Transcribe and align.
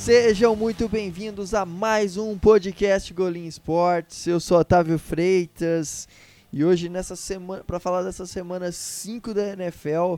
Sejam 0.00 0.56
muito 0.56 0.88
bem-vindos 0.88 1.52
a 1.52 1.66
mais 1.66 2.16
um 2.16 2.38
podcast 2.38 3.12
Golim 3.12 3.44
Esportes. 3.44 4.26
Eu 4.26 4.40
sou 4.40 4.58
Otávio 4.58 4.98
Freitas 4.98 6.08
e 6.50 6.64
hoje 6.64 6.88
nessa 6.88 7.14
semana, 7.14 7.62
para 7.62 7.78
falar 7.78 8.02
dessa 8.02 8.24
semana 8.24 8.72
5 8.72 9.34
da 9.34 9.48
NFL, 9.48 10.14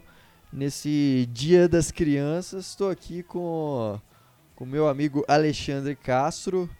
nesse 0.53 1.29
Dia 1.33 1.69
das 1.69 1.91
Crianças, 1.91 2.67
estou 2.67 2.91
aqui 2.91 3.25
com 3.25 4.01
com 4.55 4.65
meu 4.65 4.87
amigo 4.87 5.25
Alexandre 5.27 5.97
Castro. 5.97 6.71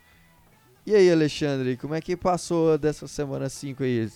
E 0.87 0.95
aí, 0.95 1.11
Alexandre, 1.11 1.77
como 1.77 1.97
é 1.97 2.01
que 2.01 2.17
passou 2.17 2.79
dessa 2.79 3.09
semana 3.09 3.49
5 3.49 3.83
aí? 3.83 4.09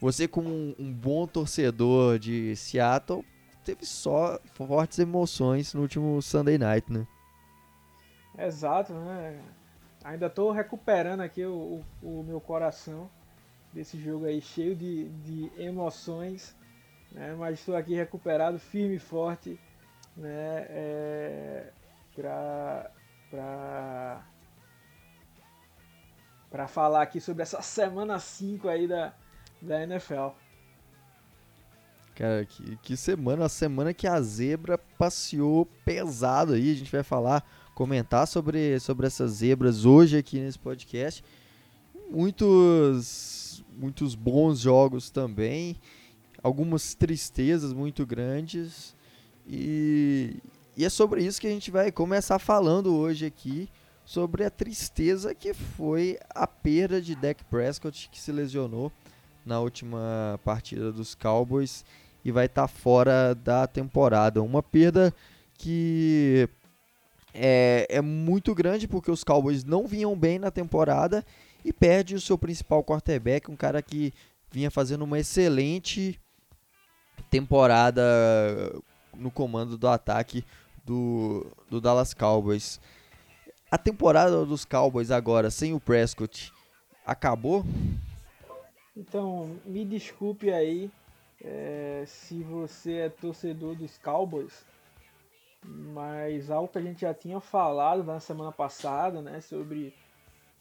Você 0.00 0.26
como 0.26 0.48
um, 0.48 0.74
um 0.78 0.90
bom 0.90 1.26
torcedor 1.26 2.18
de 2.18 2.56
Seattle, 2.56 3.22
teve 3.62 3.84
só 3.84 4.40
fortes 4.54 4.98
emoções 4.98 5.74
no 5.74 5.82
último 5.82 6.22
Sunday 6.22 6.56
Night, 6.56 6.90
né? 6.90 7.06
Exato, 8.38 8.92
né? 8.92 9.40
Ainda 10.02 10.26
estou 10.26 10.50
recuperando 10.50 11.20
aqui 11.20 11.44
o, 11.44 11.82
o, 12.02 12.20
o, 12.20 12.24
meu 12.24 12.40
coração 12.40 13.08
desse 13.72 13.98
jogo 13.98 14.26
aí, 14.26 14.40
cheio 14.40 14.74
de, 14.76 15.08
de 15.08 15.50
emoções, 15.56 16.54
né? 17.12 17.34
Mas 17.38 17.58
estou 17.58 17.76
aqui 17.76 17.94
recuperado, 17.94 18.58
firme 18.58 18.96
e 18.96 18.98
forte, 18.98 19.58
né? 20.16 20.66
É, 20.68 21.72
pra, 22.14 22.90
pra, 23.30 24.26
pra 26.50 26.68
falar 26.68 27.02
aqui 27.02 27.20
sobre 27.20 27.42
essa 27.42 27.62
semana 27.62 28.18
5 28.18 28.68
aí 28.68 28.86
da, 28.86 29.14
da 29.62 29.82
NFL. 29.82 30.30
Cara, 32.14 32.44
que, 32.44 32.76
que 32.76 32.96
semana, 32.96 33.46
a 33.46 33.48
semana 33.48 33.92
que 33.92 34.06
a 34.06 34.20
zebra 34.20 34.78
passeou 34.78 35.66
pesado 35.84 36.52
aí, 36.52 36.70
a 36.70 36.74
gente 36.74 36.92
vai 36.92 37.02
falar, 37.02 37.44
comentar 37.74 38.26
sobre, 38.26 38.78
sobre 38.80 39.06
essas 39.06 39.32
zebras 39.32 39.84
hoje 39.84 40.16
aqui 40.16 40.38
nesse 40.40 40.58
podcast. 40.58 41.24
Muitos, 42.10 43.64
muitos 43.76 44.14
bons 44.14 44.60
jogos 44.60 45.10
também, 45.10 45.76
algumas 46.42 46.94
tristezas 46.94 47.72
muito 47.72 48.06
grandes 48.06 48.94
e, 49.46 50.36
e 50.76 50.84
é 50.84 50.88
sobre 50.88 51.24
isso 51.24 51.40
que 51.40 51.46
a 51.46 51.50
gente 51.50 51.70
vai 51.70 51.90
começar 51.90 52.38
falando 52.38 52.94
hoje 52.94 53.26
aqui, 53.26 53.68
sobre 54.04 54.44
a 54.44 54.50
tristeza 54.50 55.34
que 55.34 55.52
foi 55.52 56.18
a 56.30 56.46
perda 56.46 57.00
de 57.00 57.14
Dak 57.14 57.42
Prescott 57.44 58.08
que 58.10 58.20
se 58.20 58.30
lesionou 58.30 58.92
na 59.44 59.60
última 59.60 60.38
partida 60.44 60.92
dos 60.92 61.14
Cowboys 61.14 61.84
e 62.24 62.30
vai 62.30 62.46
estar 62.46 62.62
tá 62.62 62.68
fora 62.68 63.34
da 63.34 63.66
temporada. 63.66 64.42
Uma 64.42 64.62
perda 64.62 65.14
que 65.58 66.48
é, 67.34 67.86
é 67.90 68.00
muito 68.00 68.54
grande 68.54 68.86
porque 68.86 69.10
os 69.10 69.24
Cowboys 69.24 69.64
não 69.64 69.86
vinham 69.86 70.16
bem 70.16 70.38
na 70.38 70.50
temporada 70.50 71.24
e 71.64 71.72
perde 71.72 72.14
o 72.14 72.20
seu 72.20 72.38
principal 72.38 72.84
quarterback, 72.84 73.50
um 73.50 73.56
cara 73.56 73.82
que 73.82 74.12
vinha 74.50 74.70
fazendo 74.70 75.02
uma 75.02 75.18
excelente 75.18 76.20
temporada 77.28 78.02
no 79.16 79.30
comando 79.30 79.76
do 79.76 79.88
ataque 79.88 80.44
do, 80.84 81.46
do 81.68 81.80
Dallas 81.80 82.14
Cowboys. 82.14 82.80
A 83.70 83.76
temporada 83.76 84.44
dos 84.46 84.64
Cowboys 84.64 85.10
agora 85.10 85.50
sem 85.50 85.74
o 85.74 85.80
Prescott 85.80 86.52
acabou? 87.04 87.64
Então, 88.96 89.50
me 89.66 89.84
desculpe 89.84 90.52
aí 90.52 90.88
é, 91.42 92.04
se 92.06 92.42
você 92.42 92.92
é 92.92 93.08
torcedor 93.08 93.74
dos 93.74 93.98
Cowboys, 93.98 94.64
mas 95.64 96.50
algo 96.50 96.68
que 96.68 96.78
a 96.78 96.82
gente 96.82 97.00
já 97.00 97.14
tinha 97.14 97.40
falado 97.40 98.04
na 98.04 98.20
semana 98.20 98.52
passada, 98.52 99.22
né, 99.22 99.40
sobre, 99.40 99.94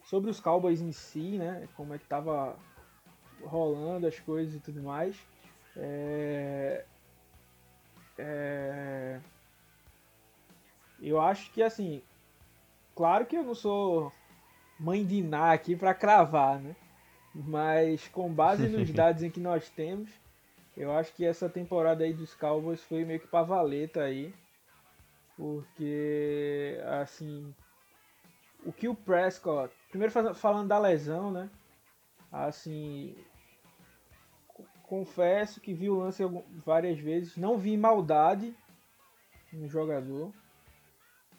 sobre 0.05 0.29
os 0.29 0.39
Cowboys 0.39 0.81
em 0.81 0.91
si, 0.91 1.37
né, 1.37 1.67
como 1.75 1.93
é 1.93 1.97
que 1.97 2.05
tava 2.05 2.55
rolando 3.41 4.07
as 4.07 4.19
coisas 4.19 4.55
e 4.55 4.59
tudo 4.59 4.81
mais. 4.81 5.15
É, 5.75 6.85
é, 8.17 9.19
eu 11.01 11.19
acho 11.19 11.51
que 11.51 11.61
assim, 11.61 12.01
claro 12.95 13.25
que 13.25 13.35
eu 13.35 13.43
não 13.43 13.55
sou 13.55 14.11
mãe 14.79 15.05
de 15.05 15.21
Ná 15.21 15.51
aqui 15.51 15.75
para 15.75 15.93
cravar, 15.93 16.59
né? 16.59 16.75
Mas 17.33 18.07
com 18.07 18.31
base 18.31 18.67
nos 18.67 18.91
dados 18.93 19.23
em 19.23 19.29
que 19.29 19.39
nós 19.39 19.69
temos, 19.69 20.09
eu 20.77 20.91
acho 20.91 21.13
que 21.13 21.25
essa 21.25 21.49
temporada 21.49 22.03
aí 22.03 22.13
dos 22.13 22.33
Cowboys 22.35 22.81
foi 22.83 23.05
meio 23.05 23.19
que 23.19 23.27
pra 23.27 23.43
valeta 23.43 24.03
aí. 24.03 24.33
Porque, 25.35 26.79
assim, 27.01 27.53
o 28.65 28.71
que 28.71 28.87
o 28.87 28.95
Prescott. 28.95 29.73
Primeiro 29.89 30.13
falando 30.35 30.67
da 30.67 30.79
lesão, 30.79 31.31
né? 31.31 31.49
Assim. 32.31 33.15
Confesso 34.83 35.59
que 35.59 35.73
vi 35.73 35.89
o 35.89 35.97
lance 35.97 36.23
várias 36.65 36.99
vezes. 36.99 37.35
Não 37.35 37.57
vi 37.57 37.75
maldade 37.75 38.55
no 39.51 39.67
jogador 39.67 40.31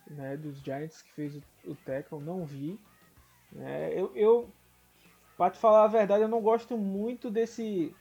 né, 0.09 0.37
dos 0.37 0.59
Giants 0.59 1.03
que 1.03 1.13
fez 1.13 1.37
o, 1.65 1.75
tackle. 1.85 2.21
Não 2.21 2.45
vi. 2.45 2.81
É, 3.57 3.93
eu, 3.95 4.11
eu 4.17 4.53
Pra 5.37 5.51
te 5.51 5.59
falar 5.59 5.85
a 5.85 5.89
verdade, 5.89 6.23
eu 6.23 6.29
não 6.29 6.41
gosto 6.41 6.79
muito 6.79 7.31
desse. 7.31 7.95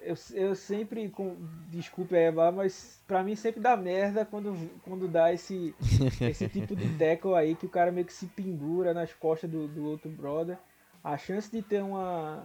Eu, 0.00 0.14
eu 0.32 0.54
sempre. 0.54 1.08
Com, 1.08 1.36
desculpe 1.68 2.16
aí, 2.16 2.30
mas 2.30 3.02
pra 3.06 3.22
mim 3.22 3.34
sempre 3.34 3.60
dá 3.60 3.76
merda 3.76 4.24
quando, 4.24 4.54
quando 4.82 5.08
dá 5.08 5.32
esse, 5.32 5.74
esse 6.20 6.48
tipo 6.48 6.76
de 6.76 6.96
tackle 6.96 7.34
aí 7.34 7.54
que 7.54 7.66
o 7.66 7.70
cara 7.70 7.92
meio 7.92 8.06
que 8.06 8.12
se 8.12 8.26
pendura 8.26 8.94
nas 8.94 9.12
costas 9.12 9.50
do, 9.50 9.66
do 9.68 9.84
outro 9.84 10.10
brother. 10.10 10.58
A 11.02 11.16
chance 11.16 11.50
de 11.50 11.62
ter 11.62 11.82
uma, 11.82 12.44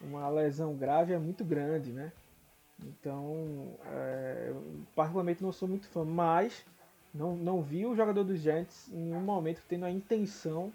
uma 0.00 0.28
lesão 0.28 0.74
grave 0.74 1.12
é 1.12 1.18
muito 1.18 1.44
grande, 1.44 1.92
né? 1.92 2.12
Então, 2.80 3.76
é, 3.86 4.46
eu 4.48 4.62
particularmente 4.94 5.42
não 5.42 5.50
sou 5.50 5.68
muito 5.68 5.88
fã, 5.88 6.04
mas 6.04 6.64
não, 7.12 7.36
não 7.36 7.62
vi 7.62 7.84
o 7.84 7.96
jogador 7.96 8.22
dos 8.22 8.40
Giants 8.40 8.88
em 8.92 9.06
nenhum 9.06 9.20
momento 9.20 9.62
tendo 9.68 9.84
a 9.84 9.90
intenção 9.90 10.72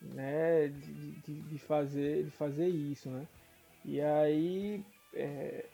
né, 0.00 0.68
de, 0.68 1.12
de, 1.12 1.40
de, 1.40 1.58
fazer, 1.58 2.24
de 2.24 2.30
fazer 2.30 2.68
isso, 2.68 3.10
né? 3.10 3.26
E 3.84 4.00
aí, 4.00 4.84
é, 5.14 5.64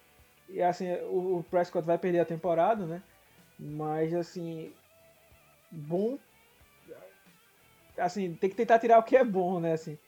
e 0.48 0.62
assim, 0.62 0.90
o, 1.10 1.38
o 1.38 1.44
Prescott 1.50 1.86
vai 1.86 1.98
perder 1.98 2.20
a 2.20 2.24
temporada, 2.24 2.86
né? 2.86 3.02
Mas 3.58 4.14
assim, 4.14 4.72
bom, 5.70 6.18
assim, 7.98 8.34
tem 8.34 8.50
que 8.50 8.56
tentar 8.56 8.78
tirar 8.78 8.98
o 8.98 9.02
que 9.02 9.16
é 9.16 9.24
bom, 9.24 9.60
né? 9.60 9.72
Assim, 9.72 9.98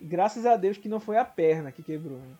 graças 0.00 0.46
a 0.46 0.56
Deus 0.56 0.78
que 0.78 0.88
não 0.88 1.00
foi 1.00 1.16
a 1.16 1.24
perna 1.24 1.72
que 1.72 1.82
quebrou, 1.82 2.18
né? 2.18 2.34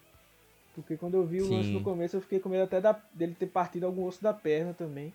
Porque 0.75 0.97
quando 0.97 1.15
eu 1.15 1.25
vi 1.25 1.41
o 1.41 1.47
Sim. 1.47 1.57
lance 1.57 1.71
no 1.71 1.83
começo, 1.83 2.17
eu 2.17 2.21
fiquei 2.21 2.41
com 2.41 2.49
medo 2.49 2.65
até 2.65 2.81
da, 2.81 3.01
dele 3.13 3.37
ter 3.39 3.47
partido 3.47 3.87
algum 3.87 4.05
osso 4.07 4.23
da 4.23 4.35
perna 4.35 4.75
também. 4.75 5.13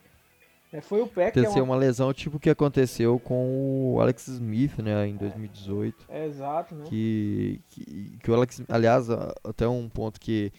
É, 0.72 0.82
foi 0.82 1.02
o 1.02 1.08
pé 1.08 1.32
que 1.32 1.40
é 1.40 1.50
uma... 1.50 1.64
uma 1.64 1.76
lesão 1.76 2.14
tipo 2.14 2.40
que 2.40 2.50
aconteceu 2.50 3.20
com 3.20 3.96
o 3.96 4.00
Alex 4.00 4.28
Smith, 4.28 4.78
né, 4.78 5.08
em 5.08 5.16
2018. 5.18 6.06
É, 6.08 6.26
exato, 6.28 6.76
né? 6.76 6.86
Que, 6.88 7.60
que, 7.70 8.18
que 8.22 8.32
o 8.32 8.36
Alex, 8.36 8.62
aliás, 8.70 9.08
até 9.44 9.68
um 9.68 9.90
ponto 9.90 10.20
que, 10.20 10.54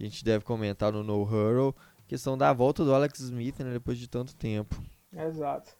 que 0.00 0.06
a 0.06 0.08
gente 0.08 0.24
deve 0.24 0.44
comentar 0.46 0.90
no 0.92 1.02
No 1.02 1.22
Hurl, 1.22 1.74
questão 2.08 2.36
da 2.36 2.54
volta 2.54 2.82
do 2.82 2.94
Alex 2.94 3.20
Smith, 3.20 3.60
né, 3.60 3.70
depois 3.70 3.98
de 3.98 4.08
tanto 4.08 4.34
tempo. 4.34 4.82
Exato. 5.12 5.76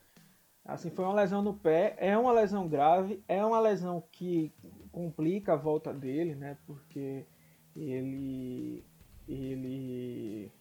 Assim, 0.62 0.91
foi 0.91 1.06
uma 1.06 1.14
lesão 1.14 1.41
no 1.41 1.54
pé, 1.54 1.97
é 1.98 2.16
uma 2.19 2.30
lesão 2.30 2.69
grave, 2.69 3.25
é 3.26 3.42
uma 3.42 3.59
lesão 3.59 4.04
que 4.12 4.53
complica 4.92 5.54
a 5.54 5.56
volta 5.56 5.92
dele, 5.92 6.34
né, 6.34 6.59
porque 6.66 7.25
ele 7.75 8.84
ele 9.26 10.53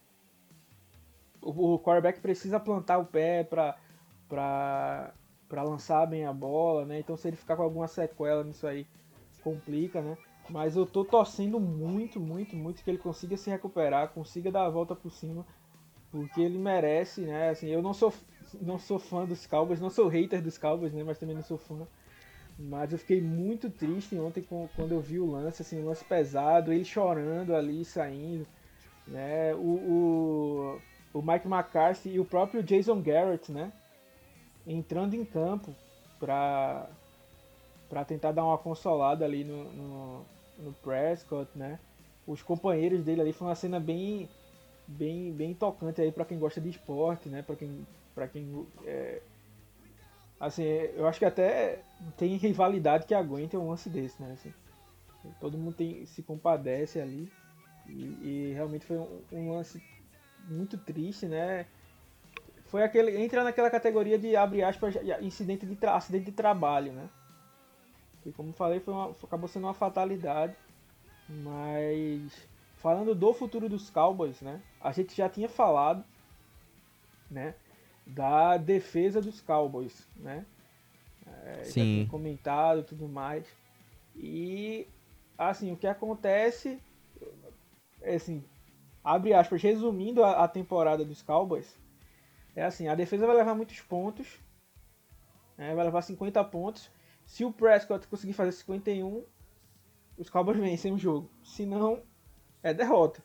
o, 1.42 1.74
o 1.74 1.80
quarterback 1.80 2.22
precisa 2.22 2.60
plantar 2.62 2.98
o 3.00 3.06
pé 3.06 3.44
para 3.44 3.76
para 4.30 5.64
lançar 5.64 6.06
bem 6.06 6.26
a 6.26 6.32
bola, 6.32 6.86
né? 6.86 7.00
Então 7.00 7.18
se 7.18 7.28
ele 7.28 7.36
ficar 7.36 7.58
com 7.58 7.64
alguma 7.64 7.88
sequela 7.88 8.44
nisso 8.44 8.68
aí, 8.68 8.86
complica, 9.44 10.02
né? 10.02 10.16
Mas 10.50 10.76
eu 10.76 10.86
tô 10.86 11.06
torcendo 11.06 11.60
muito, 11.60 12.20
muito, 12.20 12.56
muito 12.56 12.84
que 12.84 12.90
ele 12.90 12.98
consiga 12.98 13.38
se 13.38 13.50
recuperar, 13.50 14.10
consiga 14.10 14.52
dar 14.52 14.66
a 14.66 14.70
volta 14.70 14.96
por 14.96 15.12
cima, 15.12 15.46
porque 16.12 16.42
ele 16.42 16.58
merece, 16.58 17.22
né? 17.22 17.50
Assim, 17.50 17.68
eu 17.68 17.82
não 17.82 17.94
sou 17.94 18.14
não 18.62 18.80
sou 18.80 18.98
fã 18.98 19.26
dos 19.26 19.46
Cowboys, 19.46 19.80
não 19.80 19.92
sou 19.92 20.08
hater 20.08 20.42
dos 20.42 20.58
Cowboys, 20.58 20.92
né? 20.92 21.04
Mas 21.04 21.20
também 21.20 21.36
não 21.36 21.44
sou 21.44 21.58
fã. 21.58 21.88
Mas 22.58 22.92
eu 22.92 22.98
fiquei 22.98 23.22
muito 23.22 23.70
triste 23.70 24.18
ontem 24.18 24.44
quando 24.76 24.92
eu 24.92 25.00
vi 25.00 25.20
o 25.20 25.32
lance, 25.32 25.62
assim, 25.62 25.82
um 25.82 25.86
lance 25.86 26.04
pesado, 26.04 26.74
ele 26.74 26.84
chorando 26.84 27.56
ali, 27.56 27.86
saindo, 27.86 28.46
né? 29.08 29.54
O, 29.56 29.60
o 29.60 30.82
o 31.14 31.22
Mike 31.22 31.48
McCarthy 31.48 32.10
e 32.10 32.20
o 32.20 32.26
próprio 32.26 32.64
Jason 32.64 33.02
Garrett, 33.02 33.52
né? 33.52 33.72
Entrando 34.66 35.16
em 35.16 35.26
campo 35.26 35.74
para 36.20 36.90
para 37.88 38.06
tentar 38.06 38.32
dar 38.32 38.46
uma 38.46 38.58
consolada 38.58 39.26
ali 39.26 39.44
no, 39.44 39.64
no, 40.60 40.74
Prescott, 40.74 41.50
né? 41.56 41.80
Os 42.28 42.42
companheiros 42.42 43.04
dele 43.04 43.22
ali 43.22 43.34
foi 43.34 43.48
uma 43.48 43.56
cena 43.56 43.80
bem 43.80 44.30
bem 44.88 45.32
bem 45.32 45.54
tocante 45.54 46.02
aí 46.02 46.12
para 46.12 46.26
quem 46.26 46.40
gosta 46.40 46.60
de 46.60 46.70
esporte, 46.70 47.30
né? 47.30 47.42
Para 47.42 47.56
quem 47.56 47.88
para 48.14 48.28
quem 48.28 48.68
é, 48.86 49.22
Assim, 50.40 50.64
eu 50.64 51.06
acho 51.06 51.20
que 51.20 51.26
até 51.26 51.80
tem 52.16 52.38
rivalidade 52.38 53.06
que 53.06 53.14
aguente 53.14 53.58
um 53.58 53.70
lance 53.70 53.90
desse, 53.90 54.22
né? 54.22 54.32
Assim, 54.32 54.54
todo 55.40 55.58
mundo 55.58 55.76
tem, 55.76 56.06
se 56.06 56.24
compadece 56.24 57.02
ali. 57.02 57.30
E, 57.86 57.92
e 58.22 58.54
realmente 58.54 58.86
foi 58.86 58.98
um, 58.98 59.22
um, 59.34 59.52
lance 59.52 59.84
muito 60.48 60.78
triste, 60.78 61.26
né? 61.26 61.66
Foi 62.68 62.84
aquele. 62.84 63.22
Entra 63.22 63.44
naquela 63.44 63.70
categoria 63.70 64.18
de 64.18 64.36
abre 64.36 64.64
aspas 64.64 64.96
incidente 65.20 65.66
de, 65.66 65.76
tra, 65.76 65.96
acidente 65.96 66.26
de 66.26 66.32
trabalho, 66.32 66.94
né? 66.94 67.10
Que 68.24 68.32
como 68.32 68.54
falei, 68.54 68.80
foi 68.80 68.94
uma, 68.94 69.12
acabou 69.24 69.48
sendo 69.48 69.68
uma 69.68 69.74
fatalidade. 69.74 70.56
Mas 71.28 72.48
falando 72.78 73.14
do 73.14 73.34
futuro 73.34 73.70
dos 73.70 73.90
Cowboys, 73.90 74.42
né? 74.42 74.62
A 74.82 74.92
gente 74.92 75.16
já 75.16 75.30
tinha 75.30 75.50
falado, 75.50 76.04
né? 77.30 77.54
da 78.10 78.58
defesa 78.58 79.22
dos 79.22 79.40
Cowboys, 79.42 80.08
né? 80.16 80.46
É, 81.46 81.64
Sim. 81.64 82.08
Comentado 82.10 82.84
tudo 82.84 83.08
mais. 83.08 83.48
E 84.16 84.88
assim, 85.38 85.72
o 85.72 85.78
que 85.78 85.88
acontece 85.88 86.82
é 88.02 88.16
assim, 88.16 88.44
abre 89.04 89.34
aspas, 89.34 89.62
resumindo 89.62 90.24
a, 90.24 90.44
a, 90.44 90.48
temporada 90.48 91.06
dos 91.06 91.22
Cowboys, 91.22 91.78
é 92.56 92.64
assim, 92.64 92.88
a 92.88 92.96
defesa 92.96 93.28
vai 93.28 93.36
levar 93.36 93.56
muitos 93.56 93.80
pontos, 93.82 94.40
né, 95.58 95.74
vai 95.76 95.86
levar 95.86 96.02
50 96.02 96.44
pontos. 96.46 96.90
Se 97.30 97.46
o 97.46 97.54
Prescott 97.54 98.08
conseguir 98.08 98.34
fazer 98.34 98.52
51, 98.52 99.24
os 100.18 100.32
Cowboys 100.32 100.58
vencem 100.58 100.92
o 100.92 100.98
jogo. 100.98 101.30
Se 101.44 101.64
não, 101.64 102.02
é 102.64 102.74
derrota. 102.74 103.24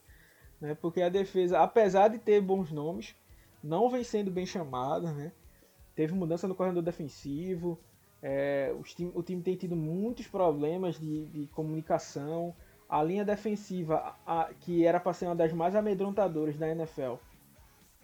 Né, 0.60 0.74
porque 0.74 1.00
a 1.00 1.08
defesa, 1.08 1.58
apesar 1.60 2.08
de 2.08 2.18
ter 2.18 2.42
bons 2.42 2.70
nomes, 2.70 3.16
não 3.62 3.88
vem 3.88 4.04
sendo 4.04 4.30
bem 4.30 4.44
chamada, 4.44 5.10
né? 5.10 5.32
Teve 5.96 6.12
mudança 6.12 6.46
no 6.46 6.54
corredor 6.54 6.82
defensivo, 6.82 7.80
é, 8.22 8.76
time, 8.84 9.10
o 9.14 9.22
time 9.22 9.42
tem 9.42 9.56
tido 9.56 9.74
muitos 9.74 10.26
problemas 10.28 11.00
de, 11.00 11.24
de 11.26 11.46
comunicação. 11.46 12.54
A 12.86 13.02
linha 13.02 13.24
defensiva, 13.24 14.14
a, 14.26 14.50
que 14.60 14.84
era 14.84 15.00
para 15.00 15.14
ser 15.14 15.26
uma 15.26 15.34
das 15.34 15.52
mais 15.52 15.74
amedrontadoras 15.74 16.58
da 16.58 16.68
NFL, 16.68 17.14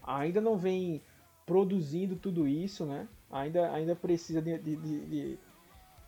ainda 0.01 0.41
não 0.41 0.57
vem 0.57 0.99
produzindo 1.45 2.15
tudo 2.15 2.47
isso, 2.47 2.87
né? 2.87 3.07
Ainda, 3.29 3.71
ainda 3.71 3.95
precisa 3.95 4.41
de, 4.41 4.57
de, 4.57 4.75
de 4.75 5.39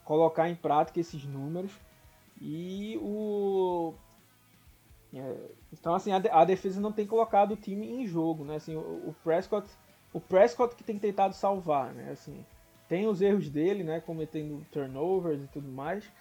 colocar 0.03 0.49
em 0.49 0.55
prática 0.55 0.99
esses 0.99 1.25
números. 1.25 1.71
E 2.41 2.97
o 3.01 3.93
é, 5.13 5.35
então, 5.71 5.93
assim, 5.93 6.11
a, 6.11 6.43
defesa 6.43 6.81
não 6.81 6.91
tem 6.91 7.05
colocado 7.05 7.51
o 7.51 7.57
time 7.57 7.87
em 7.87 8.05
jogo, 8.07 8.43
né? 8.43 8.55
Assim, 8.55 8.75
o, 8.75 9.15
Prescott, 9.23 9.67
o 10.11 10.19
Prescott 10.19 10.75
que 10.75 10.83
tem 10.83 10.97
tentado 10.97 11.35
salvar, 11.35 11.93
né? 11.93 12.11
Assim, 12.11 12.43
tem 12.89 13.07
os 13.07 13.21
erros 13.21 13.47
dele, 13.49 13.83
né? 13.83 13.99
Cometendo 13.99 14.65
turnovers 14.71 15.43
e 15.43 15.47
tudo 15.47 15.67
mais, 15.67 16.11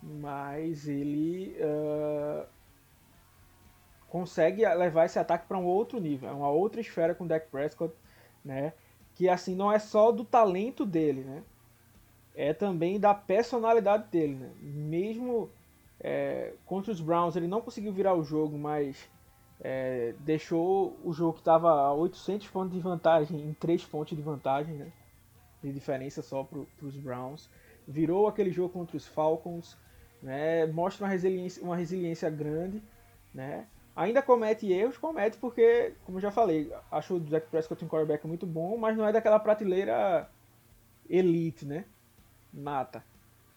mas 0.00 0.86
ele 0.86 1.56
uh, 1.60 2.46
consegue 4.08 4.64
levar 4.68 5.06
esse 5.06 5.18
ataque 5.18 5.48
para 5.48 5.58
um 5.58 5.64
outro 5.64 5.98
nível, 6.00 6.30
uma 6.30 6.50
outra 6.50 6.80
esfera 6.80 7.14
com 7.14 7.24
o 7.24 7.28
Dak 7.28 7.48
Prescott, 7.50 7.94
né? 8.44 8.72
Que 9.14 9.28
assim 9.28 9.56
não 9.56 9.72
é 9.72 9.80
só 9.80 10.12
do 10.12 10.24
talento 10.24 10.86
dele, 10.86 11.22
né? 11.22 11.42
É 12.40 12.52
também 12.52 13.00
da 13.00 13.12
personalidade 13.12 14.08
dele, 14.12 14.36
né? 14.36 14.52
Mesmo 14.60 15.50
é, 15.98 16.52
contra 16.64 16.92
os 16.92 17.00
Browns 17.00 17.34
ele 17.34 17.48
não 17.48 17.60
conseguiu 17.60 17.92
virar 17.92 18.14
o 18.14 18.22
jogo, 18.22 18.56
mas 18.56 19.08
é, 19.60 20.14
deixou 20.20 20.96
o 21.02 21.12
jogo 21.12 21.32
que 21.32 21.40
estava 21.40 21.68
a 21.68 21.92
800 21.92 22.46
pontos 22.46 22.72
de 22.72 22.78
vantagem 22.78 23.40
em 23.40 23.52
3 23.54 23.84
pontos 23.86 24.16
de 24.16 24.22
vantagem, 24.22 24.74
né? 24.74 24.92
de 25.60 25.72
diferença 25.72 26.22
só 26.22 26.44
para 26.44 26.60
os 26.80 26.96
Browns. 26.96 27.50
Virou 27.86 28.28
aquele 28.28 28.52
jogo 28.52 28.68
contra 28.68 28.96
os 28.96 29.04
Falcons, 29.04 29.76
né? 30.22 30.64
mostra 30.66 31.04
uma 31.04 31.10
resiliência, 31.10 31.60
uma 31.60 31.74
resiliência 31.74 32.30
grande. 32.30 32.80
Né? 33.34 33.66
Ainda 33.96 34.22
comete 34.22 34.70
erros, 34.72 34.96
comete 34.96 35.38
porque, 35.38 35.92
como 36.06 36.20
já 36.20 36.30
falei, 36.30 36.72
acho 36.88 37.16
o 37.16 37.20
Jack 37.20 37.48
Prescott 37.48 37.84
um 37.84 37.88
quarterback 37.88 38.24
muito 38.28 38.46
bom, 38.46 38.76
mas 38.76 38.96
não 38.96 39.04
é 39.04 39.12
daquela 39.12 39.40
prateleira 39.40 40.30
elite, 41.10 41.66
né? 41.66 41.84
Nata. 42.52 43.04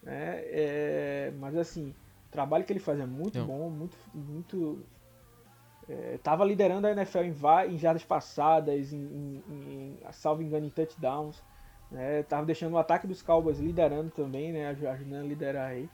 Né? 0.02 0.42
É, 0.44 1.32
mas 1.38 1.56
assim, 1.56 1.94
trabalho 2.30 2.64
que 2.64 2.72
ele 2.72 2.80
faz 2.80 2.98
é 2.98 3.06
muito 3.06 3.38
Não. 3.38 3.46
bom, 3.46 3.70
muito. 3.70 3.96
muito 4.14 4.84
é, 5.88 6.18
tava 6.22 6.44
liderando 6.44 6.86
a 6.86 6.92
NFL 6.92 7.18
em, 7.18 7.34
em 7.68 7.78
jardas 7.78 8.04
passadas, 8.04 8.92
em, 8.92 8.96
em, 8.96 9.42
em, 9.48 9.98
salvo 10.12 10.42
engano, 10.42 10.66
em 10.66 10.70
touchdowns. 10.70 11.42
Né? 11.90 12.22
Tava 12.22 12.46
deixando 12.46 12.72
o 12.72 12.78
ataque 12.78 13.06
dos 13.06 13.20
Cowboys 13.20 13.58
liderando 13.58 14.10
também, 14.10 14.52
né? 14.52 14.68
Ajudando 14.68 15.14
a 15.14 15.22
liderar 15.22 15.70
aí. 15.70 15.88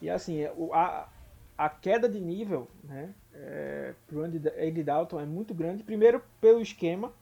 E 0.00 0.08
assim, 0.08 0.40
é, 0.40 0.54
a, 0.72 1.08
a 1.58 1.68
queda 1.68 2.08
de 2.08 2.20
nível 2.20 2.68
né? 2.84 3.12
É, 3.34 3.94
pro 4.06 4.22
Andy, 4.22 4.40
Andy 4.48 4.82
Dalton 4.84 5.20
é 5.20 5.26
muito 5.26 5.52
grande. 5.52 5.82
Primeiro 5.82 6.22
pelo 6.40 6.60
esquema. 6.60 7.12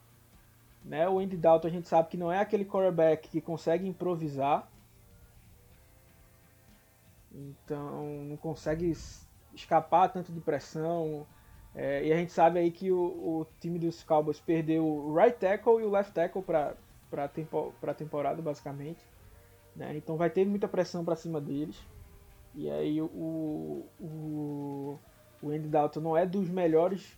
Né? 0.85 1.09
O 1.09 1.19
Andy 1.19 1.37
Dalton 1.37 1.69
a 1.69 1.71
gente 1.71 1.89
sabe 1.89 2.09
que 2.09 2.17
não 2.17 2.31
é 2.31 2.39
aquele 2.39 2.65
quarterback 2.65 3.29
que 3.29 3.41
consegue 3.41 3.87
improvisar. 3.89 4.69
Então 7.39 8.25
não 8.25 8.37
consegue 8.37 8.93
escapar 9.55 10.09
tanto 10.09 10.33
de 10.33 10.41
pressão. 10.41 11.27
É, 11.75 12.05
e 12.05 12.13
a 12.13 12.17
gente 12.17 12.33
sabe 12.33 12.59
aí 12.59 12.71
que 12.71 12.91
o, 12.91 12.99
o, 12.99 13.47
time 13.61 13.79
dos 13.79 14.03
Cowboys 14.03 14.41
perdeu 14.41 14.85
o 14.85 15.15
right 15.15 15.39
tackle 15.39 15.81
e 15.81 15.85
o 15.85 15.91
left 15.91 16.13
tackle 16.13 16.43
para 16.43 16.75
a 17.13 17.29
tempo, 17.29 17.73
temporada, 17.97 18.43
basicamente. 18.43 19.01
Né? 19.77 19.97
Então 19.97 20.17
vai 20.17 20.31
ter 20.31 20.45
muita 20.45 20.67
pressão 20.67 21.05
para 21.05 21.15
cima 21.15 21.41
deles. 21.41 21.81
E 22.55 22.69
aí 22.69 23.01
o, 23.01 23.87
o, 24.01 24.99
o 25.41 25.51
Andy 25.51 25.69
Dalton 25.69 26.01
não 26.01 26.17
é 26.17 26.27
dos 26.27 26.49
melhores 26.49 27.17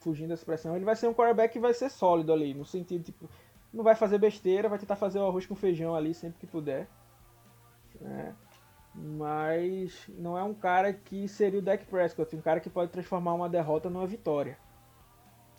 fugindo 0.00 0.30
dessa 0.30 0.44
pressão. 0.44 0.74
Ele 0.74 0.84
vai 0.84 0.96
ser 0.96 1.06
um 1.06 1.14
quarterback 1.14 1.52
que 1.52 1.60
vai 1.60 1.74
ser 1.74 1.90
sólido 1.90 2.32
ali, 2.32 2.54
no 2.54 2.64
sentido 2.64 3.04
tipo, 3.04 3.28
não 3.72 3.84
vai 3.84 3.94
fazer 3.94 4.18
besteira, 4.18 4.68
vai 4.68 4.78
tentar 4.78 4.96
fazer 4.96 5.18
o 5.18 5.26
arroz 5.26 5.46
com 5.46 5.54
feijão 5.54 5.94
ali 5.94 6.14
sempre 6.14 6.40
que 6.40 6.46
puder. 6.46 6.88
Né? 8.00 8.34
Mas 8.94 10.08
não 10.08 10.36
é 10.36 10.42
um 10.42 10.54
cara 10.54 10.92
que 10.92 11.28
seria 11.28 11.58
o 11.58 11.62
Dak 11.62 11.84
Prescott, 11.86 12.34
um 12.34 12.40
cara 12.40 12.60
que 12.60 12.70
pode 12.70 12.90
transformar 12.90 13.34
uma 13.34 13.48
derrota 13.48 13.88
numa 13.88 14.06
vitória. 14.06 14.58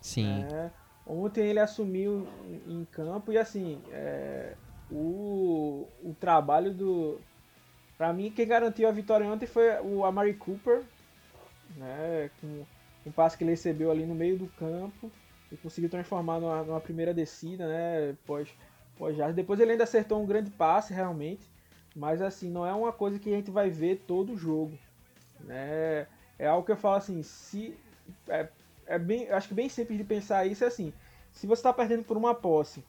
Sim. 0.00 0.44
É, 0.44 0.70
ontem 1.06 1.46
ele 1.46 1.58
assumiu 1.58 2.26
em 2.66 2.84
campo 2.84 3.32
e 3.32 3.38
assim, 3.38 3.82
é, 3.90 4.54
o, 4.90 5.86
o 6.02 6.14
trabalho 6.18 6.72
do. 6.72 7.20
Pra 7.96 8.12
mim, 8.12 8.30
quem 8.30 8.46
garantiu 8.46 8.88
a 8.88 8.92
vitória 8.92 9.26
ontem 9.26 9.46
foi 9.46 9.78
o 9.80 10.04
Amari 10.04 10.34
Cooper, 10.34 10.82
né, 11.76 12.30
com 12.40 12.64
um 13.06 13.12
passe 13.12 13.36
que 13.36 13.44
ele 13.44 13.50
recebeu 13.50 13.90
ali 13.90 14.06
no 14.06 14.14
meio 14.14 14.38
do 14.38 14.46
campo 14.48 15.10
e 15.52 15.56
conseguiu 15.56 15.90
transformar 15.90 16.40
numa, 16.40 16.62
numa 16.62 16.80
primeira 16.80 17.12
descida, 17.12 17.66
né, 17.66 18.16
pós, 18.26 18.48
pós 18.96 19.16
já. 19.16 19.30
Depois 19.30 19.60
ele 19.60 19.72
ainda 19.72 19.84
acertou 19.84 20.22
um 20.22 20.26
grande 20.26 20.50
passe, 20.50 20.94
realmente. 20.94 21.49
Mas 22.00 22.22
assim, 22.22 22.48
não 22.48 22.64
é 22.64 22.72
uma 22.72 22.94
coisa 22.94 23.18
que 23.18 23.28
a 23.28 23.36
gente 23.36 23.50
vai 23.50 23.68
ver 23.68 24.02
todo 24.06 24.34
jogo. 24.34 24.72
Né? 25.40 26.06
É 26.38 26.46
algo 26.46 26.64
que 26.64 26.72
eu 26.72 26.76
falo 26.76 26.94
assim, 26.96 27.22
se. 27.22 27.76
É, 28.26 28.48
é 28.86 28.98
bem, 28.98 29.28
acho 29.28 29.48
que 29.48 29.52
bem 29.54 29.68
simples 29.68 29.98
de 29.98 30.04
pensar 30.04 30.46
isso 30.46 30.64
é 30.64 30.68
assim. 30.68 30.94
Se 31.30 31.46
você 31.46 31.60
está 31.60 31.74
perdendo 31.74 32.02
por 32.02 32.16
uma 32.16 32.34
posse, 32.34 32.82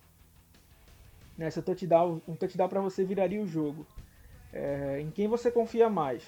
né, 1.38 1.52
se 1.52 1.62
touchdown, 1.62 2.22
um 2.26 2.36
touchdown 2.36 2.70
para 2.70 2.80
você 2.80 3.04
viraria 3.04 3.42
o 3.42 3.46
jogo. 3.46 3.86
É, 4.54 5.02
em 5.02 5.12
quem 5.12 5.28
você 5.28 5.52
confia 5.52 5.90
mais? 5.90 6.24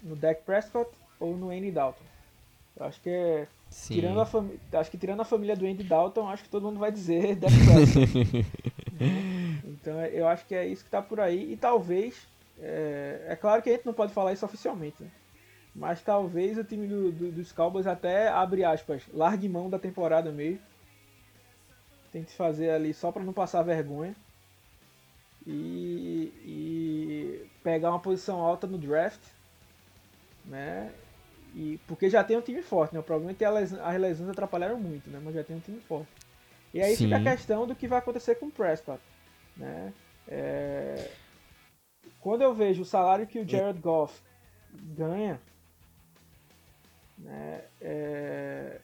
No 0.00 0.14
Dak 0.14 0.42
Prescott 0.42 0.92
ou 1.18 1.36
no 1.36 1.50
Andy 1.50 1.72
Dalton? 1.72 2.04
Eu 2.76 2.86
acho 2.86 3.00
que 3.00 3.10
é. 3.10 3.48
Tirando 3.88 4.20
a 4.20 4.78
acho 4.78 4.90
que 4.92 4.96
tirando 4.96 5.20
a 5.20 5.24
família 5.24 5.56
do 5.56 5.66
Andy 5.66 5.82
Dalton, 5.82 6.28
acho 6.28 6.44
que 6.44 6.48
todo 6.48 6.62
mundo 6.62 6.78
vai 6.78 6.92
dizer 6.92 7.34
Dak 7.36 7.52
Prescott. 7.52 8.46
né? 9.00 9.34
Então 9.64 10.00
eu 10.06 10.26
acho 10.28 10.46
que 10.46 10.54
é 10.54 10.66
isso 10.66 10.82
que 10.82 10.88
está 10.88 11.02
por 11.02 11.20
aí. 11.20 11.52
E 11.52 11.56
talvez. 11.56 12.26
É, 12.60 13.26
é, 13.28 13.36
claro 13.36 13.62
que 13.62 13.70
a 13.70 13.72
gente 13.72 13.86
não 13.86 13.94
pode 13.94 14.12
falar 14.12 14.32
isso 14.32 14.44
oficialmente. 14.44 15.02
Né? 15.02 15.10
Mas 15.74 16.02
talvez 16.02 16.58
o 16.58 16.64
time 16.64 16.86
do, 16.86 17.12
do, 17.12 17.32
dos 17.32 17.52
Cowboys 17.52 17.86
até, 17.86 18.28
abre 18.28 18.64
aspas, 18.64 19.02
largue 19.12 19.48
mão 19.48 19.70
da 19.70 19.78
temporada 19.78 20.32
mesmo. 20.32 20.60
Tente 22.10 22.32
fazer 22.32 22.70
ali 22.70 22.92
só 22.92 23.12
para 23.12 23.22
não 23.22 23.32
passar 23.32 23.62
vergonha. 23.62 24.14
E, 25.46 26.32
e, 26.44 27.46
pegar 27.62 27.90
uma 27.90 28.00
posição 28.00 28.40
alta 28.40 28.66
no 28.66 28.76
draft. 28.76 29.20
Né? 30.44 30.90
E, 31.54 31.78
porque 31.86 32.10
já 32.10 32.24
tem 32.24 32.36
um 32.36 32.42
time 32.42 32.62
forte, 32.62 32.92
né? 32.92 33.00
O 33.00 33.02
problema 33.02 33.30
é 33.30 33.34
que 33.34 33.44
as 33.44 34.00
lesões 34.00 34.30
atrapalharam 34.30 34.78
muito, 34.78 35.08
né? 35.08 35.20
Mas 35.22 35.34
já 35.34 35.44
tem 35.44 35.56
um 35.56 35.60
time 35.60 35.80
forte. 35.80 36.08
E 36.72 36.82
aí 36.82 36.96
Sim. 36.96 37.04
fica 37.04 37.16
a 37.16 37.22
questão 37.22 37.66
do 37.66 37.74
que 37.74 37.88
vai 37.88 37.98
acontecer 37.98 38.34
com 38.36 38.46
o 38.46 38.50
Prescott. 38.50 39.00
Né? 39.58 39.92
É... 40.26 41.10
Quando 42.20 42.42
eu 42.42 42.54
vejo 42.54 42.82
o 42.82 42.86
salário 42.86 43.26
que 43.26 43.40
o 43.40 43.48
Jared 43.48 43.80
Goff 43.80 44.22
ganha, 44.72 45.40
né, 47.18 47.64
é... 47.80 48.80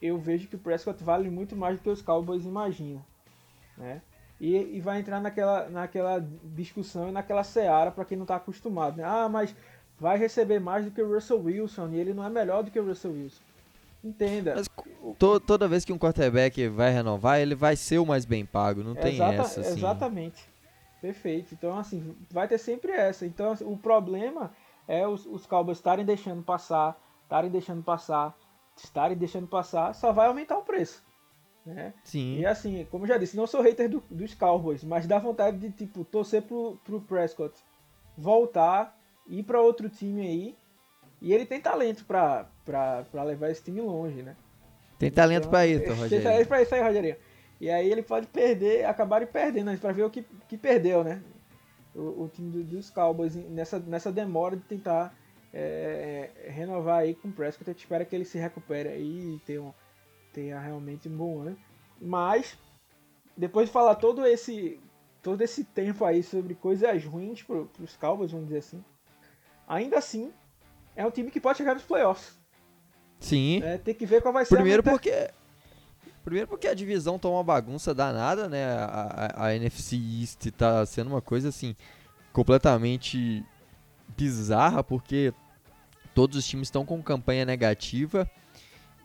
eu 0.00 0.18
vejo 0.18 0.48
que 0.48 0.56
o 0.56 0.58
Prescott 0.58 1.02
vale 1.02 1.30
muito 1.30 1.56
mais 1.56 1.76
do 1.76 1.82
que 1.82 1.90
os 1.90 2.02
Cowboys 2.02 2.44
imaginam. 2.44 3.04
Né? 3.76 4.02
e, 4.40 4.56
e 4.76 4.80
vai 4.80 4.98
entrar 4.98 5.20
naquela, 5.20 5.68
naquela 5.68 6.26
discussão 6.44 7.10
e 7.10 7.12
naquela 7.12 7.44
seara 7.44 7.90
para 7.90 8.06
quem 8.06 8.16
não 8.16 8.24
está 8.24 8.36
acostumado. 8.36 8.96
Né? 8.96 9.04
Ah, 9.04 9.28
mas 9.28 9.54
vai 9.98 10.16
receber 10.16 10.58
mais 10.58 10.84
do 10.84 10.90
que 10.90 11.02
o 11.02 11.14
Russell 11.14 11.42
Wilson 11.42 11.90
e 11.90 12.00
ele 12.00 12.14
não 12.14 12.24
é 12.24 12.30
melhor 12.30 12.62
do 12.62 12.70
que 12.70 12.80
o 12.80 12.86
Russell 12.86 13.12
Wilson. 13.12 13.42
Entenda. 14.02 14.54
Mas 14.56 14.68
to, 15.18 15.40
toda 15.40 15.68
vez 15.68 15.84
que 15.84 15.92
um 15.92 15.98
quarterback 15.98 16.68
vai 16.68 16.90
renovar, 16.90 17.38
ele 17.38 17.54
vai 17.54 17.76
ser 17.76 17.98
o 17.98 18.06
mais 18.06 18.24
bem 18.24 18.46
pago, 18.46 18.82
não 18.82 18.94
tem 18.94 19.14
Exata, 19.14 19.34
essa. 19.34 19.60
Assim. 19.60 19.78
Exatamente. 19.78 20.48
Perfeito. 21.00 21.54
Então, 21.54 21.78
assim, 21.78 22.16
vai 22.30 22.48
ter 22.48 22.58
sempre 22.58 22.92
essa. 22.92 23.26
Então, 23.26 23.52
assim, 23.52 23.64
o 23.64 23.76
problema 23.76 24.52
é 24.86 25.06
os, 25.06 25.26
os 25.26 25.46
Cowboys 25.46 25.78
estarem 25.78 26.04
deixando 26.04 26.42
passar, 26.42 27.00
estarem 27.22 27.50
deixando 27.50 27.82
passar, 27.82 28.36
estarem 28.76 29.16
deixando 29.16 29.46
passar, 29.46 29.94
só 29.94 30.12
vai 30.12 30.26
aumentar 30.26 30.58
o 30.58 30.62
preço. 30.62 31.02
Né? 31.64 31.92
Sim. 32.04 32.38
E 32.38 32.46
assim, 32.46 32.86
como 32.90 33.04
eu 33.04 33.08
já 33.08 33.18
disse, 33.18 33.36
não 33.36 33.46
sou 33.46 33.60
hater 33.62 33.88
do, 33.88 34.02
dos 34.10 34.34
Cowboys, 34.34 34.82
mas 34.82 35.06
dá 35.06 35.18
vontade 35.18 35.58
de, 35.58 35.70
tipo, 35.70 36.04
torcer 36.04 36.42
pro, 36.42 36.78
pro 36.84 37.00
Prescott 37.02 37.54
voltar, 38.16 38.98
ir 39.26 39.42
para 39.42 39.60
outro 39.60 39.88
time 39.88 40.22
aí. 40.22 40.56
E 41.20 41.32
ele 41.32 41.44
tem 41.44 41.60
talento 41.60 42.04
pra, 42.04 42.48
pra, 42.64 43.04
pra 43.10 43.22
levar 43.22 43.50
esse 43.50 43.62
time 43.62 43.80
longe, 43.80 44.22
né? 44.22 44.36
Tem 44.98 45.10
talento 45.10 45.40
então, 45.40 45.50
pra 45.50 45.66
isso, 45.66 45.84
Rogério. 45.90 46.08
Tem 46.08 46.22
talento 46.22 46.48
pra 46.48 46.62
isso 46.62 46.74
aí, 46.74 46.82
Rogerinho. 46.82 47.16
E 47.60 47.70
aí 47.70 47.90
ele 47.90 48.02
pode 48.02 48.26
perder, 48.26 48.86
acabar 48.86 49.26
perdendo, 49.26 49.76
para 49.78 49.92
ver 49.92 50.04
o 50.04 50.10
que, 50.10 50.24
que 50.48 50.56
perdeu, 50.56 51.04
né? 51.04 51.22
O, 51.94 52.24
o 52.24 52.30
time 52.32 52.50
do, 52.50 52.64
dos 52.64 52.88
Cowboys 52.88 53.34
nessa, 53.34 53.78
nessa 53.78 54.10
demora 54.10 54.56
de 54.56 54.62
tentar 54.62 55.14
é, 55.52 56.30
renovar 56.48 57.00
aí 57.00 57.14
com 57.14 57.28
o 57.28 57.32
Prescott. 57.32 57.68
Eu 57.68 57.76
espero 57.76 58.06
que 58.06 58.14
ele 58.14 58.24
se 58.24 58.38
recupere 58.38 58.88
aí 58.88 59.34
e 59.34 59.38
tenha, 59.40 59.74
tenha 60.32 60.58
realmente 60.58 61.08
um 61.08 61.16
bom 61.16 61.40
ano. 61.40 61.58
Mas, 62.00 62.56
depois 63.36 63.68
de 63.68 63.72
falar 63.72 63.96
todo 63.96 64.26
esse, 64.26 64.80
todo 65.22 65.42
esse 65.42 65.64
tempo 65.64 66.04
aí 66.04 66.22
sobre 66.22 66.54
coisas 66.54 67.04
ruins 67.04 67.42
para 67.42 67.66
os 67.78 67.96
Cowboys, 67.96 68.32
vamos 68.32 68.46
dizer 68.46 68.60
assim, 68.60 68.82
ainda 69.68 69.98
assim, 69.98 70.32
é 71.00 71.06
um 71.06 71.10
time 71.10 71.30
que 71.30 71.40
pode 71.40 71.58
chegar 71.58 71.74
nos 71.74 71.82
playoffs. 71.82 72.38
Sim. 73.18 73.62
É, 73.62 73.78
tem 73.78 73.94
que 73.94 74.04
ver 74.04 74.20
qual 74.20 74.32
vai 74.32 74.44
ser 74.44 74.54
Primeiro 74.54 74.80
a 74.80 74.90
porque 74.90 75.30
Primeiro 76.22 76.46
porque 76.46 76.68
a 76.68 76.74
divisão 76.74 77.18
tá 77.18 77.28
uma 77.28 77.42
bagunça 77.42 77.94
danada, 77.94 78.48
né? 78.48 78.66
A, 78.66 79.32
a, 79.34 79.46
a, 79.46 79.56
NFC 79.56 79.96
East 79.96 80.50
tá 80.50 80.84
sendo 80.84 81.08
uma 81.08 81.22
coisa 81.22 81.48
assim 81.48 81.74
completamente 82.30 83.42
bizarra, 84.16 84.84
porque 84.84 85.32
todos 86.14 86.36
os 86.36 86.46
times 86.46 86.68
estão 86.68 86.84
com 86.84 87.02
campanha 87.02 87.46
negativa 87.46 88.30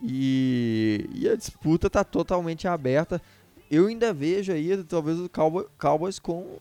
e, 0.01 1.09
e, 1.13 1.29
a 1.29 1.35
disputa 1.37 1.89
tá 1.89 2.03
totalmente 2.03 2.67
aberta. 2.67 3.21
Eu 3.71 3.87
ainda 3.87 4.13
vejo 4.13 4.51
aí 4.51 4.83
talvez 4.83 5.17
o 5.17 5.29
Cowboys, 5.29 5.67
Cowboys 5.79 6.19
com 6.19 6.59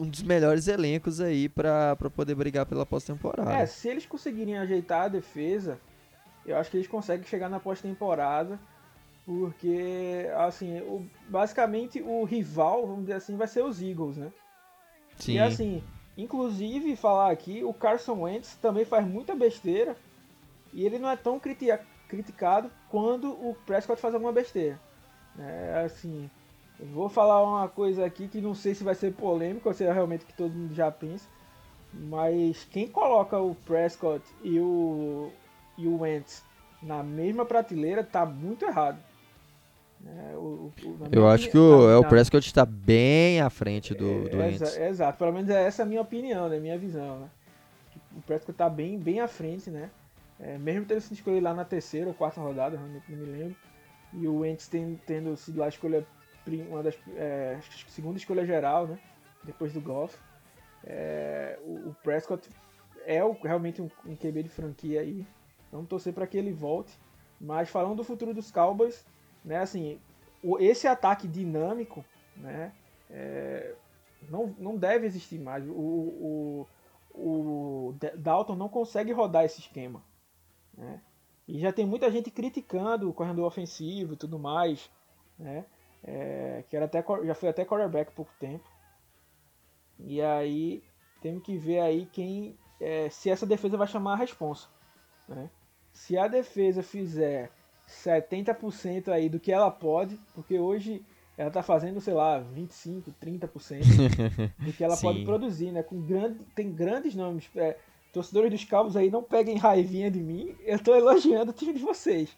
um 0.00 0.08
dos 0.08 0.22
melhores 0.22 0.68
elencos 0.68 1.20
aí 1.20 1.48
para 1.48 1.96
poder 2.14 2.34
brigar 2.34 2.66
pela 2.66 2.84
pós-temporada. 2.84 3.52
É, 3.52 3.66
se 3.66 3.88
eles 3.88 4.06
conseguirem 4.06 4.58
ajeitar 4.58 5.02
a 5.02 5.08
defesa, 5.08 5.78
eu 6.44 6.56
acho 6.56 6.70
que 6.70 6.76
eles 6.76 6.88
conseguem 6.88 7.26
chegar 7.26 7.48
na 7.48 7.60
pós-temporada 7.60 8.58
porque, 9.26 10.26
assim, 10.36 10.80
o, 10.80 11.06
basicamente 11.28 12.02
o 12.02 12.24
rival, 12.24 12.86
vamos 12.86 13.02
dizer 13.02 13.14
assim, 13.14 13.36
vai 13.36 13.46
ser 13.46 13.64
os 13.64 13.80
Eagles, 13.80 14.18
né? 14.18 14.30
Sim. 15.16 15.34
E 15.34 15.38
assim, 15.38 15.82
inclusive 16.16 16.94
falar 16.96 17.30
aqui, 17.30 17.64
o 17.64 17.72
Carson 17.72 18.20
Wentz 18.22 18.56
também 18.56 18.84
faz 18.84 19.06
muita 19.06 19.34
besteira 19.34 19.96
e 20.72 20.84
ele 20.84 20.98
não 20.98 21.08
é 21.08 21.16
tão 21.16 21.40
criticado 21.40 22.70
quando 22.90 23.30
o 23.30 23.56
Prescott 23.64 24.00
faz 24.00 24.12
alguma 24.12 24.32
besteira. 24.32 24.78
É 25.38 25.84
assim, 25.86 26.28
eu 26.78 26.86
vou 26.86 27.08
falar 27.08 27.42
uma 27.42 27.68
coisa 27.68 28.04
aqui 28.04 28.28
que 28.28 28.40
não 28.40 28.54
sei 28.54 28.74
se 28.74 28.84
vai 28.84 28.94
ser 28.94 29.12
polêmico 29.12 29.68
ou 29.68 29.74
se 29.74 29.84
é 29.84 29.92
realmente 29.92 30.24
que 30.24 30.32
todo 30.32 30.52
mundo 30.52 30.74
já 30.74 30.90
pensa, 30.90 31.26
mas 31.92 32.64
quem 32.70 32.88
coloca 32.88 33.38
o 33.38 33.54
Prescott 33.54 34.24
e 34.42 34.58
o, 34.58 35.30
e 35.78 35.86
o 35.86 36.00
Wentz 36.00 36.42
na 36.82 37.02
mesma 37.02 37.44
prateleira 37.44 38.02
tá 38.02 38.26
muito 38.26 38.64
errado. 38.64 38.98
É, 40.06 40.36
o, 40.36 40.70
o, 40.82 40.98
eu 41.10 41.26
acho 41.26 41.50
que 41.50 41.56
o, 41.56 41.88
é, 41.88 41.96
o 41.96 42.04
Prescott 42.04 42.46
está 42.46 42.66
bem 42.66 43.40
à 43.40 43.48
frente 43.48 43.94
do, 43.94 44.28
do 44.28 44.42
é, 44.42 44.52
exa, 44.52 44.86
Exato, 44.86 45.16
pelo 45.16 45.32
menos 45.32 45.48
é 45.48 45.66
essa 45.66 45.82
a 45.82 45.86
minha 45.86 46.02
opinião, 46.02 46.48
né, 46.48 46.58
minha 46.58 46.76
visão. 46.76 47.20
Né? 47.20 47.28
O 48.16 48.20
Prescott 48.20 48.50
está 48.52 48.68
bem, 48.68 48.98
bem 48.98 49.20
à 49.20 49.28
frente, 49.28 49.70
né? 49.70 49.88
É, 50.38 50.58
mesmo 50.58 50.84
tendo 50.84 51.00
sido 51.00 51.14
escolhido 51.14 51.44
lá 51.44 51.54
na 51.54 51.64
terceira 51.64 52.08
ou 52.08 52.14
quarta 52.14 52.40
rodada, 52.40 52.76
realmente 52.76 53.10
não 53.10 53.18
me 53.18 53.26
lembro. 53.26 53.56
E 54.12 54.28
o 54.28 54.40
Wentz 54.40 54.68
tem, 54.68 55.00
tendo 55.06 55.34
sido 55.36 55.58
lá 55.58 55.66
a 55.66 55.68
escolha, 55.68 56.06
uma 56.68 56.82
das, 56.82 56.96
é, 57.16 57.58
segunda 57.88 58.18
escolha 58.18 58.44
geral, 58.44 58.86
né? 58.86 58.98
Depois 59.42 59.72
do 59.72 59.80
Golf. 59.80 60.16
É, 60.84 61.58
o, 61.62 61.94
Prescott 62.02 62.48
é 63.06 63.24
o, 63.24 63.32
realmente 63.32 63.80
um, 63.80 63.90
um 64.04 64.16
QB 64.16 64.42
de 64.42 64.48
franquia 64.48 65.00
aí. 65.00 65.26
Vamos 65.72 65.88
torcer 65.88 66.12
para 66.12 66.26
que 66.26 66.36
ele 66.36 66.52
volte. 66.52 66.98
Mas 67.40 67.68
falando 67.68 67.96
do 67.96 68.04
futuro 68.04 68.32
dos 68.32 68.50
Cowboys, 68.50 69.04
né, 69.44 69.58
assim, 69.58 69.98
o, 70.42 70.58
esse 70.58 70.86
ataque 70.86 71.26
dinâmico, 71.26 72.04
né, 72.36 72.72
é, 73.10 73.74
não, 74.28 74.54
não 74.58 74.76
deve 74.76 75.06
existir 75.06 75.38
mais. 75.38 75.66
O, 75.66 75.72
o, 75.72 76.66
o 77.14 77.94
Dalton 78.16 78.56
não 78.56 78.68
consegue 78.68 79.12
rodar 79.12 79.44
esse 79.44 79.60
esquema, 79.60 80.02
né? 80.76 81.00
E 81.46 81.58
já 81.58 81.72
tem 81.72 81.84
muita 81.84 82.10
gente 82.10 82.30
criticando 82.30 83.08
o 83.08 83.12
corredor 83.12 83.44
ofensivo 83.44 84.14
e 84.14 84.16
tudo 84.16 84.38
mais, 84.38 84.90
né? 85.38 85.66
É, 86.06 86.64
que 86.68 86.76
era 86.76 86.84
até, 86.84 87.02
já 87.24 87.34
foi 87.34 87.48
até 87.48 87.64
quarterback 87.64 88.10
há 88.10 88.14
pouco 88.14 88.32
tempo. 88.38 88.68
E 89.98 90.20
aí 90.20 90.82
temos 91.22 91.42
que 91.42 91.56
ver 91.56 91.80
aí 91.80 92.06
quem 92.06 92.58
é, 92.80 93.08
se 93.08 93.30
essa 93.30 93.46
defesa 93.46 93.76
vai 93.76 93.86
chamar 93.86 94.14
a 94.14 94.16
responsa. 94.16 94.68
Né? 95.28 95.48
Se 95.92 96.18
a 96.18 96.28
defesa 96.28 96.82
fizer 96.82 97.50
70% 97.88 99.08
aí 99.08 99.28
do 99.28 99.40
que 99.40 99.52
ela 99.52 99.70
pode, 99.70 100.18
porque 100.34 100.58
hoje 100.58 101.04
ela 101.36 101.50
tá 101.50 101.62
fazendo, 101.62 102.00
sei 102.00 102.14
lá, 102.14 102.38
25, 102.38 103.12
30% 103.20 104.52
do 104.58 104.72
que 104.72 104.84
ela 104.84 104.96
pode 105.00 105.24
produzir, 105.24 105.72
né? 105.72 105.82
Com 105.82 106.00
grande, 106.00 106.38
tem 106.54 106.70
grandes 106.70 107.14
nomes. 107.14 107.48
É, 107.56 107.76
torcedores 108.12 108.50
dos 108.50 108.64
Cowboys 108.64 108.96
aí 108.96 109.10
não 109.10 109.22
peguem 109.22 109.56
raivinha 109.56 110.10
de 110.10 110.20
mim, 110.20 110.54
eu 110.60 110.78
tô 110.78 110.94
elogiando 110.94 111.50
o 111.50 111.54
time 111.54 111.72
de 111.72 111.82
vocês. 111.82 112.36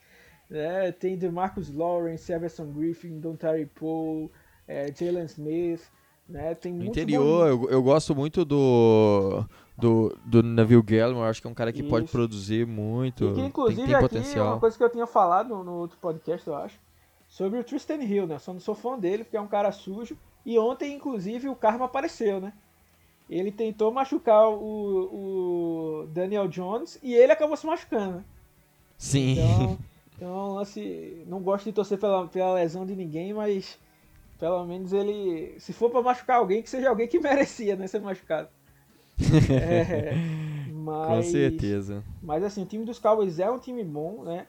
É, 0.51 0.93
tem 0.93 1.19
Marcus 1.31 1.75
Lawrence, 1.75 2.33
Everson 2.33 2.67
Griffin, 2.73 3.19
Don 3.19 3.35
Terry 3.35 3.67
Poe, 3.67 4.31
é, 4.69 4.93
Jalen 4.93 5.25
Smith, 5.25 5.83
né? 6.29 6.55
Tem 6.55 6.73
no 6.73 6.85
interior, 6.85 7.49
eu, 7.49 7.71
eu 7.71 7.83
gosto 7.83 8.15
muito 8.15 8.45
do 8.45 9.45
do, 9.77 10.17
do 10.25 10.43
Neville 10.43 10.83
Gallimore, 10.83 11.29
acho 11.29 11.41
que 11.41 11.47
é 11.47 11.51
um 11.51 11.55
cara 11.55 11.73
que 11.73 11.81
Isso. 11.81 11.91
pode 11.91 12.09
produzir 12.09 12.67
muito. 12.67 13.35
Que, 13.35 13.41
inclusive, 13.41 13.83
tem, 13.83 13.87
tem 13.87 13.95
aqui, 13.95 14.09
potencial. 14.09 14.47
uma 14.47 14.61
coisa 14.61 14.77
que 14.77 14.83
eu 14.83 14.91
tinha 14.91 15.07
falado 15.07 15.63
no, 15.63 15.73
outro 15.75 15.99
podcast, 15.99 16.47
eu 16.47 16.57
acho, 16.57 16.79
sobre 17.29 17.59
o 17.59 17.65
Tristan 17.65 18.03
Hill, 18.03 18.27
né? 18.27 18.39
Só 18.39 18.53
não 18.53 18.61
sou 18.61 18.75
fã 18.75 18.99
dele, 18.99 19.25
porque 19.25 19.37
é 19.37 19.41
um 19.41 19.47
cara 19.47 19.71
sujo. 19.71 20.17
E 20.45 20.59
ontem, 20.59 20.95
inclusive, 20.95 21.49
o 21.49 21.57
Karma 21.57 21.85
apareceu, 21.85 22.41
né? 22.41 22.53
Ele 23.29 23.51
tentou 23.51 23.93
machucar 23.93 24.49
o, 24.49 24.63
o 24.63 26.07
Daniel 26.07 26.47
Jones 26.47 26.99
e 27.03 27.13
ele 27.13 27.33
acabou 27.33 27.57
se 27.57 27.67
machucando. 27.67 28.25
Sim. 28.97 29.33
Então, 29.33 29.79
então 30.17 30.59
assim, 30.59 31.25
não 31.27 31.41
gosto 31.41 31.67
de 31.67 31.73
torcer 31.73 31.99
pela, 31.99 32.27
pela 32.27 32.55
lesão 32.55 32.87
de 32.87 32.97
ninguém, 32.97 33.35
mas 33.35 33.79
pelo 34.39 34.65
menos 34.65 34.93
ele, 34.93 35.59
se 35.61 35.73
for 35.73 35.91
para 35.91 36.03
machucar 36.03 36.39
alguém, 36.39 36.63
que 36.63 36.71
seja 36.71 36.89
alguém 36.89 37.07
que 37.07 37.19
merecia, 37.21 37.77
né, 37.77 37.87
ser 37.87 38.01
machucado. 38.01 38.49
é, 39.51 40.13
mas, 40.73 41.09
Com 41.09 41.23
certeza. 41.23 42.05
Mas 42.23 42.43
assim, 42.43 42.63
o 42.63 42.67
time 42.67 42.85
dos 42.85 42.99
Cowboys 42.99 43.39
é 43.39 43.51
um 43.51 43.59
time 43.59 43.83
bom, 43.83 44.23
né? 44.25 44.47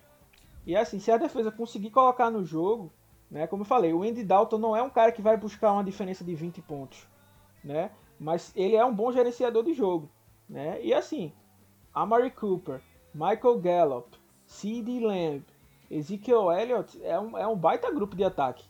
E 0.65 0.75
assim, 0.75 1.00
se 1.00 1.09
a 1.09 1.17
defesa 1.17 1.51
conseguir 1.51 1.89
colocar 1.89 2.29
no 2.29 2.43
jogo, 2.43 2.91
né? 3.31 3.47
Como 3.47 3.62
eu 3.62 3.65
falei, 3.67 3.93
o 3.93 4.03
Andy 4.03 4.24
Dalton 4.24 4.57
não 4.57 4.75
é 4.75 4.81
um 4.81 4.89
cara 4.89 5.12
que 5.12 5.21
vai 5.21 5.38
buscar 5.38 5.71
uma 5.71 5.83
diferença 5.83 6.24
de 6.24 6.36
20 6.36 6.62
pontos, 6.62 7.07
né? 7.63 7.91
Mas 8.19 8.51
ele 8.55 8.75
é 8.75 8.83
um 8.83 8.93
bom 8.93 9.12
gerenciador 9.12 9.63
de 9.63 9.74
jogo, 9.74 10.09
né? 10.50 10.79
E 10.83 10.93
assim, 10.93 11.31
Amari 11.93 12.31
Cooper, 12.31 12.81
Michael 13.13 13.59
Gallup, 13.59 14.17
C.D. 14.45 15.00
Lamb, 15.00 15.43
Ezekiel 15.89 16.51
Elliott 16.51 17.00
é 17.03 17.20
um, 17.20 17.38
é 17.38 17.48
um 17.48 17.56
baita 17.56 17.91
grupo 17.91 18.15
de 18.15 18.24
ataque, 18.24 18.65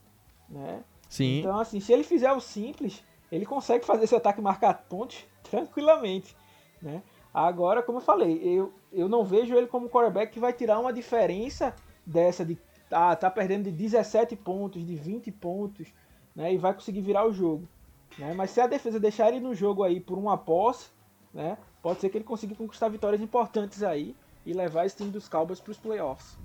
né? 0.50 0.84
Sim. 1.10 1.40
Então 1.40 1.60
assim, 1.60 1.80
se 1.80 1.92
ele 1.92 2.04
fizer 2.04 2.32
o 2.32 2.40
simples, 2.40 3.04
ele 3.32 3.46
consegue 3.46 3.86
fazer 3.86 4.04
esse 4.04 4.16
ataque 4.16 4.42
marcar 4.42 4.74
pontos 4.90 5.26
tranquilamente, 5.50 6.36
né? 6.82 7.02
Agora, 7.34 7.84
como 7.84 8.00
eu 8.00 8.02
falei, 8.02 8.42
eu, 8.44 8.74
eu 8.92 9.08
não 9.08 9.24
vejo 9.24 9.56
ele 9.56 9.68
como 9.68 9.90
quarterback 9.90 10.32
que 10.32 10.40
vai 10.40 10.52
tirar 10.54 10.80
uma 10.80 10.92
diferença 10.92 11.76
dessa 12.06 12.44
de 12.44 12.58
ah, 12.90 13.16
tá 13.16 13.30
perdendo 13.30 13.66
de 13.66 13.72
17 13.72 14.36
pontos, 14.38 14.86
de 14.86 14.96
20 14.96 15.32
pontos, 15.32 15.88
né? 16.36 16.54
E 16.54 16.58
vai 16.58 16.74
conseguir 16.74 17.02
virar 17.02 17.28
o 17.28 17.34
jogo, 17.34 17.68
né? 18.18 18.34
Mas 18.34 18.52
se 18.52 18.62
a 18.62 18.68
defesa 18.68 19.00
deixar 19.00 19.30
ele 19.30 19.40
no 19.40 19.54
jogo 19.54 19.84
aí 19.84 20.00
por 20.00 20.18
uma 20.18 20.38
posse, 20.38 20.90
né? 21.34 21.58
Pode 21.82 22.00
ser 22.00 22.10
que 22.10 22.18
ele 22.18 22.26
consiga 22.26 22.56
conquistar 22.56 22.90
vitórias 22.90 23.22
importantes 23.22 23.84
aí 23.84 24.16
e 24.46 24.54
levar 24.54 24.86
esse 24.86 24.98
time 24.98 25.12
dos 25.12 25.28
Cowboys 25.28 25.60
para 25.60 25.72
os 25.72 25.78
playoffs. 25.78 26.38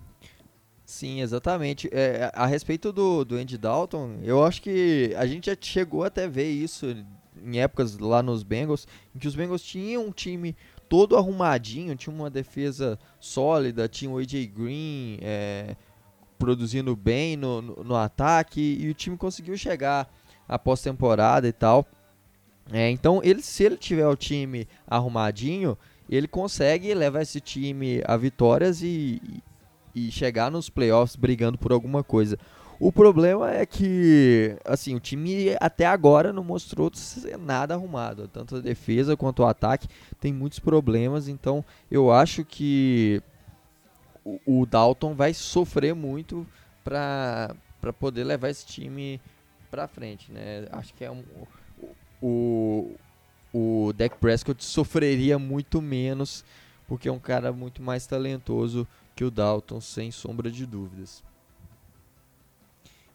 Sim, 0.92 1.22
exatamente. 1.22 1.88
É, 1.90 2.30
a 2.34 2.44
respeito 2.44 2.92
do, 2.92 3.24
do 3.24 3.36
Andy 3.36 3.56
Dalton, 3.56 4.18
eu 4.22 4.44
acho 4.44 4.60
que 4.60 5.14
a 5.16 5.26
gente 5.26 5.46
já 5.46 5.56
chegou 5.58 6.04
até 6.04 6.28
ver 6.28 6.50
isso 6.50 6.94
em 7.42 7.58
épocas 7.58 7.96
lá 7.96 8.22
nos 8.22 8.42
Bengals, 8.42 8.86
em 9.16 9.18
que 9.18 9.26
os 9.26 9.34
Bengals 9.34 9.62
tinham 9.62 10.04
um 10.04 10.12
time 10.12 10.54
todo 10.90 11.16
arrumadinho, 11.16 11.96
tinha 11.96 12.14
uma 12.14 12.28
defesa 12.28 12.98
sólida, 13.18 13.88
tinha 13.88 14.10
o 14.10 14.18
AJ 14.18 14.46
Green 14.54 15.18
é, 15.22 15.76
produzindo 16.38 16.94
bem 16.94 17.38
no, 17.38 17.62
no, 17.62 17.84
no, 17.84 17.96
ataque 17.96 18.60
e 18.78 18.90
o 18.90 18.94
time 18.94 19.16
conseguiu 19.16 19.56
chegar 19.56 20.12
à 20.46 20.58
pós-temporada 20.58 21.48
e 21.48 21.52
tal. 21.52 21.86
É, 22.70 22.90
então, 22.90 23.22
ele, 23.24 23.40
se 23.40 23.64
ele 23.64 23.78
tiver 23.78 24.06
o 24.06 24.14
time 24.14 24.68
arrumadinho, 24.86 25.76
ele 26.06 26.28
consegue 26.28 26.92
levar 26.92 27.22
esse 27.22 27.40
time 27.40 28.02
a 28.04 28.14
vitórias 28.14 28.82
e, 28.82 29.42
e 29.94 30.10
chegar 30.10 30.50
nos 30.50 30.68
playoffs 30.68 31.16
brigando 31.16 31.58
por 31.58 31.72
alguma 31.72 32.02
coisa. 32.02 32.38
O 32.80 32.90
problema 32.90 33.50
é 33.52 33.64
que, 33.64 34.56
assim, 34.64 34.94
o 34.94 35.00
time 35.00 35.56
até 35.60 35.86
agora 35.86 36.32
não 36.32 36.42
mostrou 36.42 36.90
nada 37.38 37.74
arrumado. 37.74 38.26
Tanto 38.26 38.56
a 38.56 38.60
defesa 38.60 39.16
quanto 39.16 39.42
o 39.42 39.46
ataque 39.46 39.86
tem 40.20 40.32
muitos 40.32 40.58
problemas. 40.58 41.28
Então, 41.28 41.64
eu 41.88 42.10
acho 42.10 42.44
que 42.44 43.22
o, 44.24 44.40
o 44.44 44.66
Dalton 44.66 45.14
vai 45.14 45.32
sofrer 45.32 45.94
muito 45.94 46.44
para 46.82 47.54
poder 48.00 48.24
levar 48.24 48.48
esse 48.48 48.66
time 48.66 49.20
para 49.70 49.86
frente, 49.86 50.32
né? 50.32 50.66
Acho 50.72 50.92
que 50.94 51.04
é 51.04 51.10
um, 51.10 51.22
o, 52.20 52.96
o 53.52 53.92
Dak 53.96 54.16
Prescott 54.16 54.64
sofreria 54.64 55.38
muito 55.38 55.80
menos 55.80 56.44
porque 56.88 57.08
é 57.08 57.12
um 57.12 57.18
cara 57.18 57.52
muito 57.52 57.82
mais 57.82 58.06
talentoso 58.06 58.86
que 59.14 59.24
o 59.24 59.30
Dalton, 59.30 59.80
sem 59.80 60.10
sombra 60.10 60.50
de 60.50 60.66
dúvidas. 60.66 61.22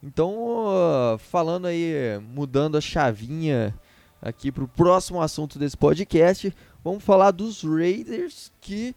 Então, 0.01 0.67
falando 1.19 1.65
aí, 1.65 2.19
mudando 2.33 2.77
a 2.77 2.81
chavinha 2.81 3.73
aqui 4.21 4.51
para 4.51 4.63
o 4.63 4.67
próximo 4.67 5.21
assunto 5.21 5.57
desse 5.57 5.75
podcast, 5.75 6.53
vamos 6.83 7.03
falar 7.03 7.31
dos 7.31 7.63
Raiders 7.63 8.51
que 8.61 8.95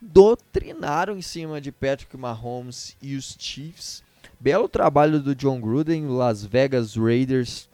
doutrinaram 0.00 1.16
em 1.16 1.22
cima 1.22 1.60
de 1.60 1.72
Patrick 1.72 2.16
Mahomes 2.16 2.96
e 3.00 3.16
os 3.16 3.36
Chiefs. 3.38 4.04
Belo 4.38 4.68
trabalho 4.68 5.20
do 5.20 5.34
John 5.34 5.60
Gruden, 5.60 6.08
Las 6.08 6.44
Vegas 6.44 6.94
Raiders, 6.94 7.68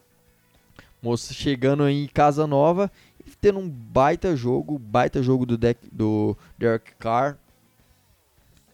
chegando 1.32 1.88
em 1.88 2.06
casa 2.06 2.46
nova 2.46 2.90
e 3.26 3.30
tendo 3.40 3.58
um 3.58 3.68
baita 3.68 4.36
jogo, 4.36 4.78
baita 4.78 5.22
jogo 5.22 5.44
do, 5.44 5.58
deck, 5.58 5.80
do 5.90 6.36
Derek 6.56 6.94
Carr 7.00 7.36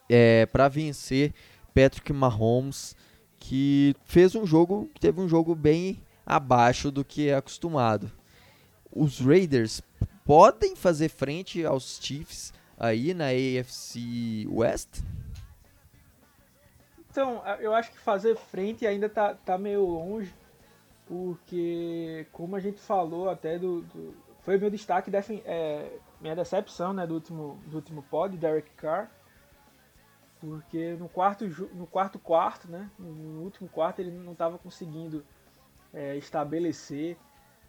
é, 0.08 0.46
para 0.46 0.68
vencer 0.68 1.32
Patrick 1.74 2.12
Mahomes 2.12 2.96
que 3.38 3.94
fez 4.04 4.34
um 4.34 4.44
jogo, 4.44 4.90
teve 5.00 5.20
um 5.20 5.28
jogo 5.28 5.54
bem 5.54 6.02
abaixo 6.26 6.90
do 6.90 7.04
que 7.04 7.28
é 7.28 7.34
acostumado. 7.34 8.10
Os 8.90 9.20
Raiders 9.20 9.80
podem 10.24 10.74
fazer 10.74 11.08
frente 11.08 11.64
aos 11.64 11.98
Chiefs 12.02 12.52
aí 12.76 13.14
na 13.14 13.26
AFC 13.26 14.46
West? 14.50 15.02
Então, 17.10 17.42
eu 17.60 17.74
acho 17.74 17.90
que 17.90 17.98
fazer 17.98 18.36
frente 18.36 18.86
ainda 18.86 19.08
tá, 19.08 19.34
tá 19.34 19.56
meio 19.56 19.84
longe, 19.84 20.32
porque 21.06 22.26
como 22.32 22.54
a 22.54 22.60
gente 22.60 22.80
falou 22.80 23.28
até 23.30 23.58
do, 23.58 23.82
do 23.82 24.14
foi 24.40 24.56
meu 24.56 24.70
destaque, 24.70 25.10
é, 25.44 25.90
minha 26.20 26.34
decepção 26.34 26.92
né, 26.92 27.06
do 27.06 27.14
último, 27.14 27.60
do 27.66 27.76
último 27.76 28.02
pod, 28.02 28.36
Derek 28.36 28.70
Carr, 28.76 29.10
porque 30.40 30.94
no 30.94 31.08
quarto, 31.08 31.46
no 31.74 31.86
quarto 31.86 32.18
quarto, 32.18 32.70
né, 32.70 32.90
no 32.98 33.42
último 33.42 33.68
quarto, 33.68 34.00
ele 34.00 34.10
não 34.10 34.32
estava 34.32 34.58
conseguindo 34.58 35.24
é, 35.92 36.16
estabelecer, 36.16 37.16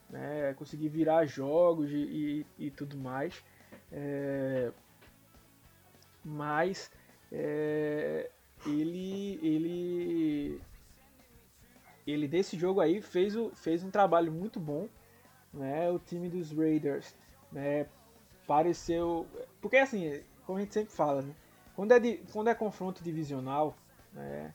né, 0.10 0.54
conseguir 0.54 0.89
virar 0.89 1.26
jogos 1.26 1.89
e, 1.91 2.46
e, 2.58 2.65
e 2.65 2.72
tudo 2.72 2.98
mais. 2.98 3.44
É, 3.91 4.72
mas 6.24 6.91
é, 7.32 8.30
ele, 8.65 9.39
ele, 9.41 10.62
ele 12.06 12.28
desse 12.28 12.58
jogo 12.58 12.82
aí 12.82 13.02
fez, 13.02 13.36
o, 13.36 13.50
fez 13.56 13.84
um 13.84 13.89
trabalho 13.91 14.32
muito 14.32 14.60
bom. 14.60 14.88
Né, 15.52 15.89
o 15.89 15.98
time 15.98 16.30
dos 16.30 16.52
Raiders 16.52 17.15
né, 17.52 17.88
pareceu. 18.46 19.26
Porque 19.60 19.78
assim, 19.78 20.22
como 20.46 20.60
a 20.60 20.62
gente 20.62 20.74
sempre 20.76 20.94
fala, 20.94 21.24
né, 21.24 21.34
quando 21.80 21.94
é, 21.94 22.00
de, 22.02 22.18
quando 22.34 22.50
é 22.50 22.54
confronto 22.54 23.02
divisional, 23.02 23.74
né, 24.12 24.54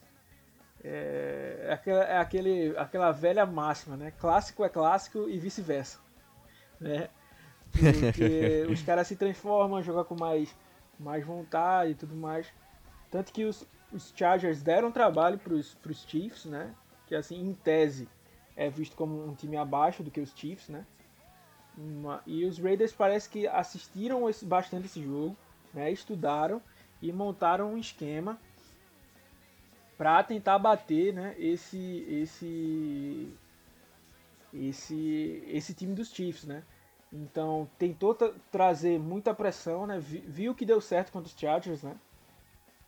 é, 0.84 1.64
é, 1.68 1.72
aquela, 1.72 2.04
é 2.04 2.18
aquele, 2.18 2.76
aquela 2.76 3.12
velha 3.12 3.46
máxima, 3.46 3.96
né? 3.96 4.12
Clássico 4.20 4.62
é 4.62 4.68
clássico 4.68 5.26
e 5.26 5.38
vice-versa. 5.38 6.00
Né? 6.78 7.08
Porque 7.72 8.66
os 8.70 8.82
caras 8.82 9.06
se 9.06 9.16
transformam, 9.16 9.82
jogam 9.82 10.04
com 10.04 10.14
mais, 10.14 10.54
mais 11.00 11.24
vontade 11.24 11.92
e 11.92 11.94
tudo 11.94 12.14
mais. 12.14 12.52
Tanto 13.10 13.32
que 13.32 13.46
os, 13.46 13.66
os 13.90 14.12
Chargers 14.14 14.60
deram 14.60 14.92
trabalho 14.92 15.38
para 15.38 15.54
os 15.54 16.04
Chiefs, 16.06 16.44
né? 16.44 16.74
Que 17.06 17.14
assim, 17.14 17.40
em 17.40 17.54
tese, 17.54 18.06
é 18.54 18.68
visto 18.68 18.94
como 18.96 19.26
um 19.26 19.34
time 19.34 19.56
abaixo 19.56 20.02
do 20.02 20.10
que 20.10 20.20
os 20.20 20.34
Chiefs, 20.36 20.68
né? 20.68 20.84
Uma, 21.74 22.22
e 22.26 22.44
os 22.44 22.58
Raiders 22.58 22.92
parece 22.92 23.30
que 23.30 23.48
assistiram 23.48 24.28
esse, 24.28 24.44
bastante 24.44 24.84
esse 24.84 25.02
jogo, 25.02 25.34
né? 25.72 25.90
Estudaram 25.90 26.60
e 27.04 27.12
montaram 27.12 27.74
um 27.74 27.78
esquema 27.78 28.40
para 29.96 30.24
tentar 30.24 30.58
bater 30.58 31.12
né, 31.12 31.34
esse, 31.38 32.02
esse, 32.08 33.28
esse, 34.54 35.44
esse 35.46 35.74
time 35.74 35.94
dos 35.94 36.10
Chiefs. 36.10 36.44
Né? 36.44 36.64
Então 37.12 37.68
tentou 37.78 38.14
trazer 38.50 38.98
muita 38.98 39.34
pressão, 39.34 39.86
né? 39.86 39.98
viu 40.00 40.54
que 40.54 40.64
deu 40.64 40.80
certo 40.80 41.12
contra 41.12 41.28
os 41.28 41.38
Chargers, 41.38 41.82
né? 41.82 41.94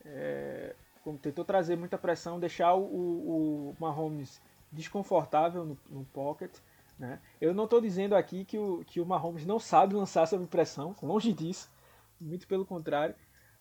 É, 0.02 0.74
tentou 1.20 1.44
trazer 1.44 1.76
muita 1.76 1.98
pressão, 1.98 2.40
deixar 2.40 2.74
o, 2.74 2.80
o 2.80 3.76
Mahomes 3.78 4.40
desconfortável 4.72 5.64
no, 5.64 5.78
no 5.90 6.04
pocket. 6.06 6.56
Né? 6.98 7.20
Eu 7.38 7.52
não 7.52 7.64
estou 7.64 7.82
dizendo 7.82 8.14
aqui 8.14 8.46
que 8.46 8.56
o, 8.56 8.82
que 8.86 8.98
o 8.98 9.04
Mahomes 9.04 9.44
não 9.44 9.58
sabe 9.58 9.94
lançar 9.94 10.26
sob 10.26 10.46
pressão, 10.46 10.96
longe 11.02 11.32
disso, 11.32 11.70
muito 12.18 12.46
pelo 12.46 12.64
contrário. 12.64 13.14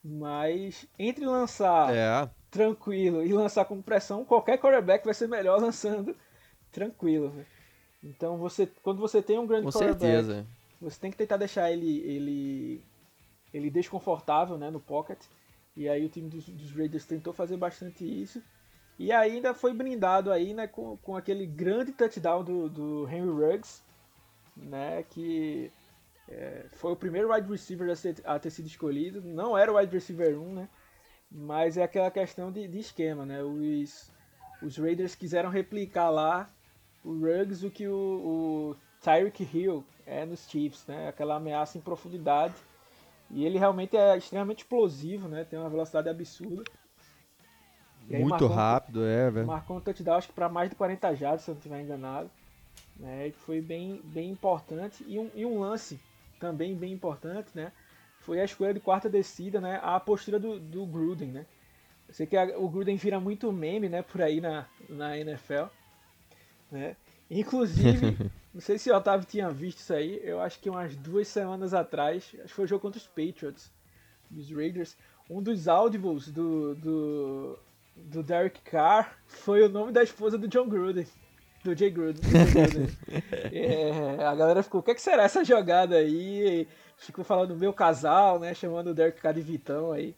Mas 0.08 0.86
entre 1.00 1.26
lançar 1.26 1.92
é. 1.92 2.30
tranquilo 2.52 3.26
e 3.26 3.34
lançar 3.34 3.66
com 3.66 3.82
pressão, 3.82 4.24
qualquer 4.24 4.60
quarterback 4.60 5.04
vai 5.04 5.16
ser 5.16 5.28
melhor 5.28 5.58
lançando 5.60 6.16
tranquilo. 6.72 7.30
Né? 7.30 7.44
Então 8.04 8.38
você, 8.38 8.68
quando 8.84 9.00
você 9.00 9.20
tem 9.20 9.40
um 9.40 9.48
grande 9.48 9.64
com 9.64 9.72
certeza. 9.72 10.46
você 10.80 11.00
tem 11.00 11.10
que 11.10 11.18
tentar 11.18 11.38
deixar 11.38 11.72
ele, 11.72 12.02
ele, 12.02 12.84
ele 13.52 13.72
desconfortável 13.72 14.60
né, 14.60 14.70
no 14.70 14.80
pocket. 14.80 15.18
E 15.76 15.90
aí 15.90 16.06
o 16.06 16.10
time 16.10 16.30
dos, 16.30 16.48
dos 16.48 16.72
Raiders 16.72 17.06
tentou 17.06 17.34
fazer 17.34 17.58
bastante 17.58 18.06
isso. 18.06 18.44
E 19.00 19.12
ainda 19.12 19.56
foi 19.56 19.74
brindado 19.74 20.32
aí, 20.32 20.54
né, 20.54 20.68
com, 20.68 20.98
com 20.98 21.18
aquele 21.18 21.48
grande 21.48 21.92
touchdown 21.92 22.44
do, 22.44 22.70
do 22.70 23.10
Henry 23.10 23.28
Ruggs, 23.28 23.82
né, 24.56 25.04
que 25.10 25.72
é, 26.28 26.66
foi 26.72 26.92
o 26.92 26.96
primeiro 26.96 27.32
wide 27.32 27.50
receiver 27.50 27.90
a, 27.90 27.96
ser, 27.96 28.16
a, 28.24 28.40
ter 28.40 28.50
sido 28.50 28.68
escolhido. 28.68 29.22
Não 29.22 29.58
era 29.58 29.72
o 29.72 29.78
wide 29.78 29.94
receiver 29.94 30.40
1, 30.40 30.54
né? 30.54 30.70
Mas 31.30 31.78
é 31.78 31.84
aquela 31.84 32.10
questão 32.10 32.52
de, 32.52 32.68
de 32.68 32.80
esquema, 32.80 33.26
né? 33.26 33.44
Os, 33.44 34.12
os 34.62 34.78
Raiders 34.78 35.16
quiseram 35.16 35.50
replicar 35.50 36.10
lá 36.10 36.50
o 37.04 37.12
Ruggs 37.14 37.66
o 37.66 37.70
que 37.70 37.88
o, 37.88 37.94
o 37.94 38.76
Tyreek 39.04 39.48
Hill 39.54 39.86
é 40.06 40.26
nos 40.26 40.50
Chiefs, 40.50 40.86
né? 40.88 41.08
Aquela 41.08 41.36
ameaça 41.36 41.78
em 41.78 41.82
profundidade. 41.82 42.56
E 43.30 43.46
ele 43.46 43.58
realmente 43.58 43.96
é 43.96 44.18
extremamente 44.18 44.60
explosivo, 44.60 45.28
né? 45.28 45.44
Tem 45.44 45.60
uma 45.60 45.70
velocidade 45.70 46.10
absurda. 46.10 46.64
Muito 48.08 48.48
rápido, 48.48 49.04
é, 49.04 49.32
velho. 49.32 49.48
Marcou 49.48 49.78
um 49.78 49.82
touchdown, 49.82 50.18
acho 50.18 50.28
que 50.28 50.34
para 50.34 50.48
mais 50.48 50.70
de 50.70 50.76
40 50.76 51.16
jardas, 51.16 51.42
se 51.42 51.50
eu 51.50 51.54
não 51.54 51.60
estiver 51.60 51.82
enganado. 51.82 52.30
Né? 52.98 53.32
Foi 53.32 53.62
bem, 53.62 54.00
bem 54.04 54.30
importante. 54.30 55.04
E 55.08 55.18
um, 55.18 55.30
e 55.34 55.44
um 55.46 55.60
lance 55.60 56.00
também 56.40 56.76
bem 56.76 56.94
importante, 56.94 57.50
né? 57.54 57.72
Foi 58.20 58.40
a 58.40 58.46
escolha 58.46 58.74
de 58.74 58.80
quarta 58.80 59.10
descida, 59.10 59.62
né? 59.62 59.80
A 59.84 60.00
postura 60.00 60.40
do, 60.40 60.60
do 60.60 60.86
Gruden, 60.86 61.32
né? 61.32 61.46
Eu 62.08 62.14
sei 62.14 62.26
que 62.26 62.38
a, 62.38 62.58
o 62.58 62.70
Gruden 62.70 62.96
vira 62.96 63.20
muito 63.20 63.52
meme, 63.52 63.90
né? 63.90 64.02
Por 64.02 64.22
aí 64.22 64.42
na, 64.42 64.66
na 64.90 65.18
NFL, 65.18 65.66
né? 66.72 66.96
Inclusive, 67.30 68.18
não 68.54 68.62
sei 68.62 68.78
se 68.78 68.92
o 68.92 68.96
Otávio 68.96 69.28
tinha 69.28 69.50
visto 69.50 69.80
isso 69.80 69.94
aí, 69.94 70.20
eu 70.24 70.40
acho 70.40 70.60
que 70.60 70.70
umas 70.70 70.96
duas 70.96 71.28
semanas 71.28 71.74
atrás, 71.74 72.24
acho 72.36 72.44
que 72.44 72.54
foi 72.54 72.66
o 72.66 72.68
jogo 72.68 72.82
contra 72.82 73.00
os 73.00 73.08
Patriots, 73.08 73.72
dos 74.30 74.52
Raiders, 74.52 74.98
um 75.30 75.42
dos 75.42 75.68
audibles 75.68 76.28
do, 76.28 76.76
do, 76.76 77.60
do 77.96 78.24
Derek 78.24 78.62
Carr 78.62 79.18
foi 79.28 79.64
o 79.64 79.70
nome 79.70 79.92
da 79.92 80.04
esposa 80.04 80.38
do 80.38 80.48
John 80.48 80.68
Gruden 80.68 81.08
do 81.66 81.78
Jay 81.78 81.90
Gruden. 81.90 82.22
é, 83.52 84.24
a 84.24 84.36
galera 84.36 84.62
ficou, 84.62 84.80
o 84.80 84.84
que, 84.84 84.92
é 84.92 84.96
que 84.96 85.02
será 85.02 85.24
essa 85.24 85.44
jogada 85.44 85.98
aí? 85.98 86.68
Ficou 86.98 87.26
falando 87.26 87.58
meu 87.58 87.74
casal, 87.74 88.40
né? 88.40 88.54
Chamando 88.54 88.92
o 88.92 88.94
Derek 88.94 89.20
Carr 89.20 89.34
de 89.34 89.42
Vitão 89.42 89.92
aí. 89.92 90.16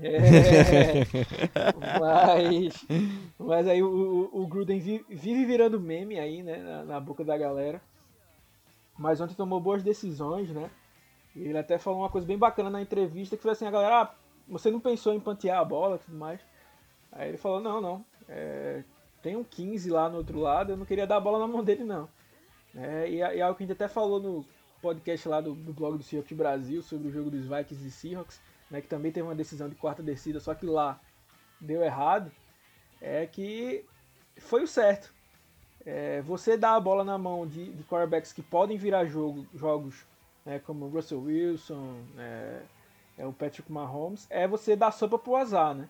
É, 0.00 0.18
mas, 2.00 2.86
mas 3.38 3.68
aí 3.68 3.82
o, 3.82 4.30
o 4.32 4.46
Gruden 4.46 4.78
vive 4.78 5.44
virando 5.44 5.78
meme 5.80 6.18
aí, 6.18 6.42
né, 6.42 6.56
na, 6.56 6.84
na, 6.84 7.00
boca 7.00 7.24
da 7.24 7.36
galera. 7.36 7.80
Mas 8.98 9.20
ontem 9.20 9.34
tomou 9.34 9.60
boas 9.60 9.82
decisões, 9.82 10.50
né? 10.50 10.70
E 11.34 11.44
ele 11.44 11.58
até 11.58 11.78
falou 11.78 12.00
uma 12.00 12.10
coisa 12.10 12.26
bem 12.26 12.38
bacana 12.38 12.68
na 12.68 12.82
entrevista, 12.82 13.36
que 13.36 13.42
foi 13.42 13.52
assim, 13.52 13.66
a 13.66 13.70
galera, 13.70 14.02
ah, 14.02 14.14
você 14.48 14.70
não 14.70 14.80
pensou 14.80 15.14
em 15.14 15.20
pantear 15.20 15.58
a 15.58 15.64
bola 15.64 15.96
e 15.96 15.98
tudo 16.00 16.16
mais? 16.16 16.40
Aí 17.10 17.28
ele 17.28 17.38
falou, 17.38 17.60
não, 17.60 17.80
não, 17.80 18.04
é, 18.28 18.82
tem 19.22 19.36
um 19.36 19.44
15 19.44 19.90
lá 19.90 20.08
no 20.08 20.18
outro 20.18 20.40
lado, 20.40 20.72
eu 20.72 20.76
não 20.76 20.84
queria 20.84 21.06
dar 21.06 21.16
a 21.16 21.20
bola 21.20 21.38
na 21.38 21.46
mão 21.46 21.62
dele, 21.62 21.84
não. 21.84 22.08
É, 22.74 23.08
e, 23.08 23.16
e 23.16 23.42
algo 23.42 23.56
que 23.56 23.64
a 23.64 23.66
gente 23.66 23.74
até 23.74 23.86
falou 23.86 24.20
no 24.20 24.44
podcast 24.80 25.28
lá 25.28 25.40
do, 25.40 25.54
do 25.54 25.72
blog 25.72 25.96
do 25.96 26.02
Seahawks 26.02 26.36
Brasil 26.36 26.82
sobre 26.82 27.08
o 27.08 27.12
jogo 27.12 27.30
dos 27.30 27.46
Vikings 27.46 27.86
e 27.86 27.90
Seahawks, 27.90 28.40
né, 28.70 28.80
que 28.80 28.88
também 28.88 29.12
teve 29.12 29.26
uma 29.26 29.34
decisão 29.34 29.68
de 29.68 29.76
quarta 29.76 30.02
descida, 30.02 30.40
só 30.40 30.54
que 30.54 30.66
lá 30.66 30.98
deu 31.60 31.82
errado, 31.82 32.32
é 33.00 33.26
que 33.26 33.84
foi 34.38 34.64
o 34.64 34.66
certo. 34.66 35.12
É, 35.84 36.22
você 36.22 36.56
dá 36.56 36.74
a 36.74 36.80
bola 36.80 37.04
na 37.04 37.18
mão 37.18 37.46
de, 37.46 37.72
de 37.72 37.84
quarterbacks 37.84 38.32
que 38.32 38.42
podem 38.42 38.76
virar 38.76 39.04
jogo, 39.04 39.46
jogos 39.54 40.04
né, 40.44 40.58
como 40.60 40.88
Russell 40.88 41.22
Wilson, 41.22 42.02
é, 42.18 42.62
é, 43.18 43.26
o 43.26 43.32
Patrick 43.32 43.70
Mahomes, 43.70 44.26
é 44.30 44.46
você 44.48 44.74
dar 44.74 44.92
sopa 44.92 45.18
pro 45.18 45.36
azar, 45.36 45.74
né? 45.74 45.88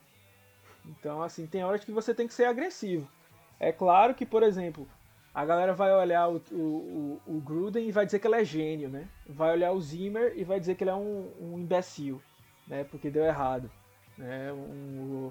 Então, 0.85 1.23
assim, 1.23 1.47
tem 1.47 1.63
horas 1.63 1.85
que 1.85 1.93
você 1.93 2.15
tem 2.15 2.27
que 2.27 2.35
ser 2.35 2.45
agressivo. 2.45 3.09
É 3.63 3.71
claro 3.71 4.13
que, 4.13 4.27
por 4.27 4.43
exemplo, 4.43 4.89
a 5.33 5.45
galera 5.45 5.73
vai 5.73 5.95
olhar 5.95 6.29
o, 6.29 6.43
o, 6.51 7.21
o, 7.27 7.41
Gruden 7.41 7.87
e 7.87 7.93
vai 7.93 8.05
dizer 8.05 8.19
que 8.19 8.27
ele 8.27 8.41
é 8.41 8.45
gênio, 8.45 8.89
né? 8.89 9.09
Vai 9.27 9.53
olhar 9.53 9.71
o 9.71 9.81
Zimmer 9.81 10.33
e 10.37 10.43
vai 10.43 10.59
dizer 10.59 10.75
que 10.75 10.83
ele 10.83 10.91
é 10.91 10.95
um, 10.95 11.31
um 11.41 11.59
imbecil 11.59 12.21
né? 12.67 12.85
Porque 12.85 13.11
deu 13.11 13.25
errado, 13.25 13.71
né? 14.17 14.53
Um, 14.53 15.31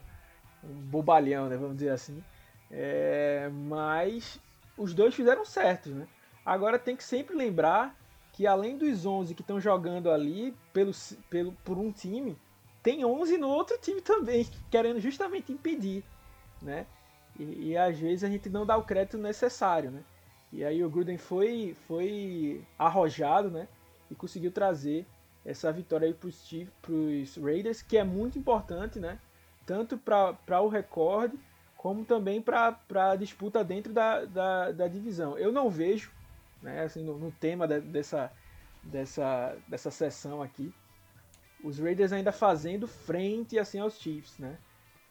um 0.63 0.73
bobalhão, 0.89 1.49
né? 1.49 1.57
Vamos 1.57 1.75
dizer 1.75 1.89
assim. 1.89 2.23
É, 2.69 3.49
mas 3.51 4.39
os 4.77 4.93
dois 4.93 5.13
fizeram 5.13 5.43
certo, 5.43 5.89
né? 5.89 6.07
Agora 6.45 6.79
tem 6.79 6.95
que 6.95 7.03
sempre 7.03 7.35
lembrar 7.35 7.95
que 8.31 8.47
além 8.47 8.77
dos 8.77 9.05
11 9.05 9.35
que 9.35 9.41
estão 9.41 9.59
jogando 9.59 10.09
ali 10.09 10.55
pelo, 10.71 10.91
pelo, 11.29 11.51
por 11.65 11.77
um 11.77 11.91
time, 11.91 12.37
tem 12.81 13.03
11 13.03 13.37
no 13.37 13.49
outro 13.49 13.77
time 13.77 14.01
também, 14.01 14.47
querendo 14.71 14.99
justamente 14.99 15.51
impedir, 15.51 16.03
né? 16.61 16.85
E, 17.41 17.69
e, 17.69 17.77
às 17.77 17.97
vezes 17.97 18.23
a 18.23 18.29
gente 18.29 18.49
não 18.49 18.65
dá 18.65 18.77
o 18.77 18.83
crédito 18.83 19.17
necessário, 19.17 19.89
né? 19.89 20.03
E 20.51 20.63
aí 20.63 20.83
o 20.83 20.89
Gruden 20.89 21.17
foi, 21.17 21.75
foi 21.87 22.63
arrojado, 22.77 23.49
né? 23.49 23.67
E 24.09 24.15
conseguiu 24.15 24.51
trazer 24.51 25.05
essa 25.43 25.71
vitória 25.71 26.07
aí 26.07 26.13
para 26.13 26.27
os 26.91 27.37
Raiders, 27.37 27.81
que 27.81 27.97
é 27.97 28.03
muito 28.03 28.37
importante, 28.37 28.99
né? 28.99 29.17
Tanto 29.65 29.97
para 29.97 30.61
o 30.61 30.67
recorde, 30.67 31.39
como 31.77 32.05
também 32.05 32.41
para 32.41 32.77
a 32.93 33.15
disputa 33.15 33.63
dentro 33.63 33.91
da, 33.91 34.25
da, 34.25 34.71
da, 34.71 34.87
divisão. 34.87 35.37
Eu 35.37 35.51
não 35.51 35.69
vejo, 35.69 36.11
né, 36.61 36.83
assim, 36.83 37.03
no, 37.03 37.17
no 37.17 37.31
tema 37.31 37.67
de, 37.67 37.79
dessa, 37.79 38.31
dessa, 38.83 39.57
dessa 39.67 39.89
sessão 39.89 40.43
aqui, 40.43 40.71
os 41.63 41.79
Raiders 41.79 42.11
ainda 42.11 42.31
fazendo 42.31 42.87
frente 42.87 43.57
assim 43.57 43.79
aos 43.79 43.97
Chiefs, 43.99 44.37
né? 44.37 44.57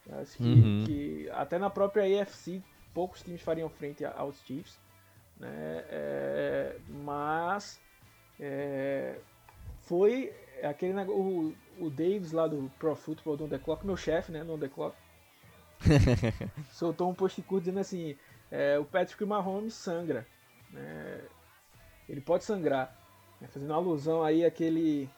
Acho 0.09 0.37
que, 0.37 0.43
uhum. 0.43 0.83
que 0.85 1.29
até 1.31 1.59
na 1.59 1.69
própria 1.69 2.21
AFC 2.21 2.61
poucos 2.93 3.21
times 3.21 3.41
fariam 3.41 3.69
frente 3.69 4.03
aos 4.03 4.41
Chiefs, 4.43 4.79
né? 5.39 5.85
É, 5.89 6.77
mas 6.89 7.79
é, 8.39 9.19
foi 9.81 10.33
aquele 10.63 10.93
o, 11.03 11.53
o 11.79 11.89
Davis 11.89 12.31
lá 12.31 12.47
do 12.47 12.71
Pro 12.77 12.95
Football 12.95 13.37
do 13.37 13.45
On 13.45 13.49
The 13.49 13.59
Clock, 13.59 13.85
meu 13.85 13.97
chefe, 13.97 14.31
né, 14.31 14.43
no 14.43 14.53
On 14.53 14.59
The 14.59 14.67
Clock, 14.67 14.95
soltou 16.71 17.09
um 17.09 17.13
post 17.13 17.41
curto 17.41 17.63
dizendo 17.63 17.79
assim, 17.79 18.15
é, 18.49 18.77
o 18.77 18.85
Patrick 18.85 19.23
Mahomes 19.25 19.73
sangra, 19.73 20.27
né, 20.69 21.21
ele 22.07 22.21
pode 22.21 22.43
sangrar, 22.43 22.95
né, 23.39 23.47
fazendo 23.47 23.73
alusão 23.73 24.23
aí 24.23 24.45
àquele, 24.45 25.09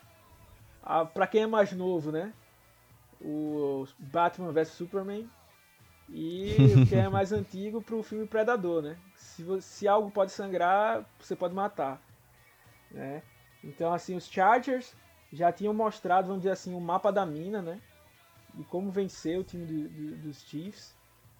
a, 0.81 1.05
pra 1.05 1.27
quem 1.27 1.43
é 1.43 1.47
mais 1.47 1.71
novo, 1.73 2.11
né, 2.11 2.33
o 3.23 3.87
Batman 3.97 4.51
vs 4.51 4.69
Superman, 4.69 5.29
e 6.09 6.55
o 6.77 6.85
que 6.85 6.95
é 6.95 7.07
mais 7.07 7.31
antigo 7.33 7.81
pro 7.81 8.03
filme 8.03 8.27
Predador, 8.27 8.81
né, 8.81 8.97
se, 9.15 9.45
se 9.61 9.87
algo 9.87 10.11
pode 10.11 10.31
sangrar, 10.31 11.05
você 11.19 11.35
pode 11.35 11.53
matar, 11.53 12.01
né, 12.91 13.23
então, 13.63 13.93
assim, 13.93 14.15
os 14.15 14.27
Chargers 14.27 14.93
já 15.31 15.51
tinham 15.51 15.73
mostrado, 15.73 16.27
vamos 16.27 16.41
dizer 16.41 16.51
assim, 16.51 16.73
o 16.73 16.77
um 16.77 16.81
mapa 16.81 17.11
da 17.11 17.25
mina, 17.25 17.61
né? 17.61 17.79
De 18.53 18.63
como 18.65 18.91
vencer 18.91 19.39
o 19.39 19.43
time 19.43 19.65
do, 19.65 19.89
do, 19.89 20.15
dos 20.17 20.43
Chiefs, 20.43 20.95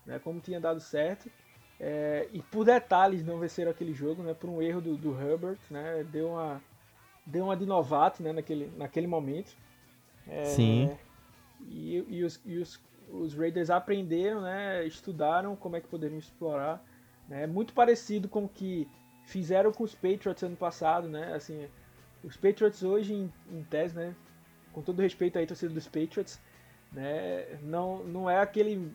né? 0.06 0.20
Como 0.20 0.40
tinha 0.40 0.60
dado 0.60 0.80
certo. 0.80 1.30
É, 1.80 2.30
e 2.32 2.42
por 2.42 2.64
detalhes 2.64 3.26
não 3.26 3.38
venceram 3.38 3.72
aquele 3.72 3.94
jogo, 3.94 4.24
né? 4.24 4.34
Por 4.34 4.50
um 4.50 4.62
erro 4.62 4.82
do, 4.82 4.96
do 4.96 5.20
Herbert, 5.20 5.60
né? 5.70 6.04
Deu 6.10 6.30
uma, 6.30 6.62
deu 7.26 7.46
uma 7.46 7.58
de 7.58 7.66
novato, 7.66 8.24
né? 8.24 8.32
Naquele, 8.32 8.72
naquele 8.78 9.06
momento. 9.06 9.56
É, 10.28 10.46
Sim. 10.46 10.98
E, 11.70 12.06
e, 12.08 12.24
os, 12.24 12.42
e 12.46 12.58
os, 12.58 12.80
os 13.10 13.34
Raiders 13.34 13.70
aprenderam, 13.70 14.42
né? 14.42 14.86
Estudaram 14.86 15.56
como 15.56 15.76
é 15.76 15.82
que 15.82 15.88
poderiam 15.88 16.20
explorar. 16.20 16.84
Né? 17.28 17.48
Muito 17.48 17.74
parecido 17.74 18.28
com 18.28 18.46
o 18.46 18.50
que 18.50 18.88
fizeram 19.26 19.72
com 19.72 19.84
os 19.84 19.96
Patriots 19.96 20.44
ano 20.44 20.56
passado, 20.56 21.08
né? 21.08 21.34
Assim, 21.34 21.68
os 22.24 22.38
Patriots 22.38 22.84
hoje, 22.84 23.14
em, 23.14 23.34
em 23.52 23.64
tese, 23.64 23.96
né, 23.96 24.16
com 24.72 24.82
todo 24.82 25.02
respeito 25.02 25.38
aí, 25.38 25.46
torcida 25.46 25.74
dos 25.74 25.88
Patriots, 25.88 26.40
né, 26.92 27.60
não, 27.62 28.04
não 28.04 28.30
é 28.30 28.40
aquele 28.40 28.92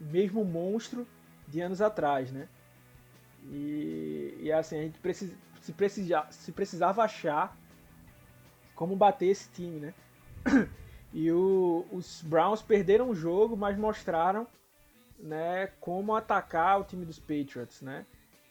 mesmo 0.00 0.44
monstro 0.44 1.06
de 1.48 1.60
anos 1.60 1.80
atrás, 1.80 2.30
né? 2.30 2.48
E, 3.44 4.36
e 4.40 4.52
assim, 4.52 4.78
a 4.78 4.82
gente 4.82 4.98
precisa, 4.98 5.34
se, 5.60 5.72
precisar, 5.72 6.32
se 6.32 6.52
precisava 6.52 7.02
achar 7.02 7.56
como 8.74 8.96
bater 8.96 9.26
esse 9.26 9.48
time, 9.50 9.80
né? 9.80 9.94
E 11.16 11.32
o, 11.32 11.86
os 11.90 12.20
Browns 12.20 12.60
perderam 12.60 13.08
o 13.08 13.14
jogo, 13.14 13.56
mas 13.56 13.74
mostraram 13.78 14.46
né, 15.18 15.68
como 15.80 16.14
atacar 16.14 16.78
o 16.78 16.84
time 16.84 17.06
dos 17.06 17.18
Patriots, 17.18 17.80
né? 17.80 18.04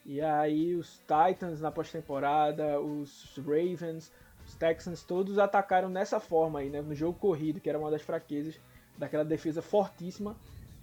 E 0.04 0.20
aí 0.20 0.74
os 0.74 1.00
Titans 1.02 1.60
na 1.60 1.70
pós-temporada, 1.70 2.80
os 2.80 3.38
Ravens, 3.38 4.10
os 4.44 4.56
Texans, 4.56 5.04
todos 5.04 5.38
atacaram 5.38 5.88
nessa 5.88 6.18
forma 6.18 6.58
aí, 6.58 6.68
né, 6.68 6.82
no 6.82 6.92
jogo 6.92 7.16
corrido, 7.16 7.60
que 7.60 7.68
era 7.68 7.78
uma 7.78 7.88
das 7.88 8.02
fraquezas 8.02 8.58
daquela 8.98 9.24
defesa 9.24 9.62
fortíssima 9.62 10.34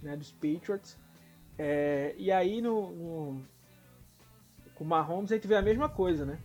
né, 0.01 0.15
dos 0.15 0.31
Patriots. 0.31 0.97
É, 1.59 2.15
e 2.17 2.31
aí 2.31 2.61
no, 2.61 2.91
no, 2.91 3.45
com 4.73 4.85
o 4.85 4.87
Mahomes 4.87 5.33
a 5.33 5.35
gente 5.35 5.47
vê 5.49 5.57
a 5.57 5.61
mesma 5.61 5.89
coisa, 5.89 6.25
né? 6.25 6.39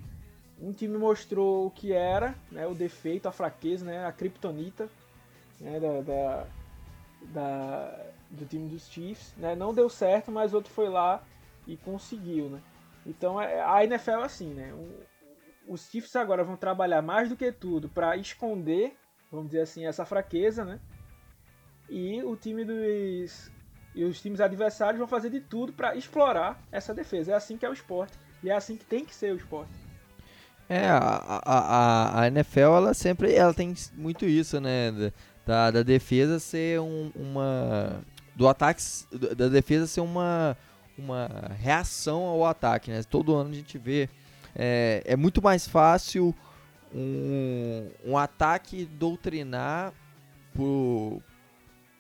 Um 0.61 0.73
time 0.73 0.99
mostrou 0.99 1.69
o 1.69 1.71
que 1.71 1.93
era, 1.93 2.35
né, 2.51 2.67
o 2.67 2.75
defeito, 2.75 3.29
a 3.29 3.33
fraqueza, 3.33 3.85
né, 3.85 4.05
a 4.05 4.11
kryptonita 4.11 4.91
né, 5.61 5.81
da, 5.81 6.01
da, 6.01 6.47
da, 7.33 8.07
do 8.31 8.47
time 8.47 8.69
dos 8.69 8.89
Chiefs. 8.89 9.35
Né? 9.37 9.55
Não 9.55 9.75
deu 9.75 9.89
certo, 9.89 10.31
mas 10.31 10.55
outro 10.55 10.73
foi 10.73 10.89
lá 10.89 11.23
e 11.67 11.77
conseguiu, 11.77 12.49
né? 12.49 12.61
Então 13.07 13.41
é, 13.41 13.61
a 13.61 13.85
NFL 13.85 14.11
é 14.11 14.25
assim, 14.25 14.53
né? 14.55 14.73
Os 15.67 15.89
Chiefs 15.91 16.17
agora 16.17 16.43
vão 16.43 16.57
trabalhar 16.57 17.03
mais 17.03 17.29
do 17.29 17.37
que 17.37 17.53
tudo 17.53 17.89
para 17.89 18.17
esconder, 18.17 18.97
vamos 19.31 19.49
dizer 19.49 19.61
assim, 19.61 19.87
essa 19.87 20.05
fraqueza, 20.05 20.65
né? 20.65 20.81
E 21.89 22.23
o 22.23 22.37
time 22.37 22.65
dos 22.65 23.51
e 23.95 24.05
os 24.05 24.21
times 24.21 24.41
adversários 24.41 24.99
vão 24.99 25.09
fazer 25.09 25.31
de 25.31 25.41
tudo 25.41 25.73
para 25.73 25.97
explorar 25.97 26.61
essa 26.71 26.95
defesa. 26.95 27.33
É 27.33 27.35
assim 27.35 27.57
que 27.57 27.67
é 27.67 27.71
o 27.71 27.73
esporte 27.73 28.17
e 28.43 28.51
é 28.51 28.55
assim 28.55 28.77
que 28.77 28.85
tem 28.85 29.05
que 29.05 29.15
ser 29.15 29.33
o 29.33 29.37
esporte. 29.37 29.73
É, 30.69 30.87
a, 30.87 31.41
a, 31.45 32.21
a 32.23 32.27
NFL 32.29 32.61
ela 32.61 32.95
sempre 32.95 33.35
ela 33.35 33.55
tem 33.55 33.75
muito 33.95 34.27
isso, 34.27 34.61
né? 34.61 34.93
Da, 35.49 35.71
da 35.71 35.83
defesa 35.83 36.39
ser 36.39 36.79
um, 36.79 37.11
uma. 37.17 38.03
Do 38.37 38.47
ataque. 38.47 38.83
Da 39.35 39.49
defesa 39.49 39.87
ser 39.87 40.03
uma 40.03 40.55
uma 40.99 41.29
reação 41.59 42.25
ao 42.25 42.45
ataque, 42.45 42.91
né? 42.91 43.03
Todo 43.03 43.35
ano 43.35 43.51
a 43.51 43.55
gente 43.55 43.79
vê 43.79 44.11
é, 44.55 45.03
é 45.07 45.17
muito 45.17 45.41
mais 45.41 45.67
fácil 45.67 46.35
um, 46.95 47.89
um 48.05 48.19
ataque 48.19 48.85
doutrinar 48.85 49.95
por, 50.53 51.23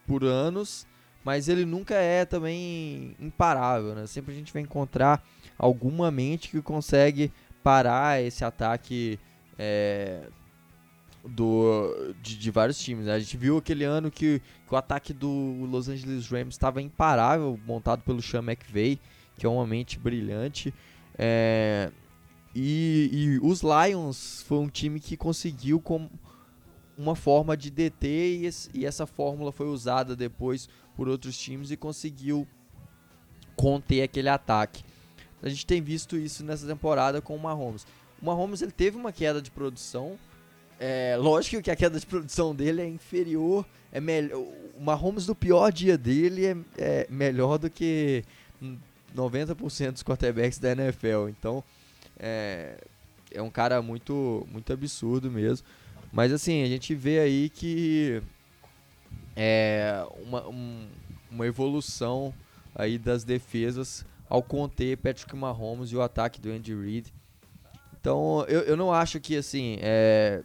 por 0.06 0.24
anos, 0.24 0.86
mas 1.24 1.48
ele 1.48 1.64
nunca 1.64 1.94
é 1.94 2.26
também 2.26 3.16
imparável, 3.18 3.94
né? 3.94 4.06
Sempre 4.06 4.32
a 4.32 4.36
gente 4.36 4.52
vai 4.52 4.60
encontrar 4.60 5.24
alguma 5.56 6.10
mente 6.10 6.50
que 6.50 6.60
consegue 6.60 7.32
parar 7.62 8.20
esse 8.22 8.44
ataque 8.44 9.18
é, 9.58 10.28
do, 11.24 12.14
de, 12.22 12.36
de, 12.36 12.50
vários 12.50 12.78
times. 12.78 13.06
Né? 13.06 13.12
A 13.12 13.18
gente 13.18 13.36
viu 13.36 13.58
aquele 13.58 13.84
ano 13.84 14.10
que, 14.10 14.40
que, 14.66 14.74
o 14.74 14.76
ataque 14.76 15.12
do 15.12 15.28
Los 15.70 15.88
Angeles 15.88 16.28
Rams 16.28 16.54
estava 16.54 16.80
imparável, 16.80 17.58
montado 17.66 18.02
pelo 18.02 18.22
Sean 18.22 18.42
McVay, 18.42 18.98
que 19.36 19.46
é 19.46 19.48
uma 19.48 19.66
mente 19.66 19.98
brilhante. 19.98 20.72
É, 21.16 21.90
e, 22.54 23.10
e, 23.12 23.38
os 23.42 23.62
Lions 23.62 24.42
foi 24.42 24.58
um 24.58 24.68
time 24.68 25.00
que 25.00 25.16
conseguiu 25.16 25.80
com 25.80 26.08
uma 26.96 27.14
forma 27.14 27.56
de 27.56 27.70
deter 27.70 28.42
e, 28.42 28.50
e 28.74 28.86
essa 28.86 29.06
fórmula 29.06 29.52
foi 29.52 29.68
usada 29.68 30.16
depois 30.16 30.68
por 30.96 31.08
outros 31.08 31.38
times 31.38 31.70
e 31.70 31.76
conseguiu 31.76 32.46
conter 33.54 34.02
aquele 34.02 34.28
ataque. 34.28 34.84
A 35.42 35.48
gente 35.48 35.64
tem 35.64 35.80
visto 35.80 36.16
isso 36.16 36.44
nessa 36.44 36.66
temporada 36.66 37.20
com 37.20 37.36
o 37.36 37.38
Mahomes. 37.38 37.86
O 38.20 38.26
Mahomes 38.26 38.62
ele 38.62 38.72
teve 38.72 38.96
uma 38.96 39.12
queda 39.12 39.40
de 39.40 39.50
produção. 39.50 40.18
É, 40.80 41.16
lógico 41.18 41.62
que 41.62 41.70
a 41.70 41.76
queda 41.76 41.98
de 41.98 42.06
produção 42.06 42.54
dele 42.54 42.82
é 42.82 42.86
inferior, 42.86 43.66
é 43.90 44.00
melhor. 44.00 44.38
O 44.38 44.80
Mahomes 44.80 45.26
do 45.26 45.34
pior 45.34 45.72
dia 45.72 45.98
dele 45.98 46.46
é, 46.46 46.56
é 46.76 47.06
melhor 47.10 47.58
do 47.58 47.68
que 47.68 48.24
90% 49.14 49.92
dos 49.92 50.02
quarterbacks 50.02 50.58
da 50.58 50.72
NFL. 50.72 51.28
Então, 51.28 51.64
é, 52.18 52.78
é 53.32 53.42
um 53.42 53.50
cara 53.50 53.82
muito, 53.82 54.46
muito 54.52 54.72
absurdo 54.72 55.30
mesmo. 55.30 55.66
Mas 56.12 56.32
assim, 56.32 56.62
a 56.62 56.66
gente 56.66 56.94
vê 56.94 57.18
aí 57.18 57.48
que 57.48 58.22
é 59.36 60.06
uma, 60.22 60.48
um, 60.48 60.86
uma 61.30 61.46
evolução 61.46 62.32
aí 62.74 62.98
das 62.98 63.24
defesas 63.24 64.06
ao 64.28 64.42
conter 64.42 64.96
Patrick 64.98 65.34
Mahomes 65.34 65.90
e 65.90 65.96
o 65.96 66.02
ataque 66.02 66.40
do 66.40 66.50
Andy 66.50 66.74
Reid. 66.74 67.12
Então, 68.00 68.44
eu, 68.48 68.60
eu 68.60 68.76
não 68.76 68.92
acho 68.92 69.18
que 69.20 69.36
assim, 69.36 69.78
é, 69.80 70.42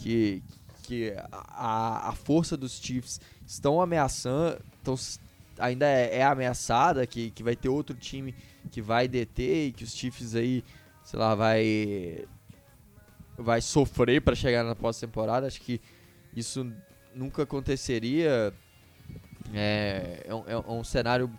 que, 0.00 0.42
que 0.82 1.14
a, 1.30 2.08
a 2.08 2.12
força 2.12 2.56
dos 2.56 2.80
Chiefs 2.80 3.20
estão 3.46 3.80
ameaçando, 3.80 4.58
estão, 4.78 4.94
ainda 5.58 5.86
é, 5.86 6.18
é, 6.18 6.24
ameaçada, 6.24 7.06
que, 7.06 7.30
que 7.30 7.42
vai 7.42 7.56
ter 7.56 7.68
outro 7.68 7.96
time 7.96 8.34
que 8.70 8.82
vai 8.82 9.08
deter 9.08 9.68
e 9.68 9.72
que 9.72 9.84
os 9.84 9.94
Chiefs 9.94 10.34
aí, 10.34 10.64
sei 11.04 11.18
lá, 11.18 11.34
vai 11.34 12.24
vai 13.38 13.60
sofrer 13.60 14.22
para 14.22 14.34
chegar 14.34 14.64
na 14.64 14.74
pós-temporada. 14.74 15.46
Acho 15.46 15.60
que 15.60 15.80
isso 16.34 16.70
nunca 17.14 17.42
aconteceria. 17.42 18.52
É, 19.54 20.24
é, 20.26 20.34
um, 20.34 20.44
é 20.46 20.72
um 20.72 20.82
cenário 20.82 21.30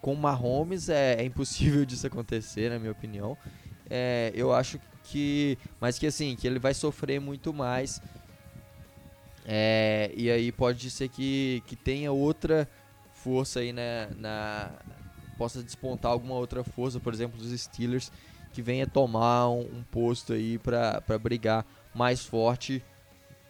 com 0.00 0.14
Mahomes 0.14 0.88
é, 0.88 1.14
é 1.14 1.24
impossível 1.24 1.84
disso 1.86 2.06
acontecer, 2.06 2.70
na 2.70 2.78
minha 2.78 2.92
opinião. 2.92 3.36
É, 3.90 4.30
eu 4.34 4.52
acho 4.52 4.78
que, 5.10 5.58
mas 5.80 5.98
que 5.98 6.06
assim, 6.06 6.36
que 6.36 6.46
ele 6.46 6.58
vai 6.58 6.74
sofrer 6.74 7.20
muito 7.20 7.52
mais. 7.52 8.00
É, 9.44 10.12
e 10.14 10.30
aí 10.30 10.52
pode 10.52 10.90
ser 10.90 11.08
que, 11.08 11.62
que 11.66 11.74
tenha 11.74 12.12
outra 12.12 12.68
força 13.12 13.60
aí 13.60 13.72
né, 13.72 14.08
na 14.16 14.70
possa 15.38 15.62
despontar 15.62 16.10
alguma 16.10 16.34
outra 16.34 16.64
força, 16.64 16.98
por 16.98 17.14
exemplo, 17.14 17.38
dos 17.38 17.58
Steelers 17.58 18.10
que 18.52 18.60
venha 18.60 18.86
tomar 18.86 19.48
um, 19.48 19.60
um 19.60 19.82
posto 19.84 20.32
aí 20.32 20.58
para 20.58 21.00
brigar 21.20 21.64
mais 21.94 22.24
forte 22.24 22.82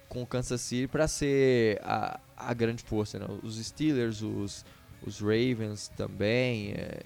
com 0.09 0.23
o 0.23 0.27
Kansas 0.27 0.61
City 0.61 0.87
para 0.87 1.09
ser 1.09 1.81
a, 1.83 2.21
a 2.37 2.53
grande 2.53 2.83
força. 2.83 3.19
Né? 3.19 3.27
Os 3.43 3.57
Steelers, 3.65 4.23
os, 4.23 4.65
os 5.05 5.21
Ravens 5.21 5.89
também, 5.97 6.73
é, 6.73 7.01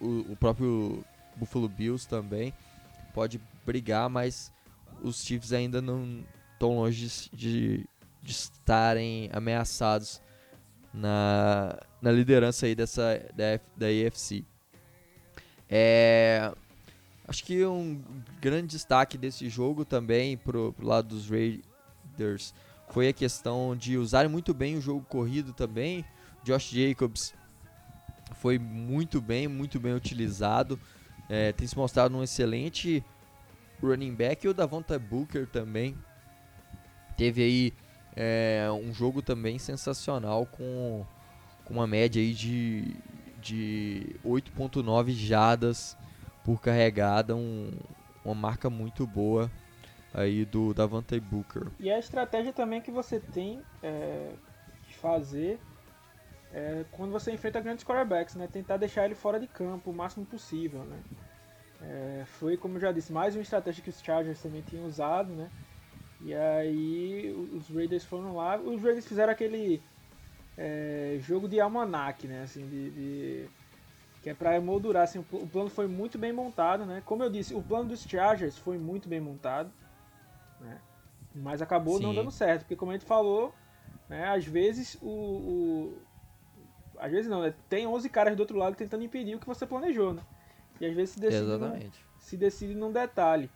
o, 0.00 0.32
o, 0.32 0.36
próprio 0.36 1.04
Buffalo 1.36 1.68
Bills 1.68 2.08
também 2.08 2.54
pode 3.12 3.40
brigar, 3.64 4.08
mas 4.08 4.52
os 5.02 5.24
Chiefs 5.24 5.52
ainda 5.52 5.80
não 5.82 6.24
estão 6.52 6.76
longe 6.76 7.28
de, 7.32 7.86
de, 8.22 8.32
estarem 8.32 9.28
ameaçados 9.32 10.20
na, 10.92 11.78
na 12.00 12.12
liderança 12.12 12.66
aí 12.66 12.74
dessa 12.74 13.20
da, 13.34 13.60
da 13.76 13.86
AFC. 13.86 14.44
É, 15.68 16.52
acho 17.26 17.44
que 17.44 17.64
um 17.64 18.02
grande 18.40 18.68
destaque 18.68 19.16
desse 19.16 19.48
jogo 19.48 19.84
também 19.84 20.36
pro, 20.36 20.72
pro 20.72 20.86
lado 20.86 21.08
dos 21.08 21.28
Raiders 21.28 22.54
foi 22.90 23.08
a 23.08 23.12
questão 23.12 23.74
de 23.74 23.96
usarem 23.96 24.30
muito 24.30 24.52
bem 24.52 24.76
o 24.76 24.80
jogo 24.80 25.04
corrido 25.08 25.52
também. 25.52 26.04
Josh 26.44 26.70
Jacobs 26.70 27.32
foi 28.34 28.58
muito 28.58 29.20
bem, 29.20 29.48
muito 29.48 29.80
bem 29.80 29.94
utilizado. 29.94 30.78
É, 31.32 31.50
tem 31.50 31.66
se 31.66 31.76
mostrado 31.76 32.14
um 32.14 32.22
excelente 32.22 33.02
running 33.82 34.14
back. 34.14 34.44
E 34.44 34.48
o 34.50 34.54
Davonta 34.54 34.98
Booker 34.98 35.46
também 35.46 35.96
teve 37.16 37.42
aí 37.42 37.74
é, 38.14 38.68
um 38.70 38.92
jogo 38.92 39.22
também 39.22 39.58
sensacional 39.58 40.44
com, 40.44 41.06
com 41.64 41.72
uma 41.72 41.86
média 41.86 42.20
aí 42.20 42.34
de 42.34 42.94
de 43.42 44.14
8.9 44.24 45.10
jadas 45.10 45.98
por 46.44 46.60
carregada, 46.60 47.34
um, 47.34 47.72
uma 48.24 48.34
marca 48.34 48.70
muito 48.70 49.06
boa 49.06 49.50
aí 50.14 50.44
do 50.44 50.72
Davante 50.72 51.18
Booker. 51.18 51.66
E 51.80 51.90
a 51.90 51.98
estratégia 51.98 52.52
também 52.52 52.80
que 52.80 52.90
você 52.90 53.18
tem 53.18 53.60
é, 53.82 54.30
de 54.86 54.94
fazer 54.94 55.58
é, 56.52 56.84
quando 56.92 57.10
você 57.10 57.32
enfrenta 57.32 57.60
grandes 57.60 57.84
quarterbacks, 57.84 58.34
né? 58.34 58.46
Tentar 58.46 58.76
deixar 58.76 59.06
ele 59.06 59.14
fora 59.14 59.40
de 59.40 59.46
campo 59.46 59.90
o 59.90 59.94
máximo 59.94 60.26
possível, 60.26 60.84
né? 60.84 60.98
É, 61.80 62.24
foi, 62.26 62.56
como 62.56 62.76
eu 62.76 62.80
já 62.80 62.92
disse, 62.92 63.12
mais 63.12 63.34
uma 63.34 63.42
estratégia 63.42 63.82
que 63.82 63.90
os 63.90 64.00
Chargers 64.00 64.40
também 64.40 64.62
tinham 64.62 64.84
usado, 64.84 65.32
né? 65.32 65.50
E 66.20 66.34
aí 66.34 67.32
os 67.52 67.68
Raiders 67.68 68.04
foram 68.04 68.36
lá, 68.36 68.56
os 68.56 68.80
Raiders 68.82 69.06
fizeram 69.06 69.32
aquele 69.32 69.82
é, 70.56 71.16
jogo 71.20 71.48
de 71.48 71.58
almanac, 71.58 72.26
né? 72.28 72.42
Assim, 72.42 72.68
de, 72.68 72.90
de 72.90 73.50
que 74.22 74.30
é 74.30 74.34
para 74.34 74.56
emoldurar. 74.56 75.04
Assim, 75.04 75.18
o, 75.18 75.46
plano 75.48 75.70
foi 75.70 75.88
muito 75.88 76.18
bem 76.18 76.32
montado, 76.32 76.84
né? 76.84 77.02
Como 77.04 77.22
eu 77.22 77.30
disse, 77.30 77.54
o 77.54 77.62
plano 77.62 77.88
dos 77.88 78.02
Chargers 78.02 78.58
foi 78.58 78.78
muito 78.78 79.08
bem 79.08 79.20
montado, 79.20 79.72
né? 80.60 80.80
Mas 81.34 81.62
acabou 81.62 81.96
Sim. 81.96 82.04
não 82.04 82.14
dando 82.14 82.30
certo, 82.30 82.60
porque 82.60 82.76
como 82.76 82.92
a 82.92 82.94
gente 82.94 83.06
falou, 83.06 83.54
né? 84.08 84.28
Às 84.28 84.46
vezes 84.46 84.98
o, 85.00 85.08
o 85.08 86.02
às 87.02 87.10
vezes 87.10 87.28
não, 87.28 87.42
né? 87.42 87.52
Tem 87.68 87.84
11 87.84 88.08
caras 88.08 88.36
do 88.36 88.40
outro 88.40 88.56
lado 88.56 88.76
tentando 88.76 89.02
impedir 89.02 89.34
o 89.34 89.40
que 89.40 89.46
você 89.46 89.66
planejou, 89.66 90.14
né? 90.14 90.22
E 90.80 90.86
às 90.86 90.94
vezes 90.94 91.14
se 91.14 91.20
decide, 91.20 91.42
Exatamente. 91.42 91.84
Num, 91.84 92.20
se 92.20 92.36
decide 92.36 92.74
num 92.76 92.92
detalhe. 92.92 93.50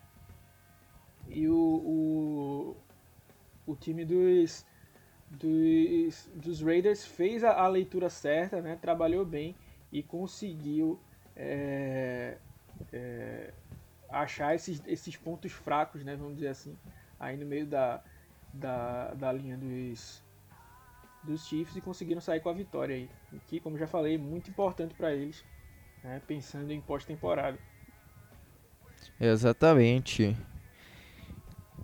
E 1.28 1.48
o, 1.48 1.56
o, 1.56 2.76
o 3.64 3.76
time 3.76 4.04
dos 4.04 4.66
dos, 5.30 6.28
dos 6.34 6.60
Raiders 6.60 7.04
fez 7.04 7.44
a, 7.44 7.52
a, 7.52 7.68
leitura 7.68 8.08
certa, 8.08 8.60
né? 8.60 8.78
trabalhou 8.80 9.24
bem 9.24 9.56
e 9.92 10.02
conseguiu 10.02 10.98
é, 11.36 12.38
é, 12.92 13.52
achar 14.08 14.54
esses, 14.54 14.82
esses 14.86 15.16
pontos 15.16 15.52
fracos, 15.52 16.04
né? 16.04 16.16
vamos 16.16 16.34
dizer 16.34 16.48
assim, 16.48 16.76
aí 17.18 17.36
no 17.36 17.44
meio 17.44 17.66
da, 17.66 18.02
da, 18.52 19.14
da 19.14 19.32
linha 19.32 19.56
dos, 19.56 20.22
dos 21.26 21.46
Chiefs 21.46 21.76
e 21.76 21.80
conseguiram 21.80 22.20
sair 22.20 22.40
com 22.40 22.48
a 22.48 22.52
vitória 22.52 22.94
aí. 22.94 23.10
Que, 23.46 23.60
como 23.60 23.76
já 23.76 23.86
falei, 23.86 24.16
muito 24.16 24.50
importante 24.50 24.94
para 24.94 25.12
eles, 25.12 25.44
né? 26.02 26.20
pensando 26.26 26.70
em 26.70 26.80
pós-temporada. 26.80 27.58
Exatamente. 29.20 30.36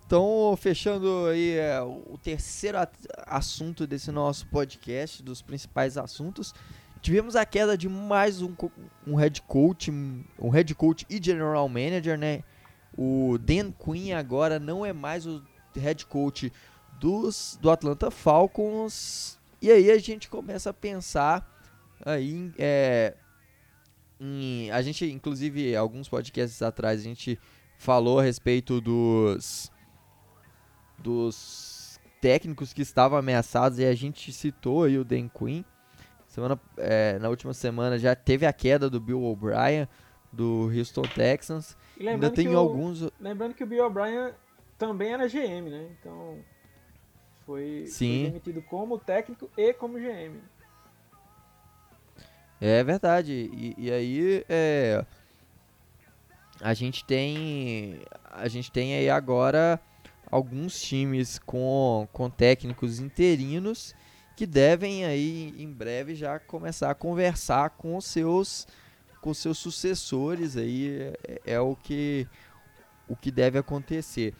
Então, 0.05 0.55
fechando 0.57 1.27
aí 1.27 1.57
é, 1.57 1.81
o 1.81 2.17
terceiro 2.21 2.77
assunto 3.25 3.87
desse 3.87 4.11
nosso 4.11 4.45
podcast, 4.47 5.23
dos 5.23 5.41
principais 5.41 5.97
assuntos, 5.97 6.53
tivemos 7.01 7.35
a 7.35 7.45
queda 7.45 7.77
de 7.77 7.89
mais 7.89 8.41
um, 8.41 8.53
um 9.07 9.15
head 9.15 9.41
coach, 9.43 9.91
um 9.91 10.49
head 10.49 10.75
coach 10.75 11.05
e 11.09 11.23
general 11.23 11.67
manager, 11.67 12.17
né? 12.17 12.43
O 12.97 13.37
Dan 13.39 13.71
Quinn 13.71 14.13
agora 14.13 14.59
não 14.59 14.85
é 14.85 14.93
mais 14.93 15.25
o 15.25 15.41
head 15.75 16.05
coach 16.05 16.51
dos, 17.03 17.59
do 17.61 17.69
Atlanta 17.69 18.09
Falcons. 18.09 19.37
E 19.61 19.69
aí 19.69 19.91
a 19.91 19.97
gente 19.97 20.29
começa 20.29 20.69
a 20.69 20.73
pensar 20.73 21.45
aí 22.05 22.49
é, 22.57 23.13
em, 24.17 24.71
a 24.71 24.81
gente 24.81 25.11
inclusive 25.11 25.75
alguns 25.75 26.07
podcasts 26.07 26.61
atrás 26.61 27.01
a 27.01 27.03
gente 27.03 27.37
falou 27.77 28.19
a 28.19 28.23
respeito 28.23 28.79
dos 28.79 29.69
dos 30.97 31.99
técnicos 32.21 32.71
que 32.71 32.81
estavam 32.81 33.17
ameaçados 33.17 33.79
e 33.79 33.85
a 33.85 33.93
gente 33.93 34.31
citou 34.31 34.85
aí 34.85 34.97
o 34.97 35.03
Dan 35.03 35.27
Quinn. 35.27 35.65
Semana, 36.25 36.57
é, 36.77 37.19
na 37.19 37.27
última 37.27 37.53
semana 37.53 37.99
já 37.99 38.15
teve 38.15 38.45
a 38.45 38.53
queda 38.53 38.89
do 38.89 39.01
Bill 39.01 39.21
O'Brien 39.21 39.89
do 40.31 40.71
Houston 40.73 41.01
Texans. 41.01 41.75
Ainda 41.99 42.31
tem 42.31 42.47
o, 42.47 42.57
alguns. 42.57 43.09
Lembrando 43.19 43.53
que 43.53 43.63
o 43.63 43.67
Bill 43.67 43.85
O'Brien 43.85 44.31
também 44.77 45.11
era 45.11 45.27
GM, 45.27 45.69
né? 45.69 45.89
Então 45.99 46.39
foi, 47.45 47.85
Sim. 47.87 48.23
foi 48.23 48.31
demitido 48.31 48.61
como 48.63 48.97
técnico 48.97 49.49
e 49.57 49.73
como 49.73 49.97
GM. 49.97 50.39
É 52.59 52.83
verdade. 52.83 53.49
E, 53.53 53.75
e 53.77 53.91
aí 53.91 54.45
é, 54.47 55.05
a 56.61 56.73
gente 56.73 57.03
tem 57.03 58.01
a 58.23 58.47
gente 58.47 58.71
tem 58.71 58.95
aí 58.95 59.09
agora 59.09 59.79
alguns 60.31 60.81
times 60.81 61.37
com, 61.39 62.07
com 62.11 62.29
técnicos 62.29 62.99
interinos 62.99 63.93
que 64.35 64.47
devem 64.47 65.05
aí 65.05 65.53
em 65.57 65.71
breve 65.71 66.15
já 66.15 66.39
começar 66.39 66.89
a 66.89 66.95
conversar 66.95 67.69
com 67.71 67.97
os 67.97 68.05
seus 68.05 68.67
com 69.21 69.33
seus 69.33 69.57
sucessores 69.57 70.57
aí 70.57 71.13
é, 71.27 71.41
é 71.45 71.59
o 71.59 71.75
que 71.75 72.27
o 73.07 73.15
que 73.15 73.29
deve 73.29 73.57
acontecer. 73.57 74.33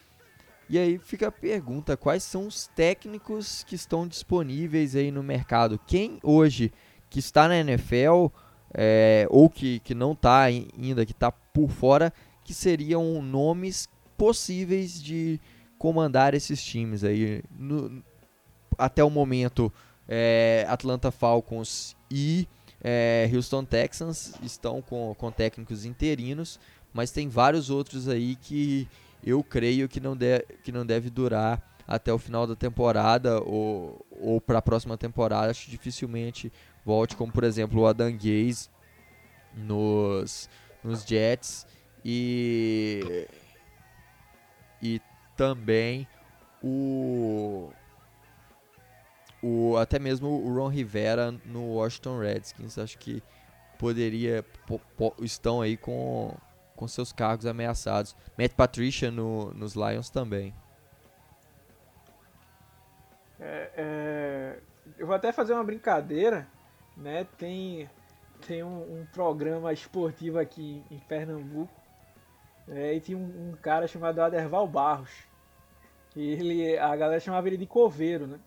E 0.74 0.80
aí 0.80 0.98
fica 0.98 1.28
a 1.28 1.32
pergunta: 1.32 1.96
quais 1.96 2.24
são 2.24 2.48
os 2.48 2.66
técnicos 2.66 3.64
que 3.64 3.76
estão 3.76 4.08
disponíveis 4.08 4.96
aí 4.96 5.12
no 5.12 5.22
mercado? 5.22 5.80
Quem 5.86 6.18
hoje 6.24 6.74
que 7.12 7.20
está 7.20 7.48
na 7.48 7.58
NFL 7.58 8.30
é, 8.74 9.28
ou 9.30 9.52
que, 9.52 9.82
que 9.82 9.94
não 9.94 10.14
está 10.14 10.42
ainda, 10.42 11.06
que 11.06 11.12
está 11.12 11.32
por 11.32 11.70
fora, 11.70 12.12
que 12.44 12.56
seriam 12.56 13.22
nomes 13.22 13.88
possíveis 14.18 15.00
de 15.00 15.40
comandar 15.78 16.34
esses 16.34 16.64
times 16.64 17.04
aí? 17.04 17.44
No, 17.56 18.04
até 18.76 19.04
o 19.04 19.12
momento, 19.12 19.72
é, 20.08 20.66
Atlanta 20.68 21.12
Falcons 21.12 21.96
e 22.10 22.48
é, 22.84 23.30
Houston 23.32 23.64
Texans 23.64 24.34
estão 24.42 24.82
com, 24.82 25.14
com 25.20 25.32
técnicos 25.32 25.86
interinos, 25.86 26.60
mas 26.92 27.12
tem 27.12 27.30
vários 27.30 27.70
outros 27.70 28.10
aí 28.10 28.36
que 28.36 28.88
eu 29.26 29.44
creio 29.44 29.88
que 29.88 30.00
não, 30.00 30.16
de, 30.16 30.40
que 30.64 30.72
não 30.72 30.86
deve 30.86 31.10
durar 31.10 31.62
até 31.88 32.12
o 32.14 32.18
final 32.18 32.48
da 32.48 32.56
temporada 32.56 33.42
ou, 33.42 34.06
ou 34.12 34.42
para 34.42 34.60
a 34.60 34.62
próxima 34.62 34.98
temporada. 34.98 35.52
Acho 35.52 35.66
que 35.66 35.72
dificilmente 35.72 36.52
volte, 36.86 37.16
como 37.16 37.32
por 37.32 37.44
exemplo 37.44 37.82
o 37.82 37.88
Adam 37.88 38.12
Gaze 38.12 38.70
nos, 39.54 40.50
nos 40.84 41.04
Jets 41.04 41.66
e, 42.04 43.28
e 44.82 45.02
também 45.38 46.08
o, 46.62 47.70
o 49.42 49.78
até 49.78 50.00
mesmo 50.00 50.28
o 50.28 50.54
Ron 50.54 50.68
Rivera 50.68 51.32
no 51.46 51.76
Washington 51.76 52.20
Redskins. 52.20 52.78
Acho 52.78 52.98
que 52.98 53.24
poderia 53.78 54.46
estão 55.22 55.62
aí 55.62 55.76
com 55.76 56.36
com 56.76 56.88
seus 56.88 57.12
cargos 57.12 57.46
ameaçados. 57.46 58.16
Matt 58.38 58.54
Patricia 58.54 59.12
no, 59.12 59.54
nos 59.54 59.74
Lions 59.76 60.10
também. 60.10 60.54
É, 63.40 63.72
é, 63.76 64.60
eu 64.98 65.06
vou 65.06 65.16
até 65.16 65.32
fazer 65.32 65.54
uma 65.54 65.64
brincadeira, 65.64 66.48
né? 66.96 67.26
Tem, 67.38 67.90
tem 68.48 68.64
um, 68.64 69.02
um 69.02 69.06
programa 69.12 69.74
esportivo 69.74 70.40
aqui 70.40 70.84
em 70.90 71.00
Pernambuco 71.00 71.74
é, 72.68 72.94
e 72.94 73.02
tinha 73.02 73.18
um, 73.18 73.50
um, 73.50 73.56
cara 73.62 73.88
chamado 73.88 74.20
Aderval 74.20 74.68
Barros. 74.68 75.12
Ele, 76.16 76.78
a 76.78 76.96
galera 76.96 77.20
chamava 77.20 77.48
ele 77.48 77.58
de 77.58 77.66
coveiro, 77.66 78.28
né? 78.28 78.40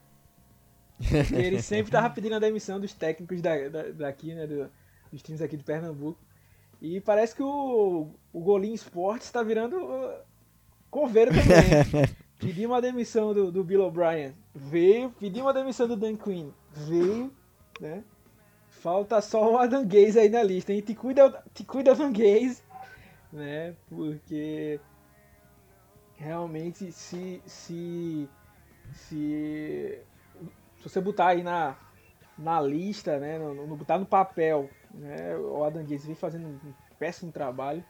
ele 1.37 1.61
sempre 1.61 1.93
tava 1.93 2.09
pedindo 2.09 2.37
a 2.37 2.39
demissão 2.39 2.81
dos 2.81 2.95
técnicos 2.95 3.43
da, 3.43 3.69
da, 3.69 3.83
daqui, 3.91 4.35
né? 4.35 4.47
Do, 4.47 4.71
dos 5.13 5.23
times 5.23 5.43
aqui 5.43 5.57
de 5.57 5.65
Pernambuco. 5.65 6.19
E 6.81 7.01
parece 7.01 7.35
que 7.35 7.43
o, 7.43 8.09
o 8.33 8.41
Golim 8.41 8.75
Esportes 8.75 9.27
está 9.27 9.43
virando 9.43 9.77
uh, 9.77 10.19
coveiro 10.91 11.31
também. 11.33 12.07
pediu 12.39 12.69
uma 12.71 12.81
demissão 12.81 13.33
do, 13.33 13.51
do 13.51 13.65
Bill 13.65 13.85
O'Brien, 13.85 14.35
veio. 14.55 15.11
Pediu 15.19 15.45
uma 15.45 15.55
demissão 15.55 15.89
do 15.89 15.97
Dan 15.97 16.17
Quinn, 16.17 16.51
veio. 16.73 17.33
Né? 17.81 18.05
Falta 18.69 19.21
só 19.21 19.53
o 19.53 19.59
Adam 19.59 19.87
Gaze 19.87 20.19
aí 20.19 20.29
na 20.29 20.43
lista, 20.43 20.73
hein? 20.73 20.81
Te 20.81 20.95
cuida, 20.95 21.43
te 21.53 21.65
cuida 21.65 21.93
Adam 21.93 22.13
Gaze, 22.13 22.63
né? 23.33 23.75
Porque 23.89 24.79
realmente 26.17 26.93
se, 26.93 27.43
se, 27.47 28.29
se, 28.93 29.99
se 30.77 30.83
você 30.89 31.01
botar 31.01 31.29
aí 31.29 31.43
na, 31.43 31.77
na 32.39 32.61
lista, 32.61 33.19
né? 33.19 33.39
No, 33.39 33.55
no, 33.55 33.77
botar 33.77 33.99
no 33.99 34.07
papel 34.07 34.71
né? 34.97 35.37
O 35.37 35.63
Adam 35.65 35.83
Gaze 35.83 36.07
vem 36.07 36.15
fazendo 36.15 36.47
um 36.47 36.73
péssimo 36.99 37.31
trabalho. 37.31 37.85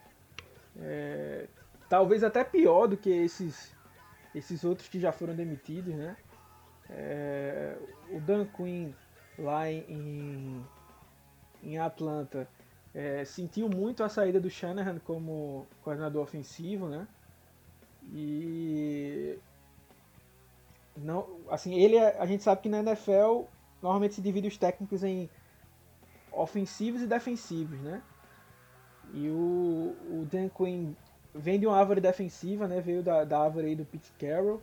É, 0.79 1.47
talvez 1.89 2.23
até 2.23 2.43
pior 2.43 2.87
do 2.87 2.97
que 2.97 3.09
esses, 3.09 3.75
esses 4.35 4.63
outros 4.63 4.87
que 4.87 4.99
já 4.99 5.11
foram 5.11 5.35
demitidos. 5.35 5.95
Né? 5.95 6.15
É, 6.89 7.77
o 8.11 8.19
Dan 8.19 8.45
Quinn 8.45 8.93
lá 9.37 9.69
em, 9.69 10.63
em 11.63 11.77
Atlanta 11.77 12.47
é, 12.93 13.23
sentiu 13.25 13.69
muito 13.69 14.03
a 14.03 14.09
saída 14.09 14.39
do 14.39 14.49
Shanahan 14.49 14.99
como 14.99 15.67
coordenador 15.83 16.23
ofensivo, 16.23 16.87
né? 16.87 17.07
E 18.11 19.37
não, 20.95 21.27
assim, 21.49 21.75
ele 21.75 21.99
a 21.99 22.25
gente 22.25 22.43
sabe 22.43 22.61
que 22.61 22.69
na 22.69 22.79
NFL 22.79 23.43
normalmente 23.81 24.15
se 24.15 24.21
divide 24.21 24.47
os 24.47 24.57
técnicos 24.57 25.03
em 25.03 25.29
ofensivos 26.37 27.01
e 27.01 27.07
defensivos, 27.07 27.79
né? 27.81 28.01
E 29.13 29.29
o, 29.29 29.95
o 30.09 30.27
Dan 30.29 30.49
Quinn 30.49 30.93
vem 31.33 31.59
de 31.59 31.65
uma 31.65 31.77
árvore 31.77 32.01
defensiva, 32.01 32.67
né? 32.67 32.81
Veio 32.81 33.01
da, 33.01 33.23
da 33.23 33.39
árvore 33.39 33.67
aí 33.67 33.75
do 33.75 33.85
Pete 33.85 34.11
Carroll. 34.19 34.61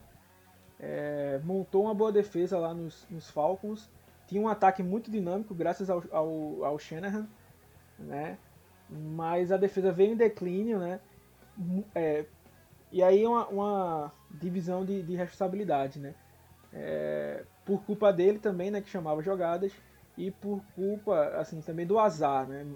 É, 0.78 1.40
montou 1.44 1.84
uma 1.84 1.94
boa 1.94 2.12
defesa 2.12 2.58
lá 2.58 2.74
nos, 2.74 3.06
nos, 3.10 3.30
Falcons. 3.30 3.90
Tinha 4.26 4.40
um 4.40 4.48
ataque 4.48 4.82
muito 4.82 5.10
dinâmico 5.10 5.54
graças 5.54 5.88
ao, 5.88 6.02
ao, 6.10 6.64
ao 6.64 6.78
Shanahan, 6.78 7.26
né? 7.98 8.38
Mas 8.88 9.50
a 9.50 9.56
defesa 9.56 9.92
veio 9.92 10.12
em 10.12 10.16
declínio, 10.16 10.78
né? 10.78 11.00
É, 11.94 12.26
e 12.92 13.02
aí 13.02 13.26
uma, 13.26 13.46
uma 13.48 14.12
divisão 14.30 14.84
de, 14.84 15.02
de 15.02 15.16
responsabilidade, 15.16 15.98
né? 15.98 16.14
É, 16.72 17.44
por 17.64 17.82
culpa 17.84 18.12
dele 18.12 18.38
também, 18.38 18.70
né? 18.70 18.80
Que 18.80 18.90
chamava 18.90 19.22
jogadas 19.22 19.72
e 20.16 20.30
por 20.30 20.62
culpa, 20.74 21.28
assim, 21.36 21.60
também 21.60 21.86
do 21.86 21.98
azar, 21.98 22.46
né? 22.46 22.66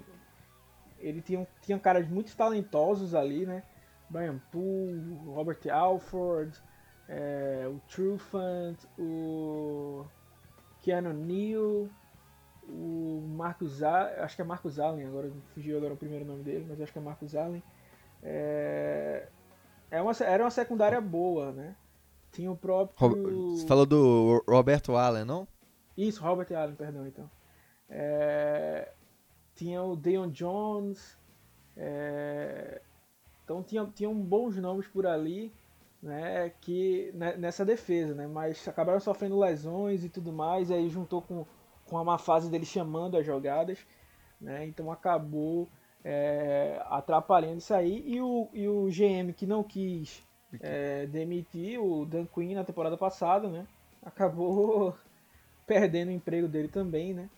Ele 0.99 1.21
tinha, 1.21 1.47
tinha 1.61 1.79
caras 1.79 2.07
muito 2.07 2.35
talentosos 2.35 3.15
ali, 3.15 3.45
né? 3.45 3.63
Brian 4.09 4.39
Poole, 4.51 5.15
Robert 5.25 5.59
Alford, 5.71 6.57
é, 7.07 7.65
o 7.67 7.79
Trufant, 7.87 8.77
o 8.97 10.05
Keanu 10.81 11.13
Neal, 11.13 11.87
o 12.67 13.23
Marcus 13.35 13.81
Allen, 13.81 14.13
acho 14.19 14.35
que 14.35 14.41
é 14.41 14.45
Marcus 14.45 14.79
Allen, 14.79 15.07
agora 15.07 15.31
fugiu 15.53 15.77
agora 15.77 15.93
o 15.93 15.97
primeiro 15.97 16.25
nome 16.25 16.43
dele, 16.43 16.65
mas 16.67 16.81
acho 16.81 16.91
que 16.91 16.99
é 16.99 17.01
Marcus 17.01 17.35
Allen. 17.35 17.63
É, 18.21 19.27
é 19.89 20.01
uma, 20.01 20.11
era 20.21 20.43
uma 20.43 20.51
secundária 20.51 20.99
boa, 20.99 21.51
né? 21.51 21.75
Tinha 22.31 22.51
o 22.51 22.57
próprio. 22.57 23.55
Você 23.55 23.65
falou 23.65 23.85
do 23.85 24.43
Roberto 24.47 24.95
Allen, 24.95 25.25
não? 25.25 25.47
Isso, 26.07 26.23
Robert 26.23 26.47
Allen, 26.55 26.75
perdão, 26.75 27.05
então. 27.05 27.29
É, 27.89 28.89
tinha 29.55 29.83
o 29.83 29.95
Deion 29.95 30.29
Jones. 30.29 31.17
É, 31.75 32.81
então 33.43 33.61
tinha, 33.63 33.85
tinham 33.93 34.13
bons 34.13 34.55
nomes 34.55 34.87
por 34.87 35.05
ali 35.05 35.51
né, 36.01 36.51
que 36.61 37.11
né, 37.13 37.35
nessa 37.35 37.65
defesa, 37.65 38.13
né, 38.13 38.27
mas 38.27 38.65
acabaram 38.67 38.99
sofrendo 38.99 39.37
lesões 39.37 40.03
e 40.03 40.09
tudo 40.09 40.31
mais, 40.31 40.69
e 40.69 40.73
aí 40.73 40.89
juntou 40.89 41.21
com, 41.21 41.45
com 41.85 41.97
a 41.97 42.03
má 42.03 42.17
fase 42.17 42.49
dele 42.49 42.65
chamando 42.65 43.17
as 43.17 43.25
jogadas, 43.25 43.85
né, 44.39 44.65
então 44.65 44.91
acabou 44.91 45.67
é, 46.03 46.81
atrapalhando 46.89 47.57
isso 47.57 47.73
aí. 47.73 48.03
E 48.05 48.21
o, 48.21 48.47
e 48.53 48.67
o 48.67 48.85
GM 48.85 49.33
que 49.33 49.45
não 49.45 49.63
quis 49.63 50.23
é, 50.61 51.05
demitir 51.07 51.81
o 51.81 52.05
Dan 52.05 52.25
Quinn 52.25 52.55
na 52.55 52.63
temporada 52.63 52.97
passada, 52.97 53.49
né, 53.49 53.67
acabou 54.01 54.95
perdendo 55.69 56.09
o 56.09 56.11
emprego 56.11 56.47
dele 56.47 56.67
também, 56.67 57.13
né? 57.13 57.29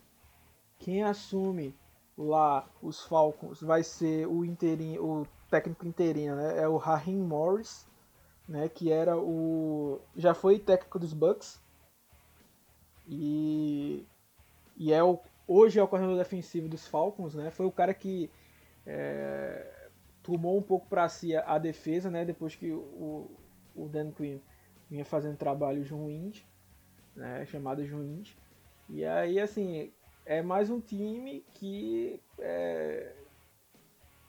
Quem 0.78 1.02
assume 1.02 1.74
lá 2.16 2.66
os 2.80 3.04
Falcons 3.04 3.60
vai 3.60 3.82
ser 3.82 4.26
o 4.26 4.42
interino, 4.42 5.04
o 5.04 5.26
técnico 5.50 5.86
interino, 5.86 6.36
né? 6.36 6.62
É 6.62 6.66
o 6.66 6.78
Raheem 6.78 7.18
Morris, 7.18 7.86
né? 8.48 8.70
Que 8.70 8.90
era 8.90 9.18
o 9.18 10.00
já 10.16 10.32
foi 10.32 10.58
técnico 10.58 10.98
dos 10.98 11.12
Bucks 11.12 11.60
e 13.06 14.06
e 14.78 14.94
é 14.94 15.04
o 15.04 15.20
hoje 15.46 15.78
é 15.78 15.82
o 15.82 15.88
coordenador 15.88 16.18
defensivo 16.18 16.68
dos 16.68 16.86
Falcons, 16.88 17.34
né? 17.34 17.50
Foi 17.50 17.66
o 17.66 17.72
cara 17.72 17.92
que 17.92 18.30
é, 18.86 19.90
tomou 20.22 20.56
um 20.56 20.62
pouco 20.62 20.86
para 20.88 21.06
si 21.06 21.36
a, 21.36 21.44
a, 21.54 21.58
defesa, 21.58 22.10
né? 22.10 22.24
Depois 22.24 22.56
que 22.56 22.72
o, 22.72 23.30
o 23.76 23.88
Dan 23.88 24.10
Quinn 24.10 24.38
vinha 24.88 25.04
fazendo 25.04 25.36
trabalhos 25.36 25.90
ruins 25.90 26.42
né, 27.16 27.44
chamadas 27.46 27.90
ruins. 27.90 28.36
E 28.88 29.04
aí, 29.04 29.40
assim, 29.40 29.92
é 30.24 30.42
mais 30.42 30.70
um 30.70 30.80
time 30.80 31.44
que 31.54 32.20
é, 32.38 33.12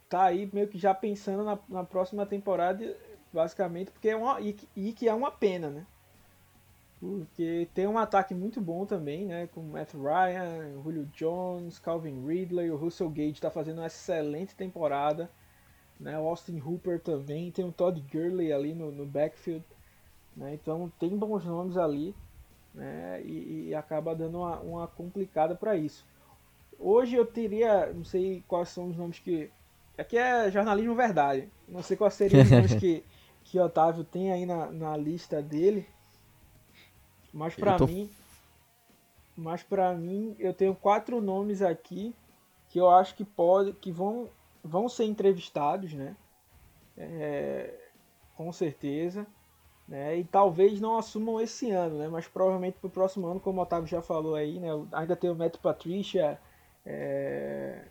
tá 0.09 0.23
aí 0.23 0.49
meio 0.53 0.67
que 0.67 0.77
já 0.77 0.93
pensando 0.93 1.43
na, 1.43 1.59
na 1.67 1.83
próxima 1.83 2.25
temporada, 2.25 2.95
basicamente, 3.31 3.91
porque 3.91 4.09
é 4.09 4.15
uma, 4.15 4.39
e, 4.41 4.55
e, 4.75 4.93
que 4.93 5.07
é 5.07 5.13
uma 5.13 5.31
pena, 5.31 5.69
né? 5.69 5.85
Porque 6.99 7.67
tem 7.73 7.85
um 7.85 7.97
ataque 7.97 8.33
muito 8.33 8.61
bom 8.61 8.85
também, 8.85 9.25
né? 9.25 9.47
Com 9.47 9.61
Matt 9.61 9.93
Ryan, 9.93 10.81
Julio 10.81 11.05
Jones, 11.13 11.77
Calvin 11.77 12.25
Ridley, 12.25 12.71
o 12.71 12.77
Russell 12.77 13.09
Gage 13.09 13.31
está 13.31 13.51
fazendo 13.51 13.79
uma 13.79 13.87
excelente 13.87 14.55
temporada. 14.55 15.29
Né? 15.99 16.17
O 16.17 16.27
Austin 16.27 16.61
Hooper 16.61 17.01
também, 17.01 17.51
tem 17.51 17.65
o 17.65 17.73
Todd 17.73 17.99
Gurley 18.09 18.53
ali 18.53 18.73
no, 18.73 18.89
no 18.89 19.05
backfield. 19.05 19.65
Né? 20.35 20.53
Então 20.53 20.91
tem 20.97 21.17
bons 21.17 21.43
nomes 21.43 21.75
ali 21.75 22.15
né, 22.73 23.21
e, 23.23 23.69
e 23.69 23.75
acaba 23.75 24.15
dando 24.15 24.39
uma, 24.39 24.59
uma 24.59 24.87
complicada 24.87 25.55
para 25.55 25.75
isso. 25.75 26.05
Hoje 26.79 27.15
eu 27.15 27.25
teria, 27.25 27.91
não 27.93 28.03
sei 28.03 28.43
quais 28.47 28.69
são 28.69 28.89
os 28.89 28.97
nomes 28.97 29.19
que. 29.19 29.49
Aqui 29.97 30.17
é 30.17 30.49
jornalismo 30.49 30.95
verdade. 30.95 31.49
Não 31.67 31.83
sei 31.83 31.95
quais 31.95 32.15
seriam 32.15 32.41
os 32.41 32.49
nomes 32.49 32.73
que, 32.73 33.03
que 33.45 33.59
Otávio 33.59 34.03
tem 34.03 34.31
aí 34.31 34.45
na, 34.45 34.71
na 34.71 34.97
lista 34.97 35.41
dele. 35.41 35.87
Mas 37.31 37.55
para 37.55 37.77
tô... 37.77 37.87
mim, 37.87 38.09
mas 39.35 39.63
para 39.63 39.93
mim 39.93 40.35
eu 40.39 40.53
tenho 40.53 40.75
quatro 40.75 41.21
nomes 41.21 41.61
aqui 41.61 42.13
que 42.69 42.79
eu 42.79 42.89
acho 42.89 43.15
que 43.15 43.23
pode, 43.23 43.73
que 43.73 43.91
vão, 43.91 44.29
vão 44.63 44.89
ser 44.89 45.05
entrevistados, 45.05 45.93
né? 45.93 46.15
É, 46.97 47.73
com 48.35 48.51
certeza. 48.51 49.27
Né? 49.87 50.19
E 50.19 50.23
talvez 50.23 50.79
não 50.79 50.97
assumam 50.97 51.41
esse 51.41 51.69
ano, 51.71 51.97
né? 51.97 52.07
Mas 52.07 52.27
provavelmente 52.27 52.77
para 52.79 52.87
o 52.87 52.91
próximo 52.91 53.27
ano, 53.27 53.39
como 53.39 53.59
o 53.59 53.63
Otávio 53.63 53.87
já 53.87 54.01
falou 54.01 54.35
aí, 54.35 54.59
né? 54.59 54.69
Ainda 54.91 55.15
tem 55.15 55.29
o 55.29 55.35
Matt 55.35 55.57
Patricia 55.57 56.39
é, 56.85 57.83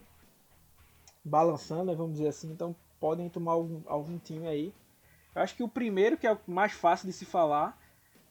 balançando, 1.25 1.85
né? 1.85 1.95
vamos 1.95 2.13
dizer 2.13 2.29
assim. 2.29 2.51
Então 2.51 2.75
podem 2.99 3.29
tomar 3.29 3.53
algum, 3.53 3.81
algum 3.87 4.19
time 4.19 4.47
aí. 4.47 4.73
Eu 5.35 5.43
acho 5.43 5.55
que 5.55 5.63
o 5.63 5.69
primeiro, 5.69 6.17
que 6.17 6.27
é 6.27 6.33
o 6.33 6.39
mais 6.47 6.73
fácil 6.73 7.07
de 7.07 7.13
se 7.13 7.25
falar, 7.25 7.79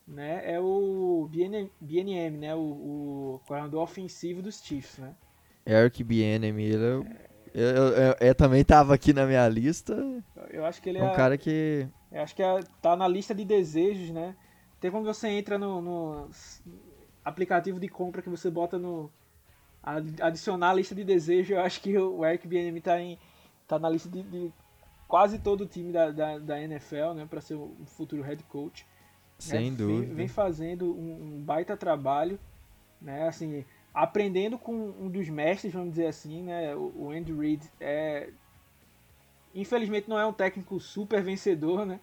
né, 0.08 0.42
é 0.46 0.60
o 0.60 1.28
BNM, 1.32 1.72
BNM 1.80 2.38
né, 2.38 2.56
o, 2.56 2.60
o 2.60 3.42
coordenador 3.48 3.82
ofensivo 3.82 4.42
dos 4.42 4.62
Chiefs, 4.62 4.98
né. 5.00 5.14
Eric 5.66 6.04
BNM, 6.04 6.62
ele 6.62 6.76
é, 6.76 7.32
eu, 7.54 7.88
eu, 7.88 8.16
eu, 8.20 8.36
também 8.36 8.64
tava 8.64 8.94
aqui 8.94 9.14
na 9.14 9.26
minha 9.26 9.48
lista. 9.48 9.94
Eu 10.50 10.66
acho 10.66 10.82
que 10.82 10.90
ele 10.90 11.00
é 11.00 11.04
um 11.04 11.14
cara 11.14 11.38
que 11.38 11.88
eu 12.12 12.22
acho 12.22 12.36
que 12.36 12.44
é, 12.44 12.60
tá 12.82 12.96
na 12.96 13.08
lista 13.08 13.34
de 13.34 13.46
desejos, 13.46 14.10
né. 14.10 14.36
Tem 14.80 14.92
quando 14.92 15.06
você 15.06 15.28
entra 15.30 15.58
no, 15.58 15.82
no 15.82 16.30
aplicativo 17.24 17.80
de 17.80 17.88
compra 17.88 18.22
que 18.22 18.30
você 18.30 18.50
bota 18.50 18.78
no 18.78 19.12
adicionar 20.22 20.70
a 20.70 20.74
lista 20.74 20.94
de 20.94 21.04
desejos, 21.04 21.52
eu 21.52 21.62
acho 21.62 21.82
que 21.82 21.98
o 21.98 22.24
Eric 22.24 22.48
BNM 22.48 22.80
tá 22.82 23.00
em 23.02 23.18
tá 23.68 23.80
na 23.80 23.90
lista 23.90 24.10
de, 24.10 24.22
de 24.22 24.54
quase 25.08 25.40
todo 25.40 25.62
o 25.62 25.66
time 25.66 25.92
da, 25.92 26.12
da, 26.12 26.38
da 26.38 26.62
NFL, 26.62 27.14
né, 27.16 27.26
para 27.30 27.42
ser 27.42 27.56
um 27.56 27.86
futuro 27.86 28.22
head 28.22 28.44
coach. 28.44 28.86
Sem 29.40 29.72
né, 29.72 29.78
dúvida. 29.78 30.08
Vem, 30.08 30.16
vem 30.16 30.28
fazendo 30.28 30.94
um, 30.94 31.38
um, 31.38 31.42
baita 31.42 31.76
trabalho, 31.76 32.40
né, 33.02 33.28
assim, 33.28 33.66
aprendendo 33.94 34.58
com 34.58 34.74
um 34.74 35.10
dos 35.10 35.28
mestres, 35.30 35.74
vamos 35.74 35.92
dizer 35.92 36.08
assim, 36.08 36.44
né, 36.44 36.76
o, 36.76 36.94
o 36.96 37.12
Andy 37.12 37.34
Reid 37.34 37.72
é 37.80 38.30
infelizmente 39.54 40.10
não 40.10 40.20
é 40.20 40.26
um 40.26 40.34
técnico 40.34 40.80
super 40.80 41.22
vencedor, 41.22 41.86
né? 41.86 42.00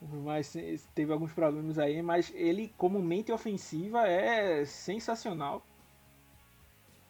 Mas 0.00 0.56
teve 0.94 1.12
alguns 1.12 1.32
problemas 1.32 1.78
aí, 1.78 2.02
mas 2.02 2.32
ele 2.34 2.72
como 2.76 3.00
mente 3.00 3.32
ofensiva 3.32 4.06
é 4.06 4.64
sensacional. 4.64 5.64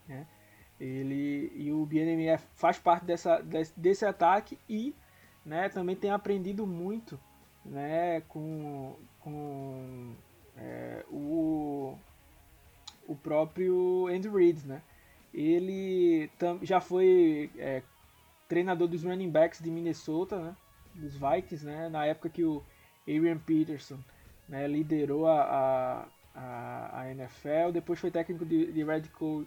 Né? 0.08 0.26
Ele 0.80 1.52
e 1.54 1.72
o 1.72 1.84
BNMF 1.84 2.44
faz 2.54 2.78
parte 2.78 3.04
dessa, 3.04 3.40
desse, 3.40 3.72
desse 3.78 4.04
ataque 4.04 4.58
e 4.68 4.94
né, 5.44 5.68
também 5.68 5.96
tem 5.96 6.10
aprendido 6.10 6.66
muito 6.66 7.18
né, 7.64 8.20
com, 8.28 8.94
com 9.20 10.12
é, 10.56 11.04
o, 11.10 11.96
o 13.06 13.16
próprio 13.16 14.06
Andy 14.08 14.28
Reid. 14.28 14.66
Né? 14.66 14.82
Ele 15.34 16.30
tam, 16.38 16.58
já 16.62 16.80
foi 16.80 17.50
é, 17.58 17.82
treinador 18.48 18.88
dos 18.88 19.02
running 19.02 19.30
backs 19.30 19.60
de 19.60 19.70
Minnesota, 19.70 20.38
né, 20.38 20.56
dos 20.94 21.14
Vikings, 21.14 21.64
né, 21.64 21.88
na 21.88 22.06
época 22.06 22.28
que 22.28 22.44
o 22.44 22.62
Adrian 23.02 23.38
Peterson 23.38 23.98
né, 24.48 24.66
liderou 24.66 25.26
a, 25.26 26.08
a, 26.34 27.00
a, 27.00 27.10
NFL, 27.10 27.72
depois 27.72 27.98
foi 27.98 28.10
técnico 28.10 28.44
de, 28.44 28.72
de, 28.72 28.84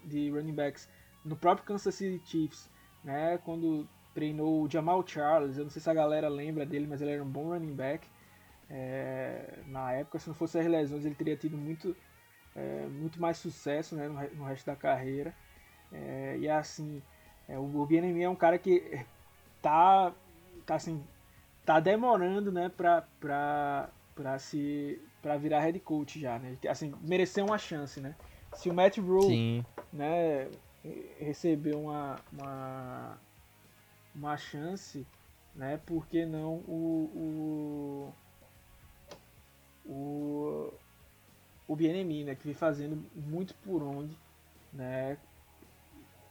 de 0.06 0.30
running 0.30 0.54
backs 0.54 0.90
no 1.24 1.36
próprio 1.36 1.66
Kansas 1.66 1.96
City 1.96 2.22
Chiefs, 2.26 2.70
né, 3.04 3.38
quando 3.44 3.88
treinou 4.14 4.64
o 4.64 4.70
Jamal 4.70 5.06
Charles, 5.08 5.58
eu 5.58 5.64
não 5.64 5.72
sei 5.72 5.82
se 5.82 5.90
a 5.90 5.94
galera 5.94 6.28
lembra 6.28 6.66
dele, 6.66 6.88
mas 6.88 7.02
ele 7.02 7.12
era 7.12 7.24
um 7.24 7.30
bom 7.30 7.50
running 7.50 7.74
back. 7.74 8.08
É, 8.70 9.60
na 9.68 9.94
época, 9.94 10.20
se 10.20 10.28
não 10.28 10.36
fosse 10.36 10.60
as 10.60 10.66
lesões, 10.68 11.06
ele 11.06 11.16
teria 11.16 11.36
tido 11.36 11.58
muito, 11.58 11.96
é, 12.56 12.86
muito 12.88 13.20
mais 13.20 13.38
sucesso 13.38 13.96
né, 13.96 14.08
no, 14.08 14.14
no 14.36 14.44
resto 14.46 14.66
da 14.66 14.76
carreira. 14.76 15.34
É, 15.92 16.38
e 16.40 16.50
assim, 16.50 17.02
é, 17.50 17.58
o, 17.58 17.64
o 17.64 17.86
BNM 17.86 18.24
é 18.24 18.30
um 18.30 18.36
cara 18.36 18.58
que 18.58 19.04
tá, 19.62 20.14
tá 20.66 20.76
assim, 20.76 21.04
tá 21.66 21.80
demorando, 21.80 22.52
né, 22.52 22.70
pra, 22.70 23.04
pra, 23.20 23.90
pra, 24.16 24.40
se, 24.40 25.02
pra 25.22 25.36
virar 25.36 25.60
head 25.60 25.80
coach 25.80 26.20
já, 26.20 26.40
né? 26.40 26.56
Assim, 26.70 26.94
merecer 27.02 27.44
uma 27.44 27.58
chance, 27.58 28.00
né? 28.00 28.16
Se 28.54 28.70
o 28.70 28.74
Matt 28.74 28.98
Rule, 29.00 29.66
né, 29.92 30.48
receber 31.20 31.76
uma, 31.76 32.20
uma 32.32 33.18
uma 34.16 34.38
chance, 34.38 35.06
né? 35.56 35.80
Por 35.86 36.08
que 36.08 36.26
não 36.26 36.56
o, 36.68 38.14
o, 39.86 39.92
o, 39.92 40.74
o 41.68 41.76
BNMI, 41.76 42.24
né? 42.26 42.36
Que 42.36 42.46
vem 42.46 42.54
fazendo 42.54 43.04
muito 43.16 43.54
por 43.56 43.82
onde, 43.82 44.18
né? 44.74 45.18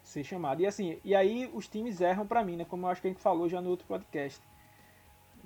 Ser 0.09 0.25
chamado. 0.25 0.63
E 0.63 0.67
assim, 0.67 0.99
e 1.05 1.15
aí 1.15 1.51
os 1.53 1.69
times 1.69 2.01
erram 2.01 2.27
para 2.27 2.43
mim, 2.43 2.57
né? 2.57 2.65
Como 2.65 2.87
eu 2.87 2.91
acho 2.91 3.03
que 3.03 3.09
a 3.09 3.11
gente 3.11 3.21
falou 3.21 3.47
já 3.47 3.61
no 3.61 3.69
outro 3.69 3.87
podcast. 3.87 4.41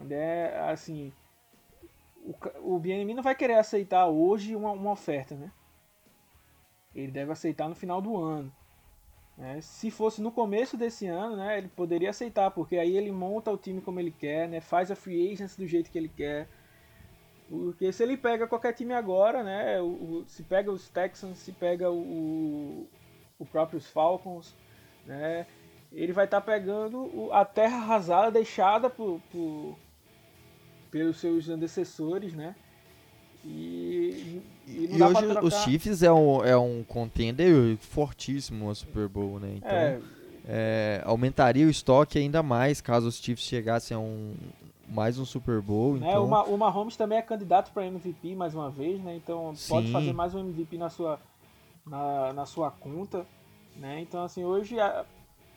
É 0.08 0.70
assim, 0.70 1.12
o, 2.24 2.76
o 2.76 2.78
BNMI 2.78 3.12
não 3.12 3.24
vai 3.24 3.34
querer 3.34 3.54
aceitar 3.54 4.06
hoje 4.06 4.54
uma, 4.54 4.70
uma 4.70 4.92
oferta, 4.92 5.34
né? 5.34 5.50
Ele 6.94 7.10
deve 7.10 7.32
aceitar 7.32 7.68
no 7.68 7.74
final 7.74 8.00
do 8.00 8.16
ano. 8.16 8.52
Né? 9.36 9.60
Se 9.60 9.90
fosse 9.90 10.22
no 10.22 10.30
começo 10.30 10.76
desse 10.76 11.08
ano, 11.08 11.34
né, 11.34 11.58
ele 11.58 11.66
poderia 11.66 12.10
aceitar, 12.10 12.52
porque 12.52 12.76
aí 12.76 12.96
ele 12.96 13.10
monta 13.10 13.50
o 13.50 13.58
time 13.58 13.80
como 13.80 13.98
ele 13.98 14.12
quer, 14.12 14.48
né, 14.48 14.60
faz 14.60 14.92
a 14.92 14.94
free 14.94 15.32
agency 15.32 15.58
do 15.58 15.66
jeito 15.66 15.90
que 15.90 15.98
ele 15.98 16.08
quer. 16.08 16.46
Porque 17.48 17.92
se 17.92 18.00
ele 18.04 18.16
pega 18.16 18.46
qualquer 18.46 18.74
time 18.74 18.94
agora, 18.94 19.42
né, 19.42 19.80
o, 19.80 19.86
o 19.86 20.24
se 20.28 20.44
pega 20.44 20.70
os 20.70 20.88
Texans, 20.88 21.38
se 21.38 21.50
pega 21.50 21.90
o, 21.90 22.86
o 23.42 23.46
próprios 23.46 23.86
Falcons, 23.86 24.54
né, 25.04 25.46
ele 25.92 26.12
vai 26.12 26.24
estar 26.24 26.40
tá 26.40 26.46
pegando 26.46 27.28
a 27.32 27.44
terra 27.44 27.76
arrasada 27.76 28.30
deixada 28.30 28.88
por, 28.88 29.20
por, 29.30 29.76
pelos 30.90 31.18
seus 31.18 31.48
antecessores, 31.48 32.32
né? 32.32 32.54
E, 33.44 34.40
e, 34.68 34.96
e 34.96 35.02
hoje 35.02 35.38
os 35.42 35.54
Chiefs 35.62 36.02
é 36.04 36.12
um, 36.12 36.44
é 36.44 36.56
um 36.56 36.84
contender 36.84 37.76
fortíssimo 37.78 38.70
a 38.70 38.74
Super 38.74 39.08
Bowl, 39.08 39.40
né? 39.40 39.54
Então 39.56 39.70
é. 39.70 40.00
É, 40.44 41.02
aumentaria 41.04 41.66
o 41.66 41.70
estoque 41.70 42.18
ainda 42.18 42.42
mais 42.42 42.80
caso 42.80 43.08
os 43.08 43.16
Chiefs 43.16 43.46
chegassem 43.46 43.96
a 43.96 44.00
um 44.00 44.34
mais 44.88 45.18
um 45.18 45.24
Super 45.24 45.60
Bowl. 45.60 45.94
Né? 45.94 46.08
Então... 46.08 46.24
O, 46.24 46.56
Mahomes 46.56 46.96
também 46.96 47.18
é 47.18 47.22
candidato 47.22 47.72
para 47.72 47.86
MVP 47.86 48.34
mais 48.34 48.54
uma 48.54 48.70
vez, 48.70 49.00
né? 49.02 49.16
Então 49.16 49.54
Sim. 49.56 49.68
pode 49.68 49.90
fazer 49.90 50.12
mais 50.12 50.34
um 50.34 50.40
MVP 50.40 50.76
na 50.76 50.90
sua, 50.90 51.18
na, 51.86 52.32
na 52.32 52.46
sua 52.46 52.70
conta, 52.70 53.26
né? 53.76 54.00
Então 54.00 54.22
assim 54.22 54.44
hoje 54.44 54.76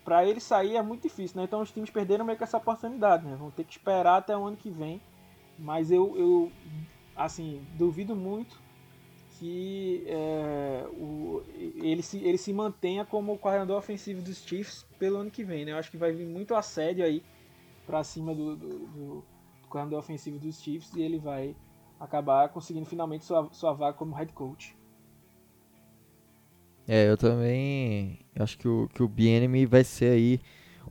para 0.04 0.24
ele 0.24 0.40
sair 0.40 0.76
é 0.76 0.82
muito 0.82 1.02
difícil, 1.02 1.36
né? 1.38 1.44
Então 1.44 1.60
os 1.60 1.72
times 1.72 1.90
perderam 1.90 2.24
meio 2.24 2.38
que 2.38 2.44
essa 2.44 2.58
oportunidade, 2.58 3.26
né? 3.26 3.36
Vão 3.36 3.50
ter 3.50 3.64
que 3.64 3.72
esperar 3.72 4.18
até 4.18 4.36
o 4.36 4.44
ano 4.44 4.56
que 4.56 4.70
vem. 4.70 5.00
Mas 5.58 5.90
eu, 5.90 6.16
eu 6.16 6.52
assim, 7.16 7.66
duvido 7.76 8.14
muito 8.14 8.58
que 9.38 10.04
é, 10.06 10.86
o, 10.92 11.42
ele, 11.56 12.02
se, 12.02 12.18
ele 12.18 12.38
se 12.38 12.52
mantenha 12.52 13.04
como 13.04 13.36
coordenador 13.38 13.76
ofensivo 13.76 14.22
dos 14.22 14.38
Chiefs 14.38 14.86
pelo 14.98 15.18
ano 15.18 15.30
que 15.30 15.44
vem. 15.44 15.64
Né? 15.64 15.72
Eu 15.72 15.76
acho 15.76 15.90
que 15.90 15.96
vai 15.96 16.12
vir 16.12 16.26
muito 16.26 16.54
assédio 16.54 17.04
aí 17.04 17.22
para 17.86 18.02
cima 18.04 18.34
do, 18.34 18.56
do, 18.56 18.68
do, 18.68 19.24
coordenador 19.68 19.98
ofensivo 19.98 20.38
dos 20.38 20.60
Chiefs 20.60 20.94
e 20.94 21.02
ele 21.02 21.18
vai 21.18 21.54
acabar 21.98 22.48
conseguindo 22.48 22.86
finalmente 22.86 23.24
sua, 23.24 23.48
sua 23.52 23.72
vaga 23.72 23.96
como 23.96 24.14
head 24.14 24.32
coach. 24.32 24.75
É, 26.88 27.08
eu 27.08 27.16
também 27.16 28.18
acho 28.38 28.56
que 28.58 28.68
o, 28.68 28.88
que 28.94 29.02
o 29.02 29.08
BNM 29.08 29.66
vai 29.66 29.82
ser 29.82 30.12
aí 30.12 30.40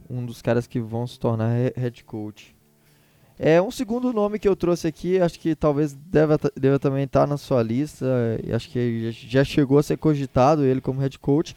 um 0.10 0.26
dos 0.26 0.42
caras 0.42 0.68
que 0.68 0.80
vão 0.80 1.08
se 1.08 1.20
tornar 1.20 1.52
head 1.76 2.04
coach. 2.04 2.56
É 3.38 3.62
um 3.62 3.72
segundo 3.72 4.14
nome 4.14 4.40
que 4.40 4.48
eu 4.48 4.56
trouxe 4.56 4.88
aqui, 4.88 5.20
acho 5.20 5.40
que 5.40 5.56
talvez 5.56 5.94
deva, 5.94 6.40
deva 6.56 6.80
também 6.80 7.04
estar 7.04 7.22
tá 7.22 7.28
na 7.28 7.38
sua 7.38 7.62
lista, 7.62 8.06
acho 8.54 8.70
que 8.70 9.12
já 9.12 9.44
chegou 9.44 9.78
a 9.78 9.84
ser 9.84 9.98
cogitado 9.98 10.64
ele 10.64 10.80
como 10.80 11.02
head 11.02 11.20
coach. 11.20 11.56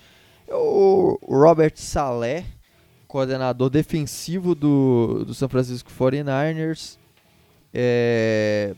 É 0.48 0.54
o 0.54 1.18
Robert 1.28 1.74
Saleh, 1.76 2.44
coordenador 3.06 3.70
defensivo 3.70 4.54
do, 4.54 5.24
do 5.24 5.34
San 5.34 5.48
Francisco 5.48 5.90
49ers. 5.90 6.98
É, 7.72 8.74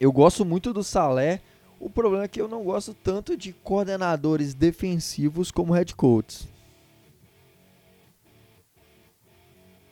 eu 0.00 0.10
gosto 0.10 0.44
muito 0.44 0.72
do 0.72 0.82
Saleh, 0.82 1.40
o 1.80 1.88
problema 1.88 2.24
é 2.24 2.28
que 2.28 2.40
eu 2.40 2.48
não 2.48 2.64
gosto 2.64 2.94
tanto 2.94 3.36
de 3.36 3.52
coordenadores 3.52 4.54
defensivos 4.54 5.50
como 5.50 5.72
head 5.72 5.94
coaches. 5.94 6.48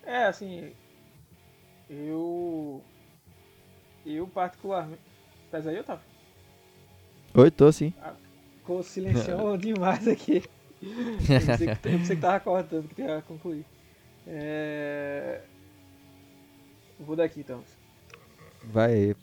É, 0.05 0.25
assim, 0.25 0.73
eu. 1.91 2.81
Eu, 4.05 4.27
particularmente. 4.29 5.01
Tá 5.51 5.59
aí, 5.59 5.79
Otávio? 5.79 6.05
Oi, 7.35 7.51
tô 7.51 7.71
sim. 7.73 7.93
Ah, 8.01 8.15
ficou 8.59 8.83
silenciou 8.83 9.57
demais 9.59 10.07
aqui. 10.07 10.43
Eu 10.83 11.27
pensei, 11.27 11.67
que, 11.67 11.89
eu 11.89 11.99
pensei 11.99 12.17
que 12.17 12.23
tava 12.23 12.41
cortando, 12.41 12.89
que 12.89 13.03
ia 13.03 13.23
concluir. 13.23 13.65
É... 14.27 15.43
Vou 16.99 17.17
daqui 17.17 17.41
então. 17.41 17.63
Vai 18.65 18.93
aí. 18.93 19.17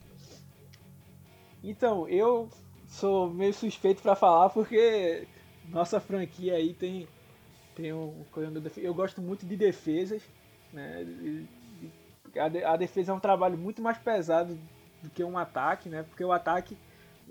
Então, 1.64 2.08
eu 2.10 2.50
sou 2.88 3.30
meio 3.30 3.54
suspeito 3.54 4.02
para 4.02 4.16
falar 4.16 4.50
porque 4.50 5.26
nossa 5.70 6.00
franquia 6.00 6.56
aí 6.56 6.74
tem, 6.74 7.08
tem 7.76 7.94
um. 7.94 8.26
Eu 8.78 8.94
gosto 8.94 9.22
muito 9.22 9.46
de 9.46 9.56
defesas, 9.56 10.22
né? 10.74 11.06
A 12.66 12.76
defesa 12.76 13.12
é 13.12 13.16
um 13.16 13.20
trabalho 13.20 13.58
muito 13.58 13.82
mais 13.82 13.98
pesado 13.98 14.58
do 15.02 15.10
que 15.10 15.24
um 15.24 15.38
ataque, 15.38 15.88
né? 15.88 16.04
Porque 16.04 16.24
o 16.24 16.32
ataque 16.32 16.78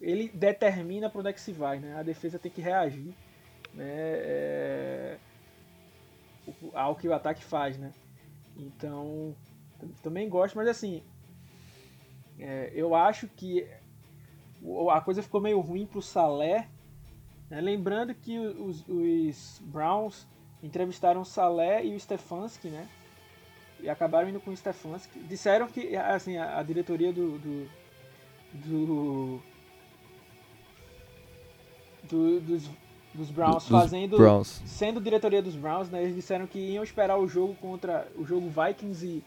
ele 0.01 0.29
determina 0.29 1.11
para 1.11 1.21
onde 1.21 1.29
é 1.29 1.33
que 1.33 1.41
se 1.41 1.53
vai, 1.53 1.79
né? 1.79 1.97
A 1.97 2.03
defesa 2.03 2.39
tem 2.39 2.51
que 2.51 2.63
reagir, 2.63 3.15
né? 3.75 3.85
É... 3.85 5.19
ao 6.73 6.97
que 6.97 7.07
o 7.07 7.13
ataque 7.13 7.45
faz, 7.45 7.77
né? 7.77 7.93
Então, 8.57 9.35
também 10.03 10.29
gosto, 10.29 10.57
mas 10.57 10.69
assim, 10.69 11.03
é, 12.39 12.71
eu 12.75 12.95
acho 12.95 13.29
que 13.29 13.67
a 14.91 15.01
coisa 15.01 15.23
ficou 15.23 15.41
meio 15.41 15.61
ruim 15.61 15.87
pro 15.87 16.03
Salé. 16.03 16.69
Né? 17.51 17.61
Lembrando 17.61 18.15
que 18.15 18.39
os, 18.39 18.85
os, 18.89 19.61
Browns 19.65 20.27
entrevistaram 20.63 21.21
o 21.23 21.25
Salé 21.25 21.85
e 21.85 21.95
o 21.95 22.01
Stefanski, 22.01 22.69
né? 22.69 22.89
E 23.81 23.89
acabaram 23.89 24.29
indo 24.29 24.41
com 24.41 24.51
o 24.51 24.57
Stefanski. 24.57 25.19
Disseram 25.21 25.67
que 25.67 25.97
assim, 25.97 26.37
a, 26.37 26.59
a 26.59 26.63
diretoria 26.63 27.13
do, 27.13 27.39
do, 27.39 27.69
do, 28.55 29.43
do 32.05 32.41
dos, 32.41 32.71
dos 33.13 33.31
Browns 33.31 33.67
fazendo 33.67 34.17
Browns. 34.17 34.63
sendo 34.65 35.01
diretoria 35.01 35.43
dos 35.43 35.57
Browns, 35.57 35.91
né? 35.91 36.03
Eles 36.03 36.15
disseram 36.15 36.47
que 36.47 36.59
iam 36.59 36.85
esperar 36.85 37.19
o 37.19 37.27
jogo 37.27 37.55
contra 37.57 38.07
o 38.17 38.25
jogo 38.25 38.49
Vikings 38.49 39.05
e, 39.05 39.25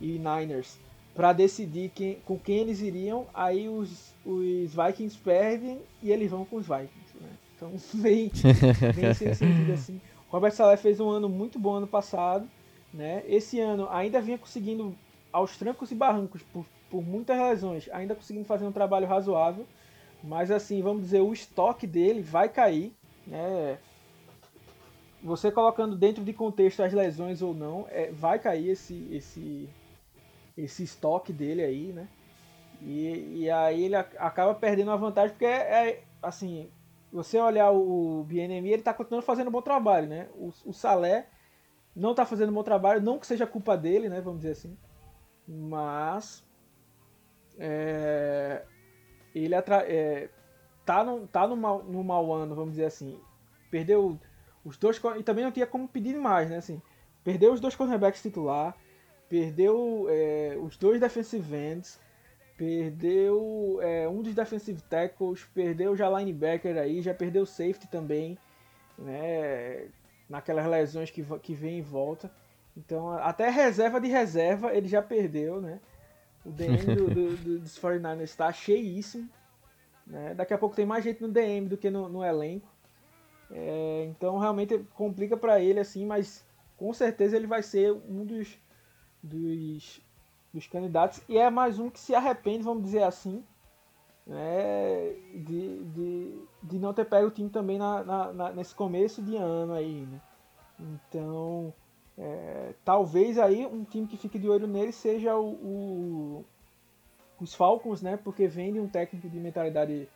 e 0.00 0.18
Niners 0.18 0.78
para 1.16 1.32
decidir 1.32 1.90
quem, 1.94 2.16
com 2.26 2.38
quem 2.38 2.58
eles 2.58 2.82
iriam. 2.82 3.26
Aí 3.32 3.68
os, 3.68 4.14
os 4.24 4.74
Vikings 4.74 5.16
perdem 5.16 5.80
e 6.02 6.12
eles 6.12 6.30
vão 6.30 6.44
com 6.44 6.56
os 6.56 6.66
Vikings. 6.66 7.16
Né? 7.18 7.28
Então, 7.56 7.72
bem, 7.94 8.30
bem 8.94 9.14
sem 9.14 9.34
sentido 9.34 9.72
assim. 9.72 10.00
O 10.28 10.32
Robert 10.32 10.52
Saleh 10.52 10.76
fez 10.76 11.00
um 11.00 11.08
ano 11.08 11.28
muito 11.28 11.58
bom 11.58 11.74
ano 11.74 11.86
passado. 11.86 12.46
Né? 12.92 13.24
Esse 13.26 13.58
ano 13.58 13.88
ainda 13.90 14.20
vinha 14.20 14.36
conseguindo, 14.36 14.94
aos 15.32 15.56
trancos 15.56 15.90
e 15.90 15.94
barrancos, 15.94 16.42
por, 16.52 16.66
por 16.90 17.02
muitas 17.02 17.38
lesões, 17.38 17.88
ainda 17.92 18.14
conseguindo 18.14 18.44
fazer 18.44 18.66
um 18.66 18.72
trabalho 18.72 19.06
razoável. 19.06 19.66
Mas 20.22 20.50
assim, 20.50 20.82
vamos 20.82 21.02
dizer, 21.02 21.22
o 21.22 21.32
estoque 21.32 21.86
dele 21.86 22.20
vai 22.20 22.48
cair. 22.48 22.92
Né? 23.26 23.78
Você 25.22 25.50
colocando 25.50 25.96
dentro 25.96 26.22
de 26.22 26.32
contexto 26.34 26.82
as 26.82 26.92
lesões 26.92 27.40
ou 27.40 27.54
não, 27.54 27.86
é, 27.90 28.10
vai 28.12 28.38
cair 28.38 28.68
esse, 28.68 29.08
esse, 29.10 29.68
esse 30.56 30.82
estoque 30.82 31.32
dele 31.32 31.62
aí, 31.62 31.92
né? 31.92 32.08
E, 32.80 33.42
e 33.42 33.50
aí 33.50 33.84
ele 33.84 33.96
acaba 33.96 34.54
perdendo 34.54 34.90
a 34.90 34.96
vantagem 34.96 35.30
porque 35.30 35.44
é, 35.44 35.90
é 35.90 36.04
assim, 36.22 36.70
você 37.12 37.38
olhar 37.38 37.70
o 37.70 38.24
BNMI, 38.24 38.68
ele 38.68 38.74
está 38.76 38.92
continuando 38.92 39.26
fazendo 39.26 39.48
um 39.48 39.52
bom 39.52 39.62
trabalho, 39.62 40.08
né? 40.08 40.28
O, 40.34 40.52
o 40.64 40.72
Salé 40.72 41.28
não 41.94 42.10
está 42.10 42.26
fazendo 42.26 42.50
um 42.50 42.54
bom 42.54 42.62
trabalho, 42.62 43.00
não 43.00 43.18
que 43.18 43.26
seja 43.26 43.46
culpa 43.46 43.76
dele, 43.76 44.08
né? 44.08 44.20
Vamos 44.20 44.40
dizer 44.40 44.52
assim. 44.52 44.76
Mas 45.48 46.44
é, 47.58 48.64
ele 49.34 49.54
atra, 49.54 49.84
é, 49.88 50.28
tá, 50.84 51.04
no, 51.04 51.26
tá 51.26 51.46
no, 51.46 51.56
mal, 51.56 51.82
no 51.82 52.04
mau 52.04 52.32
ano, 52.32 52.54
vamos 52.54 52.72
dizer 52.72 52.86
assim. 52.86 53.18
Perdeu 53.70 54.18
os 54.64 54.76
dois. 54.76 55.00
E 55.18 55.22
também 55.22 55.44
não 55.44 55.52
tinha 55.52 55.66
como 55.66 55.88
pedir 55.88 56.16
mais, 56.16 56.50
né? 56.50 56.58
Assim, 56.58 56.82
perdeu 57.24 57.52
os 57.52 57.60
dois 57.60 57.74
cornerbacks 57.74 58.22
titular 58.22 58.76
perdeu 59.28 60.06
é, 60.08 60.56
os 60.60 60.76
dois 60.76 61.00
defensive 61.00 61.54
ends, 61.54 62.00
perdeu 62.56 63.78
é, 63.82 64.08
um 64.08 64.22
dos 64.22 64.34
defensive 64.34 64.80
tackles, 64.82 65.44
perdeu 65.54 65.96
já 65.96 66.08
linebacker 66.08 66.76
aí, 66.76 67.02
já 67.02 67.14
perdeu 67.14 67.44
safety 67.44 67.86
também, 67.88 68.38
né? 68.98 69.88
Naquelas 70.28 70.66
lesões 70.66 71.10
que, 71.10 71.22
que 71.40 71.54
vem 71.54 71.78
em 71.78 71.82
volta. 71.82 72.30
Então, 72.76 73.10
até 73.10 73.48
reserva 73.48 74.00
de 74.00 74.08
reserva 74.08 74.74
ele 74.74 74.88
já 74.88 75.00
perdeu, 75.02 75.60
né? 75.60 75.80
O 76.44 76.50
DM 76.50 76.94
do, 76.94 77.08
do, 77.08 77.36
do, 77.36 77.58
dos 77.60 77.78
49ers 77.78 78.22
está 78.22 78.52
cheíssimo. 78.52 79.28
Né? 80.06 80.34
Daqui 80.34 80.54
a 80.54 80.58
pouco 80.58 80.76
tem 80.76 80.86
mais 80.86 81.02
gente 81.02 81.20
no 81.20 81.28
DM 81.28 81.68
do 81.68 81.76
que 81.76 81.90
no, 81.90 82.08
no 82.08 82.24
elenco. 82.24 82.68
É, 83.50 84.06
então, 84.08 84.38
realmente 84.38 84.78
complica 84.94 85.36
para 85.36 85.60
ele, 85.60 85.80
assim, 85.80 86.04
mas 86.04 86.44
com 86.76 86.92
certeza 86.92 87.36
ele 87.36 87.46
vai 87.46 87.62
ser 87.62 87.92
um 87.92 88.24
dos 88.24 88.58
dos, 89.26 90.00
dos 90.52 90.66
candidatos 90.66 91.20
e 91.28 91.36
é 91.36 91.50
mais 91.50 91.78
um 91.78 91.90
que 91.90 92.00
se 92.00 92.14
arrepende, 92.14 92.62
vamos 92.62 92.84
dizer 92.84 93.02
assim, 93.02 93.44
né, 94.26 95.12
de, 95.34 95.84
de, 95.84 96.42
de 96.62 96.78
não 96.78 96.92
ter 96.92 97.04
pego 97.04 97.28
o 97.28 97.30
time 97.30 97.48
também 97.48 97.78
na, 97.78 98.02
na, 98.02 98.32
na 98.32 98.52
nesse 98.52 98.74
começo 98.74 99.22
de 99.22 99.36
ano 99.36 99.72
aí, 99.72 100.06
né? 100.06 100.20
Então, 100.78 101.72
é, 102.18 102.74
talvez 102.84 103.38
aí 103.38 103.64
um 103.66 103.84
time 103.84 104.06
que 104.06 104.16
fique 104.16 104.38
de 104.38 104.48
olho 104.48 104.66
nele 104.66 104.92
seja 104.92 105.36
o, 105.36 105.52
o, 105.52 106.44
os 107.40 107.54
Falcons, 107.54 108.02
né? 108.02 108.16
Porque 108.16 108.46
vem 108.46 108.72
de 108.72 108.80
um 108.80 108.88
técnico 108.88 109.28
de 109.28 109.38
mentalidade 109.38 110.08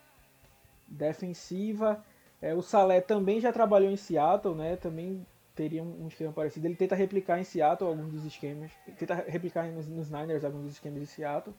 defensiva. 0.88 2.04
É, 2.42 2.54
o 2.54 2.62
Salé 2.62 3.00
também 3.00 3.40
já 3.40 3.52
trabalhou 3.52 3.90
em 3.90 3.96
Seattle, 3.96 4.54
né? 4.54 4.76
Também 4.76 5.24
teria 5.60 5.82
um, 5.82 6.08
esquema 6.08 6.32
parecido. 6.32 6.66
Ele 6.66 6.74
tenta 6.74 6.94
replicar 6.94 7.38
em 7.38 7.44
Seattle 7.44 7.90
alguns 7.90 8.10
dos 8.10 8.24
esquemas, 8.24 8.72
tenta 8.98 9.14
replicar 9.14 9.70
nos, 9.70 9.86
nos 9.86 10.10
Niners 10.10 10.42
alguns 10.42 10.62
dos 10.62 10.72
esquemas 10.72 11.00
de 11.00 11.06
Seattle. 11.06 11.54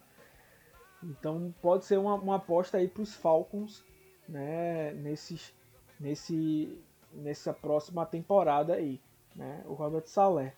Então 1.04 1.54
pode 1.62 1.86
ser 1.86 2.00
uma, 2.00 2.16
uma 2.16 2.38
aposta 2.38 2.80
aí 2.80 2.88
para 2.88 3.04
os 3.04 3.14
Falcons, 3.14 3.86
né, 4.28 4.92
nesses, 4.94 5.54
nesse, 6.00 6.80
nessa 7.14 7.54
próxima 7.54 8.04
temporada 8.04 8.74
aí, 8.74 9.00
né, 9.36 9.64
o 9.68 9.74
Robert 9.74 10.08
Saleh. 10.08 10.52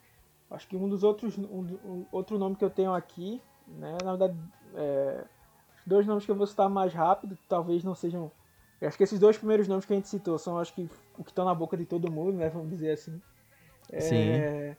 Acho 0.49 0.65
que 0.69 0.77
um 0.77 0.87
dos 0.87 1.03
outros, 1.03 1.37
um, 1.37 1.77
um, 1.83 2.05
outro 2.13 2.37
nome 2.37 2.55
que 2.55 2.63
eu 2.63 2.69
tenho 2.69 2.93
aqui, 2.93 3.41
né, 3.67 3.97
na 4.01 4.15
verdade, 4.15 4.39
é, 4.75 5.25
dois 5.85 6.07
nomes 6.07 6.23
que 6.23 6.31
eu 6.31 6.35
vou 6.35 6.47
citar 6.47 6.69
mais 6.69 6.93
rápido, 6.93 7.37
talvez 7.49 7.83
não 7.83 7.93
sejam, 7.93 8.31
acho 8.81 8.97
que 8.97 9.03
esses 9.03 9.19
dois 9.19 9.37
primeiros 9.37 9.67
nomes 9.67 9.85
que 9.85 9.91
a 9.91 9.97
gente 9.97 10.07
citou 10.07 10.37
são, 10.37 10.57
acho 10.57 10.73
que 10.73 10.89
o 11.17 11.25
que 11.25 11.31
estão 11.31 11.43
na 11.43 11.53
boca 11.53 11.75
de 11.75 11.85
todo 11.85 12.11
mundo, 12.11 12.37
né, 12.37 12.49
vamos 12.49 12.69
dizer 12.69 12.91
assim. 12.91 13.21
Sim. 13.99 14.29
É, 14.29 14.75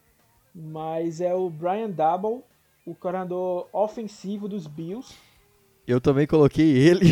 mas 0.55 1.20
é 1.20 1.34
o 1.34 1.50
Brian 1.50 1.90
Double, 1.90 2.42
o 2.86 2.94
coordenador 2.94 3.68
ofensivo 3.72 4.48
dos 4.48 4.66
Bills. 4.66 5.14
Eu 5.86 6.00
também 6.00 6.26
coloquei 6.26 6.76
ele. 6.78 7.07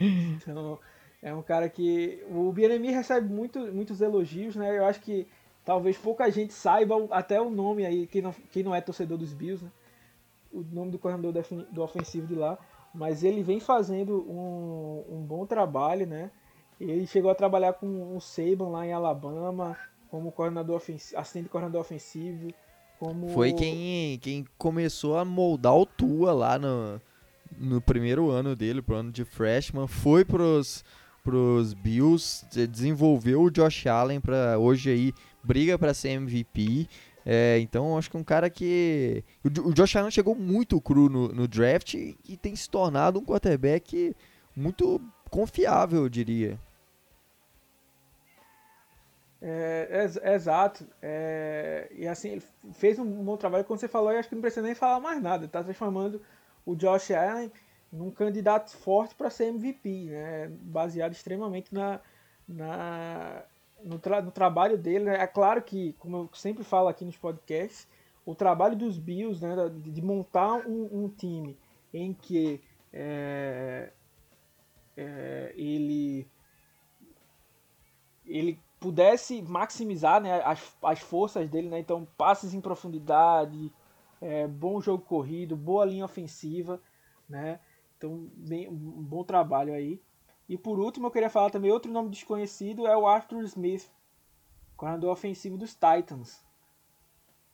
então, 0.36 0.78
é 1.22 1.34
um 1.34 1.42
cara 1.42 1.68
que. 1.68 2.24
O 2.30 2.52
BNM 2.52 2.90
recebe 2.90 3.32
muito, 3.32 3.58
muitos 3.72 4.00
elogios, 4.00 4.56
né? 4.56 4.78
Eu 4.78 4.86
acho 4.86 5.00
que 5.00 5.26
talvez 5.64 5.98
pouca 5.98 6.30
gente 6.30 6.52
saiba 6.52 6.94
até 7.10 7.40
o 7.40 7.50
nome 7.50 7.84
aí, 7.84 8.06
quem 8.06 8.22
não, 8.22 8.32
quem 8.50 8.62
não 8.62 8.74
é 8.74 8.80
torcedor 8.80 9.18
dos 9.18 9.32
Bills, 9.32 9.64
né? 9.64 9.70
O 10.50 10.62
nome 10.72 10.90
do 10.90 10.98
coordenador 10.98 11.44
do 11.70 11.82
ofensivo 11.82 12.26
de 12.26 12.34
lá. 12.34 12.58
Mas 12.94 13.22
ele 13.22 13.42
vem 13.42 13.60
fazendo 13.60 14.24
um, 14.30 15.04
um 15.10 15.20
bom 15.20 15.44
trabalho, 15.44 16.06
né? 16.06 16.30
Ele 16.80 17.06
chegou 17.06 17.30
a 17.30 17.34
trabalhar 17.34 17.74
com 17.74 18.16
o 18.16 18.20
Saban 18.20 18.68
lá 18.68 18.86
em 18.86 18.92
Alabama 18.92 19.76
como 20.10 20.32
coordenador 20.32 20.76
ofensivo, 20.76 21.20
assistente 21.20 21.48
coordenador 21.48 21.80
ofensivo, 21.80 22.48
como... 22.98 23.28
Foi 23.28 23.52
quem, 23.52 24.18
quem 24.18 24.44
começou 24.56 25.16
a 25.16 25.24
moldar 25.24 25.74
o 25.74 25.86
Tua 25.86 26.32
lá 26.32 26.58
no, 26.58 27.00
no 27.56 27.80
primeiro 27.80 28.30
ano 28.30 28.56
dele, 28.56 28.82
pro 28.82 28.96
ano 28.96 29.12
de 29.12 29.24
freshman, 29.24 29.86
foi 29.86 30.24
pros, 30.24 30.84
pros 31.22 31.74
Bills, 31.74 32.44
desenvolveu 32.66 33.42
o 33.42 33.50
Josh 33.50 33.86
Allen 33.86 34.20
para 34.20 34.58
hoje 34.58 34.90
aí 34.90 35.12
briga 35.42 35.78
para 35.78 35.94
ser 35.94 36.10
MVP. 36.10 36.88
É, 37.24 37.58
então 37.60 37.98
acho 37.98 38.10
que 38.10 38.16
um 38.16 38.24
cara 38.24 38.48
que. 38.48 39.22
O, 39.44 39.72
Josh 39.72 39.96
Allen 39.96 40.10
chegou 40.10 40.34
muito 40.34 40.80
cru 40.80 41.08
no, 41.08 41.28
no 41.28 41.46
draft 41.46 41.94
e 41.94 42.36
tem 42.40 42.56
se 42.56 42.68
tornado 42.68 43.18
um 43.18 43.24
quarterback 43.24 44.14
muito 44.56 45.00
confiável, 45.30 46.02
eu 46.02 46.08
diria. 46.08 46.58
É, 49.40 50.08
é, 50.22 50.30
é 50.30 50.34
exato. 50.34 50.86
E 51.92 52.06
assim, 52.06 52.30
ele 52.30 52.42
fez 52.74 52.98
um 52.98 53.24
bom 53.24 53.36
trabalho. 53.36 53.64
Quando 53.64 53.80
você 53.80 53.88
falou, 53.88 54.12
eu 54.12 54.18
acho 54.18 54.28
que 54.28 54.34
não 54.34 54.42
precisa 54.42 54.62
nem 54.62 54.74
falar 54.74 55.00
mais 55.00 55.22
nada. 55.22 55.44
Está 55.46 55.62
transformando 55.62 56.20
o 56.64 56.74
Josh 56.74 57.10
Allen 57.10 57.50
num 57.90 58.10
candidato 58.10 58.70
forte 58.76 59.14
para 59.14 59.30
ser 59.30 59.46
MVP, 59.46 60.06
né? 60.10 60.48
baseado 60.48 61.12
extremamente 61.12 61.72
na, 61.72 62.00
na, 62.46 63.42
no, 63.82 63.98
tra 63.98 64.20
no 64.20 64.30
trabalho 64.30 64.76
dele. 64.76 65.04
Né? 65.04 65.22
É 65.22 65.26
claro 65.26 65.62
que, 65.62 65.94
como 65.94 66.16
eu 66.16 66.30
sempre 66.34 66.64
falo 66.64 66.88
aqui 66.88 67.04
nos 67.04 67.16
podcasts, 67.16 67.88
o 68.24 68.34
trabalho 68.34 68.76
dos 68.76 68.98
Bills, 68.98 69.42
né, 69.42 69.56
de, 69.70 69.90
de 69.90 70.02
montar 70.02 70.66
um, 70.68 71.04
um, 71.04 71.08
time 71.08 71.56
em 71.94 72.12
que 72.12 72.60
é, 72.92 73.90
é, 74.94 75.54
ele 75.56 76.26
ele 78.26 78.60
pudesse 78.80 79.42
maximizar 79.42 80.20
né, 80.20 80.40
as, 80.44 80.76
as 80.82 81.00
forças 81.00 81.48
dele, 81.48 81.68
né? 81.68 81.78
Então, 81.80 82.06
passes 82.16 82.54
em 82.54 82.60
profundidade, 82.60 83.72
é, 84.20 84.46
bom 84.46 84.80
jogo 84.80 85.04
corrido, 85.04 85.56
boa 85.56 85.84
linha 85.84 86.04
ofensiva. 86.04 86.80
né? 87.28 87.60
Então, 87.96 88.28
bem, 88.36 88.68
um 88.68 89.02
bom 89.02 89.24
trabalho 89.24 89.72
aí. 89.74 90.00
E 90.48 90.56
por 90.56 90.78
último, 90.78 91.06
eu 91.06 91.10
queria 91.10 91.28
falar 91.28 91.50
também 91.50 91.70
outro 91.70 91.92
nome 91.92 92.08
desconhecido 92.10 92.86
é 92.86 92.96
o 92.96 93.06
Arthur 93.06 93.42
Smith, 93.44 93.90
coordenador 94.76 95.12
ofensivo 95.12 95.58
dos 95.58 95.74
Titans, 95.74 96.42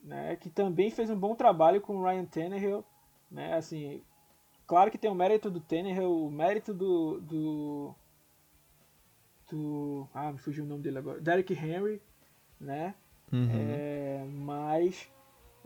né? 0.02 0.36
Que 0.36 0.48
também 0.50 0.90
fez 0.90 1.10
um 1.10 1.18
bom 1.18 1.34
trabalho 1.34 1.80
com 1.80 1.96
o 1.96 2.04
Ryan 2.04 2.24
Tannehill, 2.26 2.84
né? 3.30 3.54
Assim, 3.54 4.02
claro 4.66 4.90
que 4.90 4.98
tem 4.98 5.10
o 5.10 5.14
mérito 5.14 5.50
do 5.50 5.60
Tannehill, 5.60 6.26
o 6.26 6.30
mérito 6.30 6.72
do, 6.72 7.20
do 7.20 7.94
do 9.54 10.08
ah, 10.12 10.32
me 10.32 10.38
fugiu 10.38 10.64
o 10.64 10.66
nome 10.66 10.82
dele 10.82 10.98
agora, 10.98 11.20
Derrick 11.20 11.52
Henry, 11.52 12.00
né? 12.60 12.94
Uhum. 13.32 13.48
É, 13.52 14.24
mas 14.28 15.10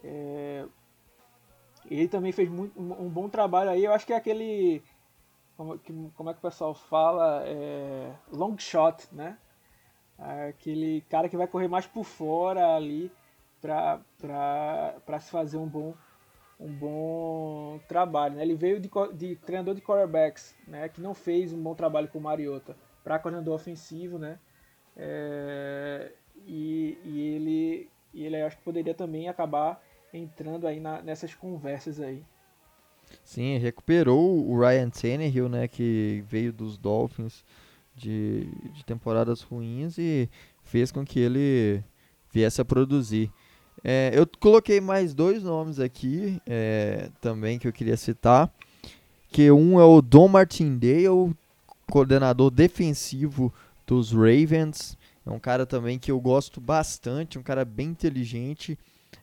é, 0.03 0.64
ele 1.91 2.09
também 2.09 2.32
fez 2.32 2.49
muito, 2.49 2.78
um, 2.80 3.07
um, 3.07 3.09
bom 3.09 3.28
trabalho 3.28 3.70
aí. 3.70 3.84
Eu 3.84 3.93
acho 3.93 4.07
que 4.07 4.12
é 4.12 4.16
aquele. 4.16 4.82
Como, 5.57 5.78
que, 5.78 5.93
como 6.14 6.30
é 6.30 6.32
que 6.32 6.39
o 6.39 6.43
pessoal 6.43 6.74
fala? 6.74 7.43
É, 7.47 8.12
long 8.32 8.57
shot, 8.59 9.09
né? 9.12 9.39
Aquele 10.18 11.03
cara 11.09 11.28
que 11.28 11.36
vai 11.36 11.47
correr 11.47 11.68
mais 11.68 11.86
por 11.86 12.05
fora 12.05 12.74
ali 12.74 13.11
para 13.61 15.20
se 15.20 15.30
fazer 15.30 15.57
um 15.57 15.66
bom, 15.66 15.95
um 16.59 16.72
bom 16.72 17.80
trabalho. 17.89 18.34
Né? 18.34 18.43
Ele 18.43 18.55
veio 18.55 18.80
de, 18.80 18.91
de 19.14 19.36
treinador 19.36 19.74
de 19.74 19.80
quarterbacks, 19.80 20.57
né? 20.66 20.89
que 20.89 21.01
não 21.01 21.14
fez 21.14 21.53
um 21.53 21.62
bom 21.62 21.74
trabalho 21.74 22.09
com 22.09 22.18
o 22.18 22.22
Mariota, 22.22 22.76
para 23.09 23.18
coordenador 23.18 23.54
ofensivo. 23.54 24.18
Né? 24.18 24.38
É, 24.94 26.12
e, 26.46 26.98
e 27.02 27.20
ele, 27.20 27.90
e 28.12 28.26
ele 28.26 28.42
acho 28.42 28.59
que 28.59 28.62
poderia 28.62 28.92
também 28.92 29.30
acabar 29.30 29.82
entrando 30.12 30.66
aí 30.66 30.78
na, 30.78 31.00
nessas 31.00 31.34
conversas 31.34 32.00
aí. 32.00 32.22
Sim, 33.24 33.56
recuperou 33.56 34.46
o 34.46 34.61
Ryan 34.61 34.90
Tannehill, 34.90 35.48
né, 35.48 35.66
que 35.66 36.22
veio 36.28 36.52
dos 36.52 36.76
Dolphins 36.76 37.42
de, 37.96 38.46
de 38.74 38.84
temporadas 38.84 39.40
ruins 39.40 39.96
e 39.96 40.28
fez 40.62 40.92
com 40.92 41.06
que 41.06 41.18
ele 41.18 41.82
viesse 42.30 42.61
a 42.61 42.64
produzir. 42.66 43.32
É, 43.82 44.11
eu 44.12 44.26
coloquei 44.38 44.78
mais 44.78 45.14
dois 45.14 45.42
nomes 45.42 45.80
aqui 45.80 46.38
é, 46.46 47.09
também 47.18 47.59
que 47.59 47.66
eu 47.66 47.72
queria 47.72 47.96
citar, 47.96 48.52
que 49.30 49.50
um 49.50 49.80
é 49.80 49.84
o 49.84 50.02
Don 50.02 50.28
Martindale, 50.28 51.34
coordenador 51.91 52.51
defensivo 52.51 53.53
dos 53.86 54.12
Ravens, 54.12 54.97
é 55.24 55.30
um 55.30 55.39
cara 55.39 55.66
também 55.66 55.99
que 55.99 56.11
eu 56.11 56.20
gosto 56.20 56.61
bastante, 56.61 57.39
um 57.39 57.43
cara 57.43 57.64
bem 57.64 57.89
inteligente, 57.89 58.78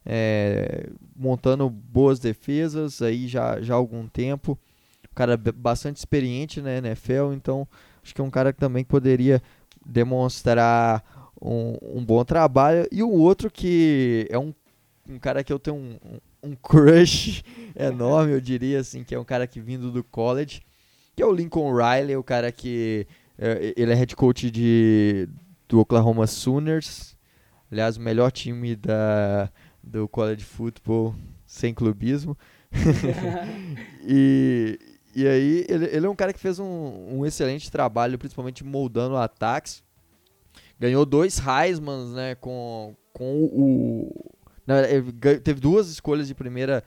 é, 0.05 0.89
montando 1.15 1.69
boas 1.69 2.19
defesas 2.19 3.01
aí 3.01 3.27
já, 3.27 3.59
já 3.61 3.73
há 3.73 3.77
algum 3.77 4.07
tempo. 4.07 4.57
Um 5.11 5.15
cara 5.15 5.37
bastante 5.37 5.97
experiente 5.97 6.61
na 6.61 6.77
NFL, 6.77 7.33
então 7.33 7.67
acho 8.03 8.13
que 8.13 8.21
é 8.21 8.23
um 8.23 8.29
cara 8.29 8.51
que 8.51 8.59
também 8.59 8.83
poderia 8.83 9.41
demonstrar 9.85 11.03
um, 11.41 11.77
um 11.81 12.05
bom 12.05 12.23
trabalho. 12.23 12.87
E 12.91 13.01
o 13.01 13.09
outro 13.11 13.49
que 13.49 14.27
é 14.29 14.37
um, 14.37 14.53
um 15.09 15.17
cara 15.17 15.43
que 15.43 15.53
eu 15.53 15.59
tenho 15.59 15.77
um, 15.77 15.97
um 16.43 16.55
crush 16.55 17.43
enorme, 17.75 18.33
eu 18.33 18.41
diria 18.41 18.79
assim, 18.79 19.03
que 19.03 19.15
é 19.15 19.19
um 19.19 19.25
cara 19.25 19.47
que 19.47 19.59
vindo 19.59 19.91
do 19.91 20.03
college, 20.03 20.61
que 21.15 21.23
é 21.23 21.25
o 21.25 21.31
Lincoln 21.31 21.73
Riley, 21.73 22.17
o 22.17 22.23
cara 22.23 22.51
que 22.51 23.07
é, 23.37 23.73
ele 23.77 23.91
é 23.91 23.95
head 23.95 24.15
coach 24.15 24.49
de, 24.51 25.27
do 25.67 25.79
Oklahoma 25.79 26.27
Sooners, 26.27 27.17
aliás, 27.71 27.97
o 27.97 28.01
melhor 28.01 28.31
time 28.31 28.75
da, 28.75 29.49
do 29.81 30.07
college 30.07 30.43
football 30.43 31.15
sem 31.45 31.73
clubismo. 31.73 32.37
e, 34.03 34.79
e 35.15 35.27
aí, 35.27 35.65
ele, 35.69 35.85
ele 35.85 36.05
é 36.05 36.09
um 36.09 36.15
cara 36.15 36.33
que 36.33 36.39
fez 36.39 36.59
um, 36.59 36.65
um 37.17 37.25
excelente 37.25 37.71
trabalho, 37.71 38.17
principalmente 38.17 38.63
moldando 38.63 39.15
ataques. 39.15 39.83
Ganhou 40.77 41.05
dois 41.05 41.39
Heismans, 41.39 42.13
né, 42.13 42.35
com, 42.35 42.95
com 43.13 43.43
o... 43.45 44.31
Não, 44.67 44.75
teve 45.41 45.59
duas 45.59 45.89
escolhas 45.89 46.27
de 46.27 46.35
primeira, 46.35 46.83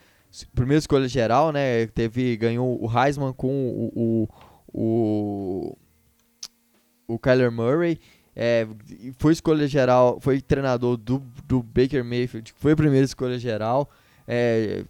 primeira 0.54 0.78
escolha 0.78 1.08
geral, 1.08 1.52
né, 1.52 1.86
teve, 1.88 2.36
ganhou 2.36 2.82
o 2.82 2.90
Heisman 2.90 3.32
com 3.32 3.48
o, 3.48 3.92
o, 3.94 4.28
o, 4.72 5.76
o 7.06 7.18
Kyler 7.18 7.50
Murray 7.50 7.98
é, 8.40 8.68
foi 9.18 9.32
escolha 9.32 9.66
geral, 9.66 10.20
foi 10.20 10.40
treinador 10.40 10.96
do, 10.96 11.18
do 11.44 11.60
Baker 11.60 12.04
Mayfield, 12.04 12.54
foi 12.56 12.70
a 12.70 12.76
primeira 12.76 13.04
escolha 13.04 13.36
geral. 13.36 13.90
É, 14.28 14.84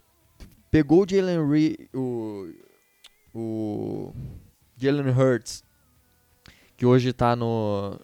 pegou 0.71 1.03
o 1.03 1.09
Jalen 1.09 1.49
Reed, 1.49 1.89
o, 1.95 2.53
o 3.35 4.13
Jalen 4.77 5.09
Hurts, 5.09 5.65
que 6.77 6.85
hoje 6.85 7.09
está 7.09 7.35
no, 7.35 7.99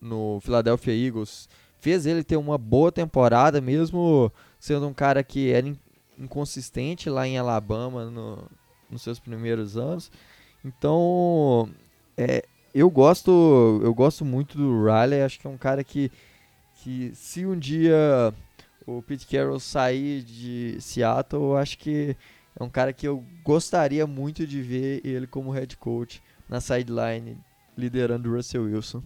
no 0.00 0.40
Philadelphia 0.40 0.92
Eagles, 0.92 1.48
fez 1.78 2.04
ele 2.04 2.24
ter 2.24 2.36
uma 2.36 2.58
boa 2.58 2.90
temporada, 2.90 3.60
mesmo 3.60 4.32
sendo 4.58 4.88
um 4.88 4.92
cara 4.92 5.22
que 5.22 5.52
era 5.52 5.72
inconsistente 6.20 7.08
lá 7.08 7.26
em 7.26 7.38
Alabama 7.38 8.04
no, 8.10 8.48
nos 8.90 9.02
seus 9.02 9.18
primeiros 9.18 9.76
anos. 9.76 10.10
Então, 10.64 11.68
é, 12.16 12.44
eu 12.74 12.90
gosto, 12.90 13.80
eu 13.82 13.94
gosto 13.94 14.24
muito 14.24 14.56
do 14.56 14.84
Riley, 14.84 15.22
acho 15.22 15.40
que 15.40 15.46
é 15.46 15.50
um 15.50 15.58
cara 15.58 15.82
que, 15.82 16.12
que 16.76 17.12
se 17.14 17.46
um 17.46 17.58
dia 17.58 18.32
o 18.86 19.02
Pete 19.02 19.26
Carroll 19.26 19.60
sair 19.60 20.22
de 20.22 20.76
Seattle, 20.80 21.42
eu 21.42 21.56
acho 21.56 21.78
que 21.78 22.16
é 22.58 22.62
um 22.62 22.68
cara 22.68 22.92
que 22.92 23.06
eu 23.06 23.24
gostaria 23.42 24.06
muito 24.06 24.46
de 24.46 24.60
ver 24.60 25.00
ele 25.04 25.26
como 25.26 25.50
head 25.50 25.76
coach 25.76 26.22
na 26.48 26.60
sideline, 26.60 27.38
liderando 27.76 28.28
o 28.28 28.34
Russell 28.34 28.64
Wilson. 28.64 29.02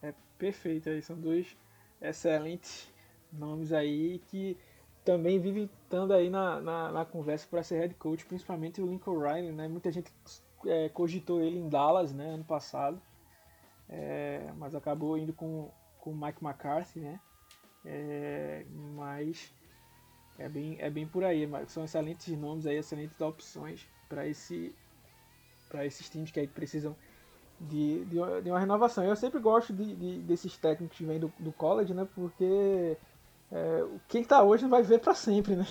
É 0.00 0.14
perfeito, 0.38 0.88
aí 0.88 1.02
são 1.02 1.16
dois 1.16 1.56
excelentes 2.00 2.88
nomes 3.32 3.72
aí 3.72 4.20
que 4.28 4.56
também 5.04 5.38
vivem 5.40 5.64
estando 5.64 6.12
aí 6.12 6.30
na, 6.30 6.60
na, 6.60 6.92
na 6.92 7.04
conversa 7.04 7.46
para 7.50 7.62
ser 7.62 7.78
head 7.78 7.94
coach, 7.94 8.24
principalmente 8.24 8.80
o 8.80 8.86
Lincoln 8.86 9.18
Riley, 9.18 9.52
né? 9.52 9.68
Muita 9.68 9.90
gente 9.90 10.12
é, 10.66 10.88
cogitou 10.88 11.40
ele 11.40 11.58
em 11.58 11.68
Dallas, 11.68 12.12
né, 12.12 12.30
ano 12.30 12.44
passado, 12.44 13.00
é, 13.88 14.52
mas 14.56 14.74
acabou 14.74 15.18
indo 15.18 15.32
com 15.32 15.70
o 16.04 16.14
Mike 16.14 16.44
McCarthy, 16.44 17.00
né, 17.00 17.20
é, 17.84 18.64
mas 18.94 19.52
é 20.38 20.48
bem, 20.48 20.76
é 20.80 20.90
bem 20.90 21.06
por 21.06 21.24
aí, 21.24 21.48
são 21.66 21.84
excelentes 21.84 22.36
nomes 22.36 22.66
aí, 22.66 22.76
excelentes 22.76 23.20
opções 23.20 23.86
para 24.08 24.26
esse 24.26 24.74
para 25.68 25.86
esses 25.86 26.08
times 26.10 26.30
que 26.30 26.38
aí 26.38 26.46
precisam 26.46 26.94
de, 27.58 28.04
de, 28.04 28.18
de, 28.42 28.50
uma 28.50 28.60
renovação. 28.60 29.02
Eu 29.04 29.16
sempre 29.16 29.40
gosto 29.40 29.72
de, 29.72 29.96
de 29.96 30.18
desses 30.20 30.54
técnicos 30.58 30.98
que 30.98 31.04
vêm 31.04 31.18
do, 31.18 31.32
do 31.38 31.50
college, 31.50 31.94
né, 31.94 32.06
porque 32.14 32.98
é, 33.52 33.86
quem 34.08 34.22
está 34.22 34.42
hoje 34.42 34.62
não 34.62 34.70
vai 34.70 34.82
ver 34.82 34.98
para 34.98 35.14
sempre, 35.14 35.54
né. 35.54 35.66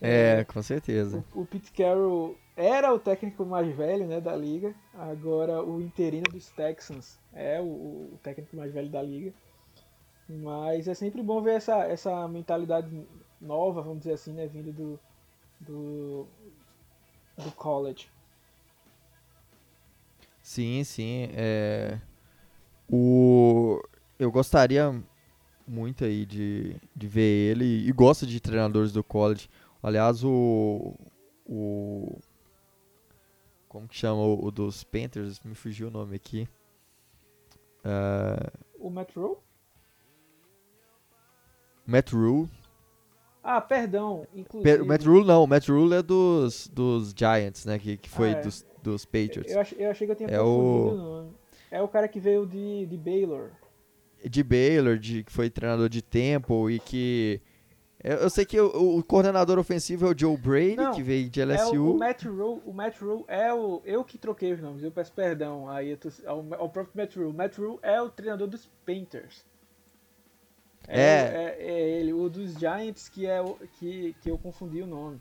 É, 0.00 0.44
com 0.44 0.62
certeza. 0.62 1.22
O, 1.34 1.42
o 1.42 1.46
Pete 1.46 1.70
Carroll 1.72 2.36
era 2.56 2.92
o 2.94 2.98
técnico 2.98 3.44
mais 3.44 3.74
velho 3.76 4.06
né, 4.06 4.20
da 4.20 4.34
liga, 4.34 4.74
agora 4.94 5.62
o 5.62 5.80
interino 5.82 6.24
dos 6.30 6.48
Texans 6.50 7.18
é 7.32 7.60
o, 7.60 7.64
o, 7.64 8.18
técnico 8.22 8.56
mais 8.56 8.72
velho 8.72 8.88
da 8.88 9.02
liga. 9.02 9.34
Mas 10.28 10.88
é 10.88 10.94
sempre 10.94 11.22
bom 11.22 11.42
ver 11.42 11.56
essa, 11.56 11.84
essa 11.84 12.26
mentalidade 12.28 13.06
nova, 13.40 13.82
vamos 13.82 14.00
dizer 14.00 14.14
assim, 14.14 14.32
né, 14.32 14.46
vindo 14.46 14.72
do, 14.72 15.00
do, 15.60 16.26
do 17.36 17.52
college. 17.52 18.08
Sim, 20.42 20.84
sim. 20.84 21.28
É... 21.32 21.98
O... 22.90 23.82
Eu 24.18 24.30
gostaria 24.30 25.02
muito 25.68 26.04
aí 26.04 26.24
de, 26.24 26.76
de 26.96 27.06
ver 27.06 27.50
ele 27.50 27.88
e 27.88 27.92
gosto 27.92 28.26
de 28.26 28.40
treinadores 28.40 28.92
do 28.92 29.04
college. 29.04 29.48
Aliás, 29.82 30.24
o, 30.24 30.94
o 31.46 32.18
como 33.68 33.86
que 33.86 33.96
chama 33.96 34.22
o, 34.22 34.46
o, 34.46 34.50
dos 34.50 34.82
Panthers? 34.82 35.40
Me 35.44 35.54
fugiu 35.54 35.88
o 35.88 35.90
nome 35.90 36.16
aqui. 36.16 36.48
Uh, 37.84 38.50
o 38.78 38.90
Matt 38.90 39.14
Rule? 39.14 39.36
Matt 41.86 42.12
Rule. 42.12 42.48
Ah, 43.42 43.60
perdão. 43.60 44.26
Inclusive... 44.34 44.82
o 44.82 44.86
Matt 44.86 45.04
Rule 45.04 45.26
não, 45.26 45.44
o 45.44 45.46
Matt 45.46 45.68
Rule 45.68 45.94
é 45.94 46.02
dos, 46.02 46.68
dos 46.68 47.14
Giants, 47.16 47.64
né? 47.64 47.78
Que, 47.78 47.96
que 47.96 48.08
foi 48.08 48.34
ah, 48.34 48.38
é. 48.38 48.40
dos, 48.42 48.66
dos 48.82 49.04
Patriots. 49.04 49.52
Eu, 49.52 49.60
achei, 49.60 49.78
eu 49.86 49.90
achei 49.90 50.06
que 50.06 50.12
eu 50.12 50.16
tinha 50.16 50.28
é 50.28 50.40
o... 50.40 51.30
É 51.70 51.82
o 51.82 51.88
cara 51.88 52.08
que 52.08 52.18
veio 52.18 52.46
de, 52.46 52.86
de 52.86 52.96
Baylor. 52.96 53.50
De 54.24 54.42
Baylor, 54.42 54.98
de, 54.98 55.22
que 55.24 55.32
foi 55.32 55.48
treinador 55.48 55.88
de 55.88 56.02
Temple 56.02 56.74
e 56.74 56.80
que 56.80 57.40
eu, 58.02 58.30
sei 58.30 58.44
que 58.44 58.60
o, 58.60 58.98
o, 58.98 59.02
coordenador 59.02 59.58
ofensivo 59.58 60.06
é 60.06 60.10
o 60.10 60.16
Joe 60.16 60.36
Brady, 60.36 60.76
Não, 60.76 60.92
que 60.92 61.02
veio 61.02 61.28
de 61.28 61.44
LSU. 61.44 61.74
É 61.74 61.78
o, 61.78 61.94
o, 61.94 61.98
Matt 61.98 62.24
Rule, 62.24 62.62
o 62.64 62.72
Matt 62.72 63.00
Rule 63.00 63.24
é 63.26 63.52
o. 63.52 63.82
Eu 63.84 64.04
que 64.04 64.16
troquei 64.16 64.52
os 64.52 64.60
nomes, 64.60 64.84
eu 64.84 64.92
peço 64.92 65.12
perdão 65.12 65.68
aí 65.68 65.96
tô, 65.96 66.08
ao, 66.24 66.46
ao, 66.54 66.68
próprio 66.68 66.92
Matt 66.94 67.16
Rule. 67.16 67.32
Matt 67.32 67.58
Rule 67.58 67.78
é 67.82 68.00
o 68.00 68.08
treinador 68.08 68.46
dos 68.46 68.70
Painters. 68.86 69.44
É, 70.86 71.00
é. 71.00 71.56
é, 71.58 71.70
é 71.70 72.00
ele, 72.00 72.12
o 72.12 72.28
dos 72.28 72.54
Giants 72.54 73.08
que, 73.08 73.26
é 73.26 73.42
o, 73.42 73.56
que, 73.78 74.14
que 74.22 74.30
eu 74.30 74.38
confundi 74.38 74.80
o 74.80 74.86
nome. 74.86 75.20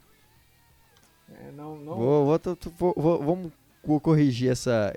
É, 1.29 1.51
não, 1.51 1.77
não... 1.77 1.95
Vou, 1.95 2.39
vou, 2.77 2.93
vou, 2.95 3.19
vamos 3.19 3.51
corrigir 4.01 4.51
essa, 4.51 4.93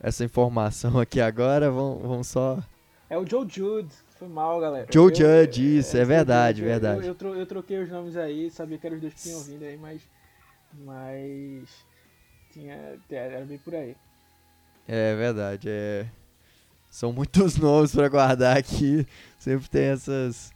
essa 0.00 0.24
informação 0.24 0.98
aqui 1.00 1.20
agora. 1.20 1.70
Vamos, 1.70 2.02
vamos 2.02 2.26
só. 2.26 2.62
É 3.08 3.16
o 3.16 3.28
Joe 3.28 3.46
Jude. 3.48 3.92
Foi 4.18 4.28
mal, 4.28 4.58
galera. 4.60 4.86
Joe 4.90 5.10
eu, 5.10 5.14
Judge, 5.14 5.78
isso, 5.78 5.96
é, 5.96 6.00
é 6.00 6.04
verdade, 6.04 6.62
eu, 6.62 6.68
verdade. 6.68 7.06
Eu, 7.06 7.34
eu, 7.34 7.46
troquei 7.46 7.82
os 7.82 7.90
nomes 7.90 8.16
aí, 8.16 8.50
sabia 8.50 8.78
que 8.78 8.86
eram 8.86 8.96
os 8.96 9.02
dois 9.02 9.12
que 9.12 9.20
tinham 9.20 9.42
vindo 9.42 9.62
aí, 9.62 9.76
mas. 9.76 10.00
Mas. 10.72 11.68
Tinha. 12.50 12.98
Era 13.10 13.44
bem 13.44 13.58
por 13.58 13.74
aí. 13.74 13.94
É 14.88 15.14
verdade, 15.14 15.68
é. 15.68 16.06
São 16.88 17.12
muitos 17.12 17.56
nomes 17.58 17.94
para 17.94 18.08
guardar 18.08 18.56
aqui. 18.56 19.06
Sempre 19.38 19.68
tem 19.68 19.84
essas. 19.84 20.50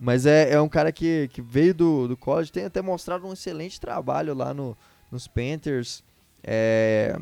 Mas 0.00 0.24
é, 0.24 0.52
é 0.52 0.60
um 0.60 0.68
cara 0.68 0.90
que, 0.90 1.28
que 1.28 1.42
veio 1.42 1.74
do, 1.74 2.08
do 2.08 2.16
college, 2.16 2.50
tem 2.50 2.64
até 2.64 2.80
mostrado 2.80 3.26
um 3.26 3.32
excelente 3.34 3.78
trabalho 3.78 4.34
lá 4.34 4.54
no, 4.54 4.76
nos 5.10 5.28
Panthers. 5.28 6.02
É, 6.42 7.14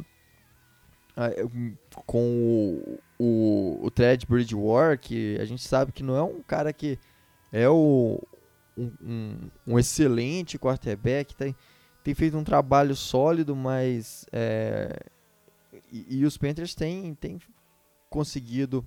com 2.07 2.99
o, 3.19 3.25
o, 3.25 3.87
o 3.87 3.91
Ted 3.91 4.27
Bridgewater, 4.27 4.99
que 4.99 5.37
a 5.41 5.45
gente 5.45 5.63
sabe 5.63 5.93
que 5.93 6.03
não 6.03 6.17
é 6.17 6.23
um 6.23 6.43
cara 6.43 6.73
que 6.73 6.99
é 7.53 7.69
o, 7.69 8.21
um, 8.77 8.93
um, 9.03 9.51
um 9.67 9.79
excelente 9.79 10.59
quarterback, 10.59 11.35
tem, 11.35 11.55
tem 12.03 12.15
feito 12.15 12.37
um 12.37 12.45
trabalho 12.45 12.95
sólido, 12.97 13.55
mas 13.55 14.27
é, 14.33 14.99
e, 15.93 16.19
e, 16.21 16.25
os 16.25 16.37
Panthers 16.39 16.75
têm, 16.75 17.15
têm 17.15 17.39
conseguido 18.09 18.87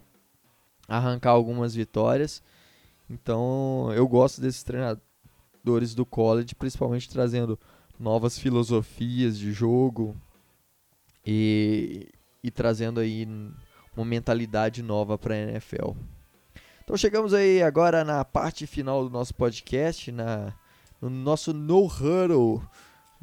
arrancar 0.88 1.32
algumas 1.32 1.76
vitórias. 1.76 2.42
Então 3.10 3.92
eu 3.94 4.08
gosto 4.08 4.42
desses 4.42 4.64
treinadores 4.64 5.94
do 5.94 6.06
college, 6.06 6.56
principalmente 6.56 7.10
trazendo 7.10 7.60
novas 8.00 8.40
filosofias 8.40 9.38
de 9.38 9.52
jogo 9.52 10.16
e, 11.26 12.08
e 12.44 12.52
trazendo 12.52 13.00
aí 13.00 13.28
uma 13.96 14.06
mentalidade 14.06 14.84
nova 14.84 15.18
para 15.18 15.34
a 15.34 15.38
NFL. 15.38 15.92
Então 16.84 16.98
chegamos 16.98 17.34
aí 17.34 17.64
agora 17.64 18.04
na 18.04 18.26
parte 18.26 18.68
final 18.68 19.04
do 19.04 19.10
nosso 19.10 19.34
podcast, 19.34 20.12
na, 20.12 20.54
no 21.02 21.10
nosso 21.10 21.54
No 21.54 21.86
Huddle, 21.86 22.62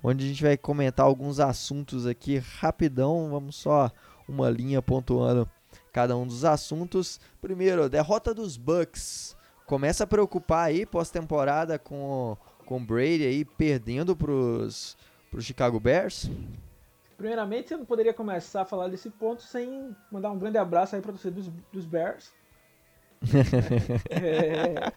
onde 0.02 0.24
a 0.24 0.28
gente 0.28 0.42
vai 0.42 0.56
comentar 0.56 1.04
alguns 1.04 1.38
assuntos 1.38 2.06
aqui 2.06 2.38
rapidão. 2.38 3.28
Vamos 3.30 3.56
só 3.56 3.90
uma 4.26 4.48
linha 4.48 4.80
pontuando 4.80 5.48
cada 5.92 6.16
um 6.16 6.26
dos 6.26 6.44
assuntos. 6.44 7.20
Primeiro, 7.42 7.90
derrota 7.90 8.32
dos 8.32 8.56
Bucks. 8.56 9.36
Começa 9.66 10.04
a 10.04 10.06
preocupar 10.06 10.68
aí 10.68 10.86
pós-temporada 10.86 11.78
com 11.78 12.36
com 12.64 12.84
Brady 12.84 13.24
aí 13.24 13.44
perdendo 13.44 14.14
pros 14.14 14.96
pro 15.30 15.42
Chicago 15.42 15.78
Bears. 15.80 16.30
Primeiramente, 17.20 17.70
eu 17.70 17.76
não 17.76 17.84
poderia 17.84 18.14
começar 18.14 18.62
a 18.62 18.64
falar 18.64 18.88
desse 18.88 19.10
ponto 19.10 19.42
sem 19.42 19.94
mandar 20.10 20.30
um 20.30 20.38
grande 20.38 20.56
abraço 20.56 20.96
aí 20.96 21.02
para 21.02 21.12
torcida 21.12 21.34
dos, 21.34 21.48
dos 21.70 21.84
Bears. 21.84 22.32
é, 24.10 24.90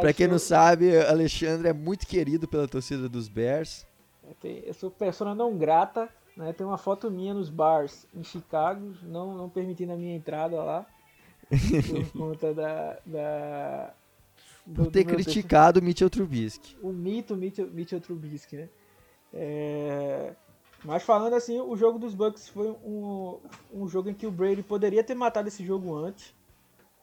para 0.00 0.14
quem 0.14 0.26
não 0.26 0.38
sabe, 0.38 0.98
Alexandre 0.98 1.68
é 1.68 1.74
muito 1.74 2.06
querido 2.06 2.48
pela 2.48 2.66
torcida 2.66 3.10
dos 3.10 3.28
Bears. 3.28 3.86
Eu 4.42 4.72
sou 4.72 4.90
persona 4.90 5.34
não 5.34 5.58
grata, 5.58 6.08
né? 6.34 6.54
Tem 6.54 6.66
uma 6.66 6.78
foto 6.78 7.10
minha 7.10 7.34
nos 7.34 7.50
bars 7.50 8.06
em 8.14 8.24
Chicago, 8.24 8.94
não, 9.02 9.36
não 9.36 9.50
permitindo 9.50 9.92
a 9.92 9.96
minha 9.96 10.16
entrada 10.16 10.62
lá. 10.62 10.86
por 11.50 12.12
conta 12.18 12.54
da, 12.54 12.98
da 13.04 13.92
do, 14.64 14.84
por 14.84 14.90
ter 14.90 15.04
criticado 15.04 15.78
o 15.78 15.82
Mitchell 15.82 16.08
Trubisky. 16.08 16.74
O 16.80 16.90
mito 16.90 17.36
Mitchell, 17.36 17.70
Mitchell 17.70 18.00
Trubisky, 18.00 18.56
né? 18.56 18.70
É... 19.32 20.34
Mas 20.84 21.02
falando 21.02 21.34
assim, 21.34 21.60
o 21.60 21.76
jogo 21.76 21.98
dos 21.98 22.14
Bucks 22.14 22.48
foi 22.48 22.70
um, 22.84 23.38
um 23.72 23.88
jogo 23.88 24.08
em 24.08 24.14
que 24.14 24.26
o 24.26 24.30
Brady 24.30 24.62
poderia 24.62 25.02
ter 25.02 25.14
matado 25.14 25.48
esse 25.48 25.64
jogo 25.64 25.94
antes, 25.96 26.34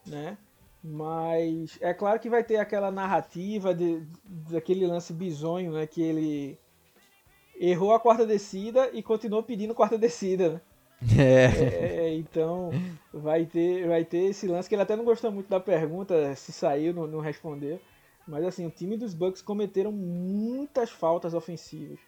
né? 0.05 0.38
Mas 0.82 1.78
é 1.82 1.93
claro 1.93 2.19
que 2.19 2.30
vai 2.30 2.43
ter 2.43 2.57
aquela 2.57 2.91
narrativa 2.91 3.73
de, 3.73 4.03
daquele 4.23 4.86
lance 4.86 5.11
bizonho, 5.11 5.73
né? 5.73 5.88
Que 5.88 6.01
ele 6.01 6.59
errou 7.59 7.93
a 7.93 7.99
quarta 7.99 8.26
descida 8.26 8.89
e 8.93 9.01
continuou 9.01 9.43
pedindo 9.43 9.76
quarta 9.76 9.97
descida, 9.97 10.49
né? 10.49 10.61
É. 11.17 12.07
é. 12.07 12.15
então 12.15 12.71
vai 13.13 13.45
ter, 13.45 13.88
vai 13.88 14.05
ter 14.05 14.30
esse 14.30 14.47
lance 14.47 14.69
que 14.69 14.76
ele 14.76 14.82
até 14.82 14.95
não 14.95 15.03
gostou 15.03 15.32
muito 15.32 15.49
da 15.49 15.59
pergunta, 15.59 16.34
se 16.36 16.51
saiu, 16.51 16.93
não, 16.93 17.05
não 17.05 17.19
respondeu. 17.19 17.80
Mas 18.28 18.43
assim, 18.45 18.65
o 18.65 18.71
time 18.71 18.97
dos 18.97 19.13
Bucks 19.13 19.41
cometeram 19.41 19.91
muitas 19.91 20.89
faltas 20.89 21.34
ofensivas. 21.34 21.99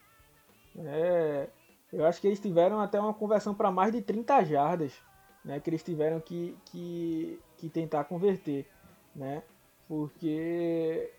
É, 0.86 1.48
eu 1.92 2.04
acho 2.04 2.20
que 2.20 2.26
eles 2.26 2.40
tiveram 2.40 2.80
até 2.80 3.00
uma 3.00 3.14
conversão 3.14 3.54
para 3.54 3.70
mais 3.70 3.92
de 3.92 4.00
30 4.02 4.44
jardas, 4.44 4.92
né, 5.44 5.58
que 5.58 5.70
eles 5.70 5.82
tiveram 5.82 6.20
que, 6.20 6.56
que, 6.66 7.40
que 7.56 7.68
tentar 7.68 8.04
converter, 8.04 8.66
né? 9.14 9.42
Porque 9.88 11.10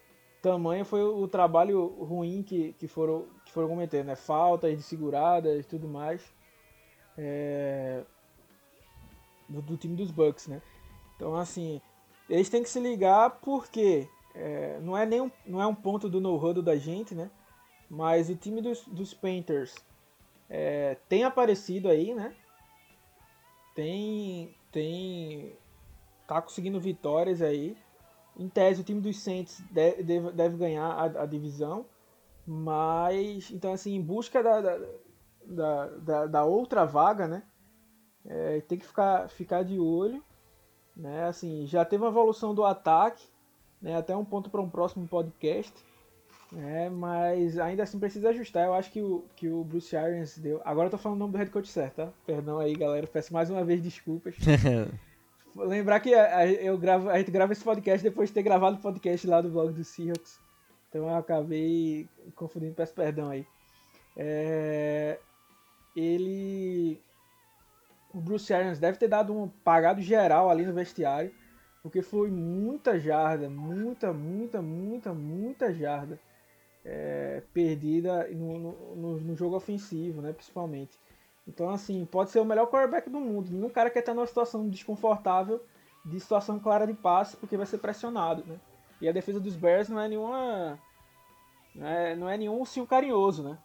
tamanho 0.42 0.86
foi 0.86 1.04
o 1.04 1.28
trabalho 1.28 1.86
ruim 2.04 2.44
que, 2.44 2.74
que 2.74 2.88
foram 2.88 3.28
que 3.46 3.52
foram 3.52 3.68
cometendo, 3.68 4.08
né? 4.08 4.16
Faltas 4.16 4.76
de 4.78 4.84
seguradas, 4.84 5.66
tudo 5.66 5.88
mais. 5.88 6.24
É, 7.18 8.04
do, 9.48 9.62
do, 9.62 9.78
time 9.78 9.96
dos 9.96 10.12
Bucks, 10.12 10.48
né? 10.48 10.62
Então 11.16 11.36
assim, 11.36 11.82
eles 12.30 12.50
têm 12.50 12.64
que 12.64 12.70
se 12.70 12.80
ligar 12.80 13.32
porque 13.42 14.08
é, 14.36 14.80
não 14.82 14.96
é 14.96 15.06
nenhum 15.06 15.32
não 15.46 15.62
é 15.62 15.68
um 15.68 15.76
ponto 15.76 16.08
do 16.08 16.22
no-huddle 16.22 16.64
da 16.64 16.76
gente, 16.76 17.16
né? 17.16 17.30
Mas 17.90 18.30
o 18.30 18.36
time 18.36 18.62
dos, 18.62 18.86
dos 18.86 19.14
Painters 19.14 19.76
é, 20.50 20.98
tem 21.08 21.24
aparecido 21.24 21.90
aí, 21.90 22.14
né? 22.14 22.36
Tem. 23.76 24.54
Tem. 24.72 25.56
Tá 26.28 26.42
conseguindo 26.42 26.80
vitórias 26.80 27.42
aí. 27.42 27.78
Em 28.38 28.48
tese, 28.48 28.82
o 28.82 28.84
time 28.84 29.02
dos 29.02 29.20
Saints 29.20 29.62
deve, 29.72 30.04
deve, 30.04 30.32
deve 30.32 30.58
ganhar 30.58 30.86
a, 30.86 31.24
a, 31.24 31.26
divisão. 31.26 31.86
Mas. 32.46 33.52
Então, 33.52 33.74
assim, 33.74 33.96
em 33.96 34.02
busca 34.02 34.44
da, 34.44 34.62
da, 35.46 35.86
da, 35.86 36.26
da 36.26 36.46
outra 36.46 36.86
vaga, 36.86 37.28
né? 37.28 37.44
É, 38.26 38.62
tem 38.62 38.78
que 38.78 38.86
ficar, 38.86 39.30
ficar 39.30 39.64
de 39.64 39.80
olho. 39.80 40.24
Né? 40.96 41.26
Assim, 41.26 41.66
já 41.66 41.86
teve 41.86 42.04
uma 42.04 42.10
evolução 42.10 42.54
do 42.54 42.66
ataque. 42.66 43.26
Né? 43.82 43.96
Até 43.96 44.16
um 44.16 44.26
ponto 44.26 44.50
para 44.50 44.62
um 44.62 44.70
próximo 44.70 45.08
podcast. 45.08 45.74
É, 46.58 46.90
mas 46.90 47.60
ainda 47.60 47.84
assim 47.84 48.00
precisa 48.00 48.30
ajustar. 48.30 48.66
Eu 48.66 48.74
acho 48.74 48.92
que 48.92 49.02
o, 49.02 49.24
que 49.36 49.48
o 49.48 49.64
Bruce 49.64 49.96
Arians 49.96 50.38
deu. 50.38 50.62
Agora 50.66 50.88
eu 50.88 50.92
tô 50.92 50.98
falando 50.98 51.18
o 51.18 51.20
nome 51.20 51.34
do 51.34 51.38
head 51.38 51.52
coach 51.52 51.68
certo, 51.68 51.96
tá? 51.96 52.10
Perdão 52.26 52.58
aí, 52.60 52.76
galera. 52.76 53.06
Peço 53.06 53.34
mais 53.34 53.50
uma 53.50 53.64
vez 53.64 53.82
desculpas. 53.82 54.36
Lembrar 55.56 56.00
que 56.00 56.14
a, 56.14 56.38
a, 56.38 56.48
eu 56.48 56.78
gravo, 56.78 57.10
a 57.10 57.18
gente 57.18 57.32
grava 57.32 57.54
esse 57.54 57.64
podcast 57.64 58.04
depois 58.04 58.30
de 58.30 58.34
ter 58.34 58.44
gravado 58.44 58.78
o 58.78 58.82
podcast 58.82 59.28
lá 59.28 59.42
do 59.42 59.50
blog 59.50 59.74
do 59.74 59.84
Seahawks. 59.84 60.40
Então 60.90 61.08
eu 61.08 61.16
acabei 61.16 62.08
confundindo, 62.36 62.74
peço 62.74 62.94
perdão 62.94 63.30
aí. 63.30 63.46
É, 64.18 65.20
ele. 65.96 67.00
O 68.12 68.20
Bruce 68.20 68.52
Arians 68.52 68.80
deve 68.80 68.98
ter 68.98 69.08
dado 69.08 69.38
um 69.38 69.48
pagado 69.48 70.02
geral 70.02 70.50
ali 70.50 70.66
no 70.66 70.74
vestiário. 70.74 71.32
Porque 71.84 72.02
foi 72.02 72.30
muita 72.30 73.00
jarda, 73.00 73.50
muita, 73.50 74.12
muita, 74.12 74.62
muita, 74.62 75.14
muita 75.14 75.74
jarda 75.74 76.20
é, 76.92 77.44
perdida 77.54 78.28
no, 78.30 78.58
no, 78.58 79.20
no, 79.20 79.36
jogo 79.36 79.56
ofensivo, 79.56 80.24
né, 80.24 80.34
principalmente. 80.34 80.98
Então, 81.48 81.70
assim, 81.70 82.04
pode 82.06 82.32
ser 82.32 82.40
o 82.40 82.46
melhor 82.46 82.68
quarterback 82.68 83.10
do 83.10 83.20
mundo. 83.20 83.52
Nenhum 83.52 83.70
cara 83.70 83.92
quer 83.92 84.00
estar 84.00 84.14
numa 84.16 84.26
situação 84.26 84.68
desconfortável, 84.68 85.64
de 86.04 86.20
situação 86.20 86.60
clara 86.60 86.88
de 86.88 86.94
passe, 86.94 87.38
porque 87.38 87.58
vai 87.58 87.66
ser 87.66 87.78
pressionado, 87.78 88.44
né? 88.46 88.60
E 89.00 89.08
a 89.08 89.12
defesa 89.12 89.40
dos 89.40 89.56
Bears 89.56 89.88
não 89.88 90.00
é 90.00 90.08
nenhuma. 90.08 90.80
Não 91.76 91.88
é, 91.88 92.16
não 92.16 92.30
é 92.30 92.38
nenhum 92.38 92.66
cio 92.66 92.86
carinhoso, 92.86 93.44
né? 93.44 93.58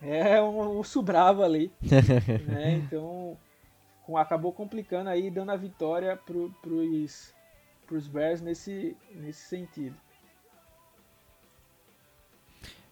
É 0.00 0.40
um 0.40 0.78
urso 0.78 1.02
bravo 1.02 1.42
ali. 1.42 1.72
né? 2.46 2.74
Então, 2.74 3.36
acabou 4.16 4.52
complicando 4.52 5.10
aí, 5.10 5.30
dando 5.30 5.50
a 5.50 5.56
vitória 5.56 6.16
pro, 6.16 6.50
pros, 6.62 7.34
pros 7.86 8.06
Bears 8.06 8.40
nesse, 8.40 8.96
nesse 9.14 9.48
sentido. 9.48 9.96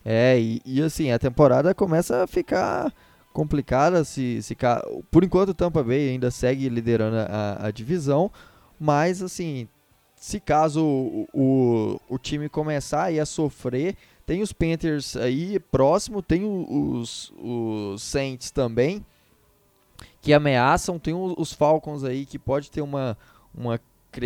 É, 0.05 0.39
e, 0.39 0.63
e, 0.65 0.83
assim, 0.83 1.11
a 1.11 1.19
temporada 1.19 1.75
começa 1.75 2.23
a 2.23 2.27
ficar 2.27 2.93
complicada. 3.33 4.05
Se, 4.05 4.43
se, 4.43 4.57
por 5.11 5.25
enquanto 5.25 5.51
o 5.51 5.55
Tampa 5.55 5.83
Bay 5.83 6.11
ainda 6.11 6.31
segue 6.31 6.69
liderando 6.69 7.17
a, 7.17 7.67
a 7.67 7.71
divisão, 7.71 8.31
mas 8.79 9.23
assim, 9.23 9.69
se 10.17 10.41
caso 10.41 10.85
o, 10.85 11.29
o, 11.33 12.01
o, 12.09 12.19
time 12.19 12.49
começar 12.49 13.11
a 13.13 13.27
sofrer, 13.27 13.97
tem 14.25 14.43
os 14.43 14.53
Panthers 14.53 15.17
aí 15.17 15.59
próximo, 15.59 16.23
tem 16.23 16.45
os, 16.45 17.33
os 17.39 18.03
Saints 18.03 18.51
também, 18.51 19.05
que 20.23 20.33
ameaçam, 20.33 20.99
tem 20.99 21.15
os 21.15 21.53
Falcons 21.53 22.05
aí 22.05 22.25
que 22.25 22.39
pode 22.39 22.71
ter 22.71 22.81
uma, 22.81 23.17
uma 23.55 23.81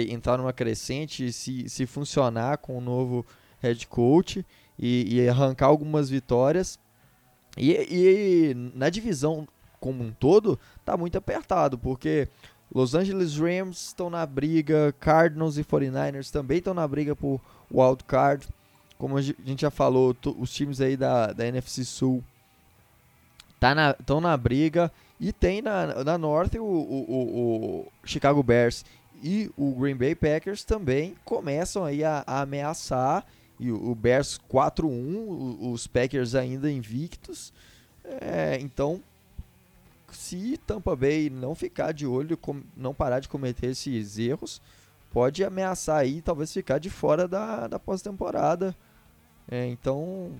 entrar 0.09 0.39
numa 0.39 0.53
crescente 0.53 1.33
se, 1.33 1.69
se 1.69 1.87
funcionar 1.87 2.59
com 2.59 2.79
o 2.79 2.81
novo 2.81 3.25
head 3.61 3.87
coach. 3.87 4.45
E, 4.79 5.17
e 5.17 5.29
arrancar 5.29 5.67
algumas 5.67 6.09
vitórias. 6.09 6.79
E, 7.57 7.73
e, 7.73 8.55
na 8.75 8.91
divisão 8.91 9.47
como 9.81 10.03
um 10.03 10.13
todo, 10.13 10.59
tá 10.85 10.97
muito 10.97 11.19
apertado, 11.19 11.79
porque 11.79 12.29
Los 12.75 12.95
Angeles 12.95 13.37
Rams 13.37 13.89
estão 13.89 14.09
na 14.09 14.25
briga, 14.25 14.95
Cardinals 14.99 15.59
e 15.59 15.65
49ers 15.65 16.31
também 16.31 16.59
estão 16.59 16.75
na 16.75 16.89
briga 16.89 17.15
por 17.15 17.41
wild 17.71 18.03
card. 18.05 18.49
Como 18.99 19.17
a 19.17 19.23
gente 19.23 19.61
já 19.61 19.71
falou, 19.71 20.17
os 20.39 20.53
times 20.53 20.81
aí 20.81 20.97
da, 20.97 21.33
da 21.33 21.47
NFC 21.47 21.85
Sul 21.85 22.25
estão 23.55 23.75
tá 24.11 24.21
na, 24.21 24.21
na 24.21 24.37
briga. 24.37 24.91
E 25.21 25.33
tem 25.33 25.63
na, 25.63 26.03
na 26.05 26.19
Norte 26.19 26.59
o, 26.59 26.65
o, 26.65 27.07
o, 27.09 27.93
Chicago 28.05 28.43
Bears 28.43 28.85
e 29.23 29.51
o 29.57 29.73
Green 29.75 29.95
Bay 29.95 30.15
Packers 30.15 30.65
também 30.65 31.15
começam 31.25 31.85
aí 31.85 32.03
a, 32.03 32.25
a 32.27 32.41
ameaçar. 32.41 33.25
E 33.65 33.73
o, 33.73 33.95
Bears 33.95 34.39
4-1, 34.53 35.71
os 35.73 35.87
Packers 35.87 36.35
ainda 36.35 36.71
invictos. 36.71 37.53
É, 38.05 38.59
então, 38.61 39.01
se 40.13 40.59
Tampa 40.67 40.95
Bay 40.95 41.31
não 41.31 41.55
ficar 41.55 41.93
de 41.93 42.07
olho, 42.07 42.39
não 42.77 42.93
parar 42.93 43.21
de 43.21 43.29
cometer 43.29 43.69
esses 43.69 44.19
erros, 44.19 44.61
pode 45.11 45.43
ameaçar 45.43 45.97
aí, 45.97 46.21
talvez 46.21 46.53
ficar 46.53 46.79
de 46.79 46.91
fora 46.91 47.27
da, 47.27 47.67
da 47.67 47.79
pós-temporada. 47.79 48.77
É, 49.51 49.67
então, 49.67 50.33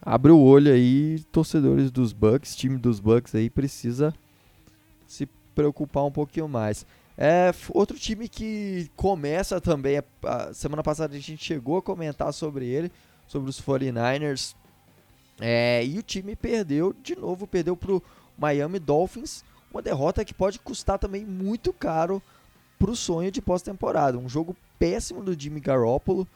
abre 0.00 0.32
o 0.32 0.40
olho 0.40 0.72
aí, 0.72 1.18
torcedores 1.30 1.90
dos 1.90 2.14
Bucks, 2.14 2.56
time 2.56 2.78
dos 2.78 2.98
Bucks 2.98 3.34
aí 3.34 3.50
precisa 3.50 4.14
se 5.06 5.26
preocupar 5.54 6.04
um 6.04 6.12
pouquinho 6.12 6.48
mais. 6.48 6.86
É 7.18 7.50
outro 7.70 7.98
time 7.98 8.28
que 8.28 8.90
começa 8.94 9.60
também, 9.60 10.02
a 10.22 10.52
semana 10.52 10.82
passada 10.82 11.16
a 11.16 11.18
gente 11.18 11.42
chegou 11.42 11.78
a 11.78 11.82
comentar 11.82 12.32
sobre 12.32 12.66
ele, 12.66 12.92
sobre 13.26 13.48
os 13.48 13.60
49ers. 13.60 14.54
É, 15.40 15.84
e 15.84 15.98
o 15.98 16.02
time 16.02 16.36
perdeu 16.36 16.94
de 17.02 17.16
novo, 17.16 17.46
perdeu 17.46 17.76
pro 17.76 18.02
Miami 18.36 18.78
Dolphins, 18.78 19.42
uma 19.70 19.80
derrota 19.80 20.24
que 20.24 20.34
pode 20.34 20.58
custar 20.58 20.98
também 20.98 21.24
muito 21.24 21.72
caro 21.72 22.22
pro 22.78 22.94
sonho 22.94 23.30
de 23.30 23.40
pós-temporada. 23.40 24.18
Um 24.18 24.28
jogo 24.28 24.54
péssimo 24.78 25.22
do 25.22 25.38
Jimmy 25.38 25.60
Garoppolo 25.60 26.28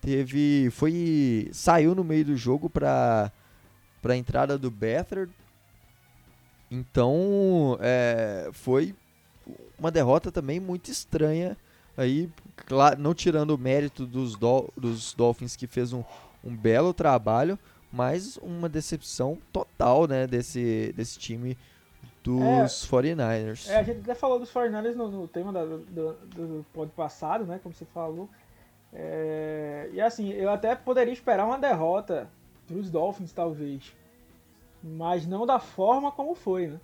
teve 0.00 0.70
foi 0.70 1.48
saiu 1.52 1.94
no 1.94 2.04
meio 2.04 2.24
do 2.24 2.36
jogo 2.36 2.70
para 2.70 3.32
para 4.00 4.14
a 4.14 4.16
entrada 4.16 4.56
do 4.56 4.70
Beathard 4.70 5.32
então 6.70 7.76
é, 7.80 8.48
foi 8.52 8.94
uma 9.78 9.90
derrota 9.90 10.30
também 10.30 10.60
muito 10.60 10.90
estranha 10.90 11.56
aí 11.96 12.30
claro, 12.66 13.00
não 13.00 13.14
tirando 13.14 13.50
o 13.50 13.58
mérito 13.58 14.06
dos, 14.06 14.36
do, 14.36 14.72
dos 14.76 15.14
Dolphins 15.14 15.56
que 15.56 15.66
fez 15.66 15.92
um, 15.92 16.02
um 16.44 16.54
belo 16.56 16.92
trabalho 16.92 17.58
mas 17.92 18.36
uma 18.38 18.68
decepção 18.68 19.38
total 19.52 20.06
né 20.06 20.26
desse 20.26 20.92
desse 20.96 21.18
time 21.18 21.56
dos 22.22 22.84
é, 22.84 22.88
49ers. 22.88 23.70
É, 23.70 23.76
a 23.76 23.82
gente 23.82 24.00
até 24.00 24.14
falou 24.14 24.38
dos 24.38 24.52
49ers 24.52 24.94
no, 24.94 25.08
no 25.08 25.28
tema 25.28 25.52
da, 25.52 25.64
do, 25.64 26.12
do, 26.12 26.66
pod 26.74 26.92
passado, 26.92 27.46
né? 27.46 27.58
Como 27.62 27.74
você 27.74 27.86
falou. 27.86 28.28
É, 28.92 29.88
e 29.92 30.00
assim, 30.00 30.30
eu 30.32 30.50
até 30.50 30.74
poderia 30.74 31.12
esperar 31.12 31.46
uma 31.46 31.58
derrota 31.58 32.28
para 32.66 32.76
os 32.76 32.90
Dolphins, 32.90 33.32
talvez. 33.32 33.94
Mas 34.82 35.26
não 35.26 35.46
da 35.46 35.58
forma 35.58 36.12
como 36.12 36.34
foi, 36.34 36.68
né? 36.68 36.80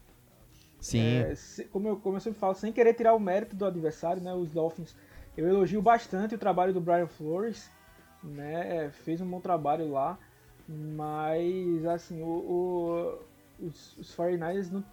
Sim. 0.85 1.21
É, 1.21 1.35
como, 1.73 1.89
eu, 1.89 1.97
como 1.97 2.17
eu 2.17 2.21
sempre 2.21 2.39
falo, 2.39 2.55
sem 2.55 2.71
querer 2.71 2.93
tirar 2.93 3.15
o 3.15 3.19
mérito 3.19 3.57
do 3.57 3.65
adversário, 3.65 4.23
né? 4.23 4.35
Os 4.35 4.51
Dolphins, 4.51 4.95
eu 5.35 5.49
elogio 5.49 5.81
bastante 5.81 6.35
o 6.35 6.39
trabalho 6.39 6.75
do 6.75 6.81
Brian 6.81 7.07
Flores, 7.07 7.71
né? 8.23 8.85
É, 8.85 8.91
fez 8.91 9.19
um 9.19 9.27
bom 9.27 9.41
trabalho 9.41 9.91
lá. 9.91 10.19
Mas, 10.69 11.87
assim, 11.87 12.23
o, 12.23 12.27
o 12.27 13.19
os, 13.67 13.97
os 13.97 14.15
49ers 14.15 14.71
não, 14.71 14.85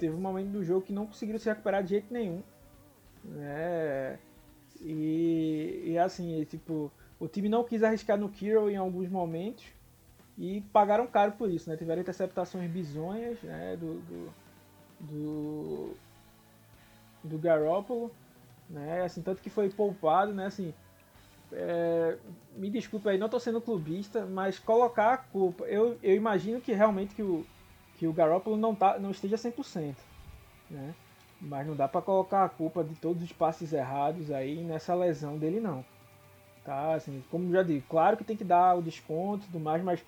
teve 0.00 0.16
um 0.16 0.20
momento 0.20 0.50
do 0.50 0.64
jogo 0.64 0.84
que 0.84 0.92
não 0.92 1.06
conseguiram 1.06 1.38
se 1.38 1.48
recuperar 1.48 1.84
de 1.84 1.90
jeito 1.90 2.12
nenhum. 2.12 2.42
Né? 3.22 4.18
E, 4.80 5.84
e 5.86 5.98
assim, 5.98 6.42
tipo, 6.44 6.90
o 7.20 7.28
time 7.28 7.48
não 7.48 7.62
quis 7.62 7.84
arriscar 7.84 8.18
no 8.18 8.28
Kiro 8.28 8.68
em 8.68 8.76
alguns 8.76 9.08
momentos 9.08 9.64
e 10.36 10.60
pagaram 10.72 11.06
caro 11.06 11.32
por 11.32 11.48
isso, 11.48 11.70
né? 11.70 11.76
Tiveram 11.76 12.02
interceptações 12.02 12.68
bizonhas, 12.68 13.40
né? 13.42 13.76
Do, 13.76 13.94
do, 14.00 14.34
do, 15.00 15.94
do 17.22 17.38
Garoppolo, 17.38 18.10
né? 18.68 19.02
Assim, 19.02 19.22
tanto 19.22 19.42
que 19.42 19.50
foi 19.50 19.68
poupado, 19.68 20.32
né? 20.32 20.46
Assim, 20.46 20.72
é, 21.52 22.16
me 22.56 22.70
desculpe 22.70 23.08
aí, 23.08 23.18
não 23.18 23.26
estou 23.26 23.40
sendo 23.40 23.60
clubista, 23.60 24.26
mas 24.26 24.58
colocar 24.58 25.12
a 25.12 25.16
culpa, 25.16 25.64
eu, 25.64 25.98
eu 26.02 26.14
imagino 26.14 26.60
que 26.60 26.72
realmente 26.72 27.14
que 27.14 27.22
o, 27.22 27.46
que 27.96 28.06
o 28.06 28.12
Garoppolo 28.12 28.56
não, 28.56 28.74
tá, 28.74 28.98
não 28.98 29.10
esteja 29.10 29.36
100%, 29.36 29.94
né? 30.70 30.94
Mas 31.40 31.66
não 31.66 31.76
dá 31.76 31.86
para 31.86 32.00
colocar 32.00 32.44
a 32.44 32.48
culpa 32.48 32.82
de 32.82 32.94
todos 32.94 33.22
os 33.22 33.32
passes 33.32 33.72
errados 33.72 34.30
aí 34.30 34.62
nessa 34.62 34.94
lesão 34.94 35.38
dele 35.38 35.60
não. 35.60 35.84
Tá, 36.64 36.94
assim, 36.94 37.22
como 37.30 37.52
já 37.52 37.62
disse, 37.62 37.86
claro 37.88 38.16
que 38.16 38.24
tem 38.24 38.36
que 38.36 38.42
dar 38.44 38.76
o 38.76 38.82
desconto 38.82 39.44
e 39.44 39.46
tudo 39.46 39.60
mais, 39.60 39.82
mas 39.84 40.04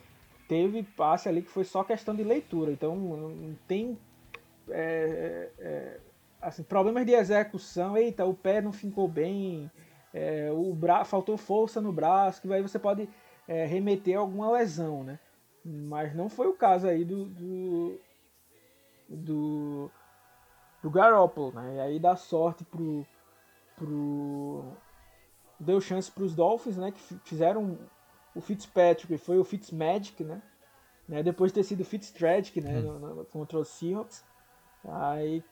teve 0.49 0.83
passe 0.83 1.29
ali 1.29 1.43
que 1.43 1.51
foi 1.51 1.63
só 1.63 1.85
questão 1.85 2.15
de 2.17 2.25
leitura. 2.25 2.73
Então 2.73 2.97
não 2.97 3.55
tem 3.69 3.97
é, 4.71 5.51
é, 5.59 6.01
assim, 6.41 6.63
problemas 6.63 7.07
de 7.07 7.13
execução. 7.13 7.97
Eita, 7.97 8.25
o 8.25 8.35
pé 8.35 8.61
não 8.61 8.73
ficou 8.73 9.09
bem, 9.09 9.71
é, 10.13 10.51
o 10.53 10.75
bra 10.75 11.05
faltou 11.05 11.37
força 11.37 11.81
no 11.81 11.93
braço, 11.93 12.43
que 12.43 12.53
aí 12.53 12.63
você 12.63 12.79
pode 12.79 13.09
é, 13.47 13.65
remeter 13.65 14.17
a 14.17 14.21
alguma 14.21 14.51
lesão, 14.53 15.03
né? 15.05 15.19
Mas 15.65 16.15
não 16.15 16.29
foi 16.29 16.47
o 16.47 16.55
caso 16.55 16.87
aí 16.87 17.05
do, 17.05 17.25
do, 17.27 18.01
do 19.09 19.91
do 20.83 20.91
Garoppolo, 20.91 21.53
né? 21.53 21.77
E 21.77 21.81
aí 21.81 21.99
dá 21.99 22.17
sorte 22.17 22.65
pro, 22.65 23.07
pro 23.77 24.65
deu 25.59 25.81
chance 25.81 26.11
para 26.11 26.25
os 26.25 26.35
Dolphins, 26.35 26.77
né? 26.77 26.93
Que 26.93 27.01
fizeram 27.25 27.79
o 28.35 28.41
Fitzpatrick, 28.41 29.19
foi 29.19 29.39
o 29.39 29.45
Fitzmagic, 29.45 30.23
né? 30.23 30.41
né? 31.09 31.23
Depois 31.23 31.51
de 31.51 31.57
ter 31.57 31.65
sido 31.65 31.81
o 31.81 31.85
Fitztragic, 31.85 32.61
né? 32.61 32.79
Hum. 32.79 32.83
No, 32.83 33.15
no, 33.17 33.25
contra 33.27 33.59
os 33.59 33.69
Seahawks, 33.69 34.25
aí 34.93 35.43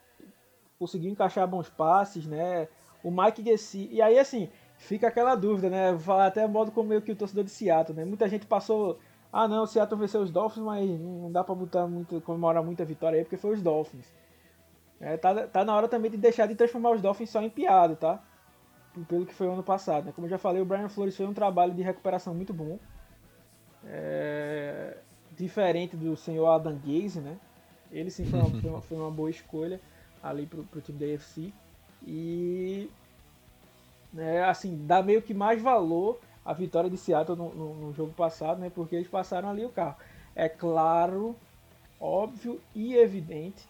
conseguiu 0.78 1.10
encaixar 1.10 1.46
bons 1.46 1.68
passes, 1.68 2.26
né? 2.26 2.68
O 3.02 3.10
Mike 3.10 3.42
Gessi 3.44 3.88
e 3.90 4.02
aí 4.02 4.18
assim 4.18 4.48
fica 4.76 5.08
aquela 5.08 5.34
dúvida, 5.34 5.70
né? 5.70 5.92
Vou 5.92 6.00
falar 6.00 6.26
até 6.26 6.46
modo 6.46 6.70
como 6.70 6.88
meio 6.88 7.02
que 7.02 7.12
o 7.12 7.16
torcedor 7.16 7.44
de 7.44 7.50
Seattle, 7.50 7.96
né? 7.96 8.04
Muita 8.04 8.28
gente 8.28 8.46
passou 8.46 8.98
ah 9.32 9.46
não, 9.46 9.64
o 9.64 9.66
Seattle 9.66 10.00
venceu 10.00 10.20
os 10.22 10.30
Dolphins, 10.30 10.64
mas 10.64 10.88
não 11.00 11.30
dá 11.30 11.44
para 11.44 11.54
botar 11.54 11.86
muito, 11.86 12.20
comemorar 12.22 12.62
muita 12.62 12.84
vitória 12.84 13.18
aí 13.18 13.24
porque 13.24 13.36
foi 13.36 13.54
os 13.54 13.62
Dolphins. 13.62 14.12
É, 15.00 15.16
tá, 15.16 15.46
tá 15.46 15.64
na 15.64 15.74
hora 15.76 15.88
também 15.88 16.10
de 16.10 16.16
deixar 16.16 16.46
de 16.46 16.54
transformar 16.54 16.92
os 16.92 17.02
Dolphins 17.02 17.30
só 17.30 17.42
em 17.42 17.50
piada, 17.50 17.96
tá? 17.96 18.22
Pelo 19.08 19.26
que 19.26 19.34
foi 19.34 19.46
o 19.46 19.52
ano 19.52 19.62
passado. 19.62 20.06
Né? 20.06 20.12
Como 20.14 20.26
eu 20.26 20.30
já 20.30 20.38
falei, 20.38 20.62
o 20.62 20.64
Brian 20.64 20.88
Flores 20.88 21.16
fez 21.16 21.28
um 21.28 21.34
trabalho 21.34 21.74
de 21.74 21.82
recuperação 21.82 22.34
muito 22.34 22.54
bom. 22.54 22.78
É, 23.84 24.96
diferente 25.36 25.96
do 25.96 26.16
senhor 26.16 26.46
Adam 26.46 26.78
Gaze, 26.78 27.20
né? 27.20 27.38
Ele 27.90 28.10
sim 28.10 28.24
foi 28.26 28.40
uma, 28.40 28.60
foi 28.60 28.70
uma, 28.70 28.80
foi 28.80 28.98
uma 28.98 29.10
boa 29.10 29.30
escolha 29.30 29.80
ali 30.22 30.46
pro, 30.46 30.64
pro 30.64 30.80
time 30.80 30.98
da 30.98 31.14
AFC. 31.14 31.52
E 32.06 32.90
né, 34.12 34.44
assim, 34.44 34.86
dá 34.86 35.02
meio 35.02 35.22
que 35.22 35.34
mais 35.34 35.60
valor 35.60 36.18
a 36.44 36.52
vitória 36.52 36.88
de 36.88 36.96
Seattle 36.96 37.36
no, 37.36 37.54
no, 37.54 37.74
no, 37.74 37.92
jogo 37.92 38.12
passado, 38.12 38.60
né? 38.60 38.70
Porque 38.72 38.94
eles 38.94 39.08
passaram 39.08 39.48
ali 39.48 39.64
o 39.64 39.70
carro. 39.70 39.96
É 40.34 40.48
claro, 40.48 41.34
óbvio 42.00 42.60
e 42.74 42.94
evidente 42.94 43.66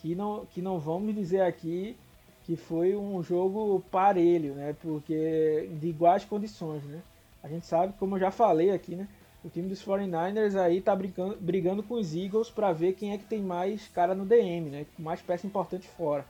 que 0.00 0.14
não, 0.14 0.46
que 0.46 0.62
não 0.62 0.78
vamos 0.78 1.14
dizer 1.14 1.40
aqui 1.40 1.96
que 2.44 2.56
foi 2.56 2.94
um 2.94 3.22
jogo 3.22 3.82
parelho, 3.90 4.54
né? 4.54 4.76
Porque 4.80 5.68
de 5.80 5.88
iguais 5.88 6.24
condições, 6.24 6.84
né? 6.84 7.02
A 7.42 7.48
gente 7.48 7.66
sabe, 7.66 7.94
como 7.98 8.16
eu 8.16 8.20
já 8.20 8.30
falei 8.30 8.70
aqui, 8.70 8.94
né? 8.94 9.08
O 9.44 9.50
time 9.50 9.68
dos 9.68 9.84
49ers 9.84 10.56
aí 10.56 10.80
tá 10.80 10.96
brigando, 10.96 11.36
brigando 11.38 11.82
com 11.82 11.94
os 11.94 12.14
Eagles 12.14 12.50
para 12.50 12.72
ver 12.72 12.94
quem 12.94 13.12
é 13.12 13.18
que 13.18 13.24
tem 13.24 13.42
mais 13.42 13.86
cara 13.88 14.14
no 14.14 14.24
DM, 14.24 14.70
né? 14.70 14.86
Mais 14.98 15.20
peça 15.20 15.46
importante 15.46 15.86
fora. 15.86 16.24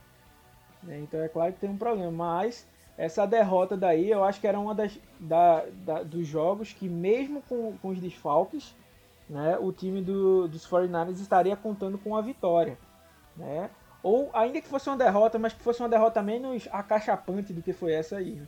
Né? 0.83 0.99
Então 0.99 1.21
é 1.21 1.29
claro 1.29 1.53
que 1.53 1.59
tem 1.59 1.69
um 1.69 1.77
problema, 1.77 2.11
mas 2.11 2.67
essa 2.97 3.25
derrota 3.25 3.77
daí 3.77 4.11
eu 4.11 4.23
acho 4.23 4.39
que 4.41 4.47
era 4.47 4.59
uma 4.59 4.75
das 4.75 4.99
da, 5.19 5.65
da, 5.85 6.03
dos 6.03 6.27
jogos 6.27 6.73
que 6.73 6.89
mesmo 6.89 7.41
com, 7.43 7.77
com 7.77 7.89
os 7.89 7.99
desfalques, 7.99 8.75
né? 9.29 9.57
O 9.59 9.71
time 9.71 10.01
do, 10.01 10.47
dos 10.47 10.67
49ers 10.67 11.21
estaria 11.21 11.55
contando 11.55 11.97
com 11.97 12.15
a 12.15 12.21
vitória 12.21 12.77
né? 13.35 13.69
Ou 14.01 14.29
ainda 14.33 14.61
que 14.61 14.67
fosse 14.67 14.87
uma 14.89 14.97
derrota, 14.97 15.39
mas 15.39 15.53
que 15.53 15.63
fosse 15.63 15.81
uma 15.81 15.89
derrota 15.89 16.21
menos 16.21 16.67
acachapante 16.71 17.51
do 17.51 17.61
que 17.61 17.73
foi 17.73 17.93
essa 17.93 18.17
aí. 18.17 18.35
Né? 18.35 18.47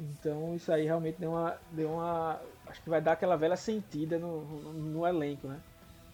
Então 0.00 0.54
isso 0.54 0.72
aí 0.72 0.84
realmente 0.84 1.16
deu 1.18 1.30
uma, 1.32 1.56
deu 1.72 1.90
uma. 1.90 2.40
Acho 2.74 2.82
que 2.82 2.90
vai 2.90 3.00
dar 3.00 3.12
aquela 3.12 3.36
velha 3.36 3.56
sentida 3.56 4.18
no, 4.18 4.44
no, 4.44 4.72
no 4.72 5.06
elenco, 5.06 5.46
né? 5.46 5.60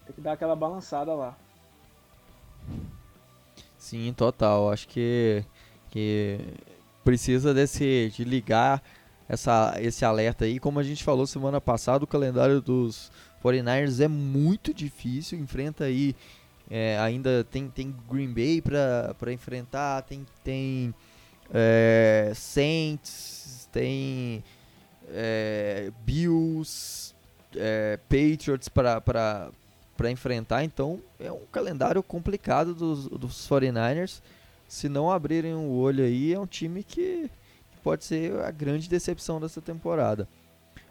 Tem 0.05 0.13
que 0.13 0.21
dar 0.21 0.33
aquela 0.33 0.55
balançada 0.55 1.11
lá. 1.15 1.35
Sim, 3.79 4.13
total. 4.15 4.71
Acho 4.71 4.87
que, 4.87 5.43
que 5.89 6.39
precisa 7.03 7.51
desse 7.51 8.11
de 8.15 8.23
ligar 8.23 8.79
essa, 9.27 9.73
esse 9.79 10.05
alerta 10.05 10.45
aí. 10.45 10.59
Como 10.59 10.79
a 10.79 10.83
gente 10.83 11.03
falou 11.03 11.25
semana 11.25 11.59
passada, 11.59 12.03
o 12.03 12.07
calendário 12.07 12.61
dos 12.61 13.11
49ers 13.43 13.99
é 13.99 14.07
muito 14.07 14.71
difícil, 14.71 15.39
enfrenta 15.39 15.85
aí 15.85 16.15
é, 16.69 16.95
ainda 16.99 17.43
tem, 17.43 17.67
tem 17.67 17.93
Green 18.07 18.31
Bay 18.31 18.61
para 18.61 19.33
enfrentar, 19.33 20.03
tem, 20.03 20.23
tem 20.43 20.93
é, 21.51 22.31
Saints, 22.35 23.67
tem 23.73 24.43
é, 25.09 25.91
é, 27.55 27.97
Patriots 28.09 28.69
para 28.69 29.51
enfrentar. 30.09 30.63
Então 30.63 30.99
é 31.19 31.31
um 31.31 31.45
calendário 31.51 32.01
complicado 32.01 32.73
dos, 32.73 33.07
dos 33.07 33.47
49ers. 33.47 34.21
Se 34.67 34.87
não 34.87 35.11
abrirem 35.11 35.53
o 35.53 35.71
olho 35.71 36.03
aí, 36.03 36.33
é 36.33 36.39
um 36.39 36.47
time 36.47 36.83
que 36.83 37.29
pode 37.83 38.05
ser 38.05 38.39
a 38.39 38.51
grande 38.51 38.87
decepção 38.87 39.39
dessa 39.39 39.61
temporada. 39.61 40.27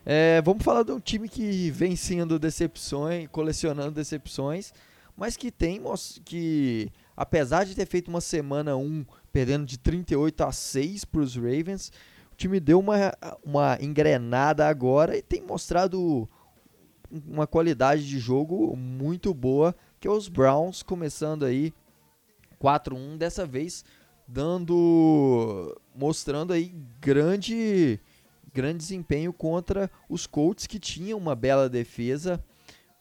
É, 0.04 0.40
vamos 0.42 0.64
falar 0.64 0.82
de 0.82 0.92
um 0.92 1.00
time 1.00 1.28
que 1.28 1.70
vem 1.70 1.94
sendo 1.96 2.38
decepções, 2.38 3.28
colecionando 3.30 3.92
decepções 3.92 4.72
mas 5.20 5.36
que 5.36 5.50
tem 5.50 5.82
que 6.24 6.90
apesar 7.14 7.64
de 7.64 7.74
ter 7.74 7.84
feito 7.84 8.08
uma 8.08 8.22
semana 8.22 8.74
1 8.74 9.04
perdendo 9.30 9.66
de 9.66 9.76
38 9.76 10.42
a 10.42 10.50
6 10.50 11.04
para 11.04 11.20
os 11.20 11.36
Ravens, 11.36 11.92
time 12.40 12.58
deu 12.58 12.78
uma, 12.78 13.12
uma 13.44 13.78
engrenada 13.80 14.66
agora 14.66 15.16
e 15.16 15.20
tem 15.20 15.42
mostrado 15.42 16.28
uma 17.10 17.46
qualidade 17.46 18.08
de 18.08 18.18
jogo 18.18 18.74
muito 18.74 19.34
boa, 19.34 19.74
que 19.98 20.08
é 20.08 20.10
os 20.10 20.26
Browns 20.26 20.82
começando 20.82 21.44
aí 21.44 21.74
4-1 22.58 23.18
dessa 23.18 23.44
vez 23.44 23.84
dando 24.26 25.76
mostrando 25.94 26.52
aí 26.52 26.72
grande 27.00 27.98
grande 28.54 28.78
desempenho 28.78 29.32
contra 29.32 29.90
os 30.08 30.26
Colts 30.26 30.66
que 30.66 30.78
tinham 30.78 31.18
uma 31.18 31.34
bela 31.34 31.68
defesa 31.68 32.42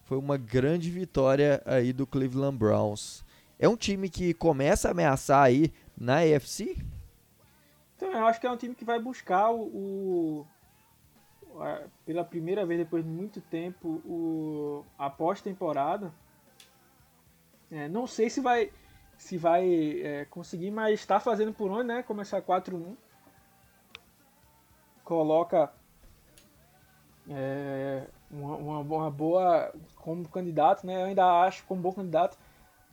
foi 0.04 0.18
uma 0.18 0.38
grande 0.38 0.90
vitória 0.90 1.62
aí 1.66 1.94
do 1.94 2.08
Cleveland 2.08 2.58
Browns. 2.58 3.24
É 3.60 3.70
um 3.70 3.78
time 3.78 4.10
que 4.10 4.34
começa 4.34 4.88
a 4.88 4.92
ameaçar 4.92 5.44
aí 5.44 5.72
na 5.96 6.20
AFC? 6.20 6.78
Então, 8.00 8.14
eu 8.14 8.26
acho 8.28 8.40
que 8.40 8.48
é 8.48 8.50
um 8.50 8.56
time 8.56 8.74
que 8.74 8.86
vai 8.86 8.98
buscar 8.98 9.52
o, 9.52 10.48
o 11.44 11.62
a, 11.62 11.82
pela 12.06 12.24
primeira 12.24 12.66
vez 12.66 12.80
depois 12.80 13.04
de 13.04 13.10
muito 13.10 13.42
tempo 13.42 14.02
o, 14.06 14.86
a 14.98 15.10
pós-temporada. 15.10 16.10
É, 17.70 17.90
não 17.90 18.08
sei 18.08 18.30
se 18.30 18.40
vai 18.40 18.72
se 19.18 19.38
vai 19.38 20.00
é, 20.02 20.26
conseguir, 20.30 20.72
mas 20.72 21.02
está 21.02 21.20
fazendo 21.20 21.52
por 21.52 21.70
onde, 21.72 21.88
né? 21.88 22.02
Começar 22.02 22.42
4-1. 22.42 22.96
Coloca 25.04 25.70
é, 27.30 28.08
uma, 28.32 28.80
uma, 28.80 29.12
boa 29.12 29.74
como 29.98 30.26
candidato, 30.30 30.88
né? 30.88 31.02
Eu 31.02 31.08
ainda 31.08 31.42
acho 31.42 31.66
como 31.66 31.82
bom 31.82 31.92
candidato. 31.92 32.38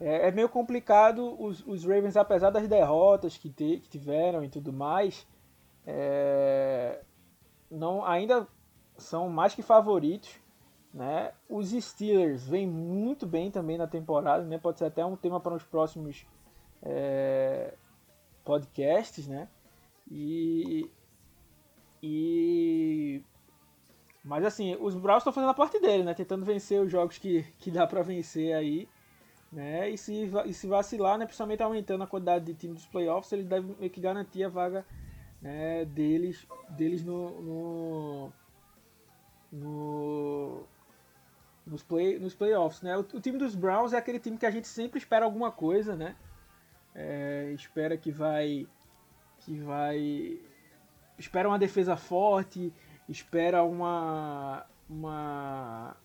É, 0.01 0.28
é 0.28 0.30
meio 0.30 0.49
complicado 0.49 1.40
os, 1.40 1.66
os, 1.66 1.84
Ravens, 1.84 2.16
apesar 2.16 2.51
das 2.51 2.68
derrotas 2.68 3.36
que, 3.36 3.49
te, 3.49 3.80
que 3.80 3.88
tiveram 3.88 4.44
e 4.44 4.49
tudo 4.49 4.72
mais, 4.72 5.26
é, 5.86 7.01
não 7.70 8.05
ainda 8.05 8.47
são 8.97 9.28
mais 9.28 9.55
que 9.55 9.62
favoritos. 9.62 10.30
Né? 10.92 11.32
Os 11.49 11.70
Steelers 11.70 12.47
vêm 12.47 12.66
muito 12.66 13.26
bem 13.26 13.51
também 13.51 13.76
na 13.76 13.86
temporada, 13.86 14.44
né? 14.44 14.59
pode 14.59 14.78
ser 14.78 14.86
até 14.86 15.05
um 15.05 15.16
tema 15.16 15.40
para 15.40 15.55
os 15.55 15.62
próximos 15.62 16.26
é, 16.82 17.74
podcasts. 18.44 19.26
Né? 19.26 19.49
E, 20.11 20.90
e 22.03 23.22
mas 24.26 24.44
assim, 24.44 24.76
os 24.80 24.94
Browns 24.94 25.20
estão 25.20 25.32
fazendo 25.32 25.51
a 25.51 25.55
parte 25.55 25.78
dele, 25.78 26.03
né? 26.03 26.12
Tentando 26.12 26.44
vencer 26.44 26.82
os 26.82 26.90
jogos 26.90 27.16
que, 27.16 27.44
que 27.61 27.70
dá 27.70 27.86
para 27.86 28.03
vencer 28.03 28.55
aí. 28.55 28.88
Né? 29.53 29.90
E, 29.90 29.99
se, 29.99 30.30
e 30.47 30.53
se 30.53 30.66
vacilar, 30.66 31.18
né? 31.18 31.24
principalmente 31.24 31.62
aumentando 31.62 32.05
a 32.05 32.07
quantidade 32.07 32.44
de 32.44 32.55
time 32.55 32.74
dos 32.74 32.86
playoffs, 32.86 33.32
eles 33.32 33.47
devem 33.47 33.74
meio 33.78 33.90
que 33.90 34.01
garantir 34.01 34.44
a 34.44 34.49
vaga 34.49 34.84
né, 35.40 35.84
deles, 35.84 36.47
deles 36.70 37.05
no, 37.05 37.40
no, 37.40 38.32
no, 39.53 40.62
nos, 41.66 41.82
play, 41.82 42.18
nos 42.18 42.34
playoffs. 42.34 42.82
Né? 42.82 42.97
O, 42.97 43.01
o, 43.01 43.20
time 43.20 43.38
dos 43.38 43.55
Browns 43.55 43.92
é 43.92 43.99
aquele 43.99 44.18
time 44.18 44.36
que 44.36 44.47
a 44.47 44.51
gente 44.51 44.66
sempre 44.66 44.99
espera 44.99 45.24
alguma 45.24 45.53
coisa, 45.53 45.94
né? 45.94 46.16
É, 46.94 47.53
espera 47.55 47.97
que 47.97 48.11
vai. 48.11 48.66
que 49.40 49.59
vai. 49.61 50.40
espera 51.18 51.47
uma 51.47 51.59
defesa 51.59 51.97
forte 51.97 52.72
espera 53.09 53.62
uma, 53.62 54.66
uma 54.88 55.97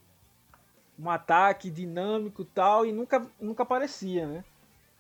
um 1.02 1.10
ataque 1.10 1.72
dinâmico 1.72 2.46
tal 2.46 2.86
e 2.86 2.92
nunca, 2.92 3.26
nunca 3.40 3.64
aparecia, 3.64 4.28
né? 4.28 4.44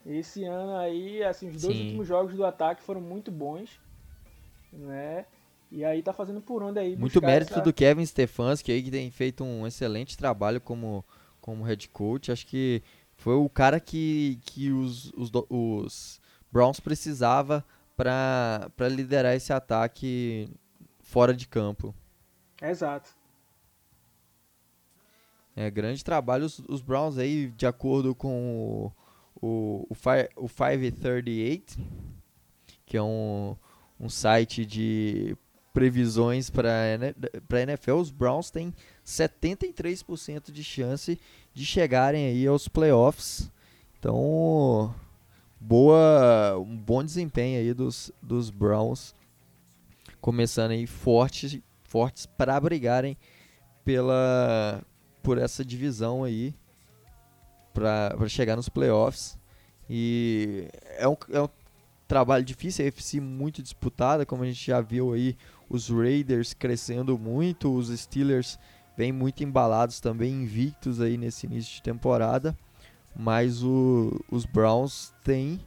Esse 0.05 0.43
ano 0.43 0.75
aí, 0.77 1.23
assim, 1.23 1.49
os 1.49 1.61
dois 1.61 1.75
Sim. 1.75 1.83
últimos 1.83 2.07
jogos 2.07 2.33
do 2.33 2.43
ataque 2.43 2.81
foram 2.81 2.99
muito 2.99 3.31
bons, 3.31 3.79
né? 4.73 5.25
E 5.71 5.85
aí 5.85 6.01
tá 6.01 6.11
fazendo 6.11 6.41
por 6.41 6.63
onde 6.63 6.79
aí. 6.79 6.97
Muito 6.97 7.21
mérito 7.21 7.53
essa... 7.53 7.61
do 7.61 7.71
Kevin 7.71 8.05
Stefanski 8.05 8.71
aí, 8.71 8.81
que 8.81 8.91
tem 8.91 9.11
feito 9.11 9.43
um 9.43 9.65
excelente 9.65 10.17
trabalho 10.17 10.59
como, 10.59 11.05
como 11.39 11.63
head 11.63 11.87
coach. 11.89 12.31
Acho 12.31 12.47
que 12.47 12.81
foi 13.15 13.35
o 13.35 13.47
cara 13.47 13.79
que, 13.79 14.39
que 14.43 14.71
os, 14.71 15.13
os, 15.15 15.31
os 15.49 16.19
Browns 16.51 16.79
precisava 16.79 17.63
para 17.95 18.89
liderar 18.89 19.35
esse 19.35 19.53
ataque 19.53 20.49
fora 20.99 21.33
de 21.33 21.47
campo. 21.47 21.93
Exato. 22.59 23.20
É, 25.55 25.69
grande 25.69 26.03
trabalho. 26.03 26.45
Os, 26.45 26.59
os 26.67 26.81
Browns 26.81 27.17
aí, 27.17 27.47
de 27.55 27.65
acordo 27.65 28.15
com 28.15 28.91
o, 29.41 29.45
o, 29.47 29.87
o, 29.89 29.95
Fi, 29.95 30.29
o 30.35 30.47
538, 30.47 31.77
que 32.85 32.97
é 32.97 33.03
um, 33.03 33.55
um 33.99 34.09
site 34.09 34.65
de 34.65 35.35
previsões 35.73 36.49
para 36.49 36.69
a 36.69 37.61
NFL, 37.61 37.93
os 37.93 38.11
Browns 38.11 38.51
têm 38.51 38.73
73% 39.05 40.51
de 40.51 40.63
chance 40.63 41.19
de 41.53 41.65
chegarem 41.65 42.27
aí 42.27 42.45
aos 42.47 42.67
playoffs. 42.67 43.49
Então, 43.97 44.93
boa, 45.59 46.57
um 46.57 46.77
bom 46.77 47.03
desempenho 47.03 47.59
aí 47.59 47.73
dos, 47.73 48.11
dos 48.21 48.49
Browns 48.49 49.15
começando 50.21 50.71
aí 50.71 50.85
fortes, 50.85 51.59
fortes 51.83 52.25
para 52.25 52.59
brigarem 52.59 53.17
pela 53.83 54.83
por 55.21 55.37
essa 55.37 55.63
divisão 55.63 56.23
aí 56.23 56.53
para 57.73 58.27
chegar 58.27 58.55
nos 58.55 58.69
playoffs. 58.69 59.37
E 59.89 60.67
é 60.97 61.07
um, 61.07 61.15
é 61.31 61.41
um 61.41 61.49
trabalho 62.07 62.43
difícil, 62.43 62.85
a 62.85 62.87
FC 62.87 63.19
muito 63.19 63.61
disputada, 63.61 64.25
como 64.25 64.43
a 64.43 64.45
gente 64.45 64.65
já 64.65 64.81
viu 64.81 65.13
aí, 65.13 65.37
os 65.69 65.89
Raiders 65.89 66.53
crescendo 66.53 67.17
muito, 67.17 67.73
os 67.73 67.87
Steelers 67.87 68.59
vêm 68.97 69.11
muito 69.11 69.43
embalados 69.43 69.99
também, 69.99 70.43
invictos 70.43 70.99
aí 70.99 71.17
nesse 71.17 71.45
início 71.45 71.75
de 71.75 71.81
temporada, 71.81 72.57
mas 73.15 73.63
o, 73.63 74.19
os 74.29 74.45
Browns 74.45 75.13
têm 75.23 75.59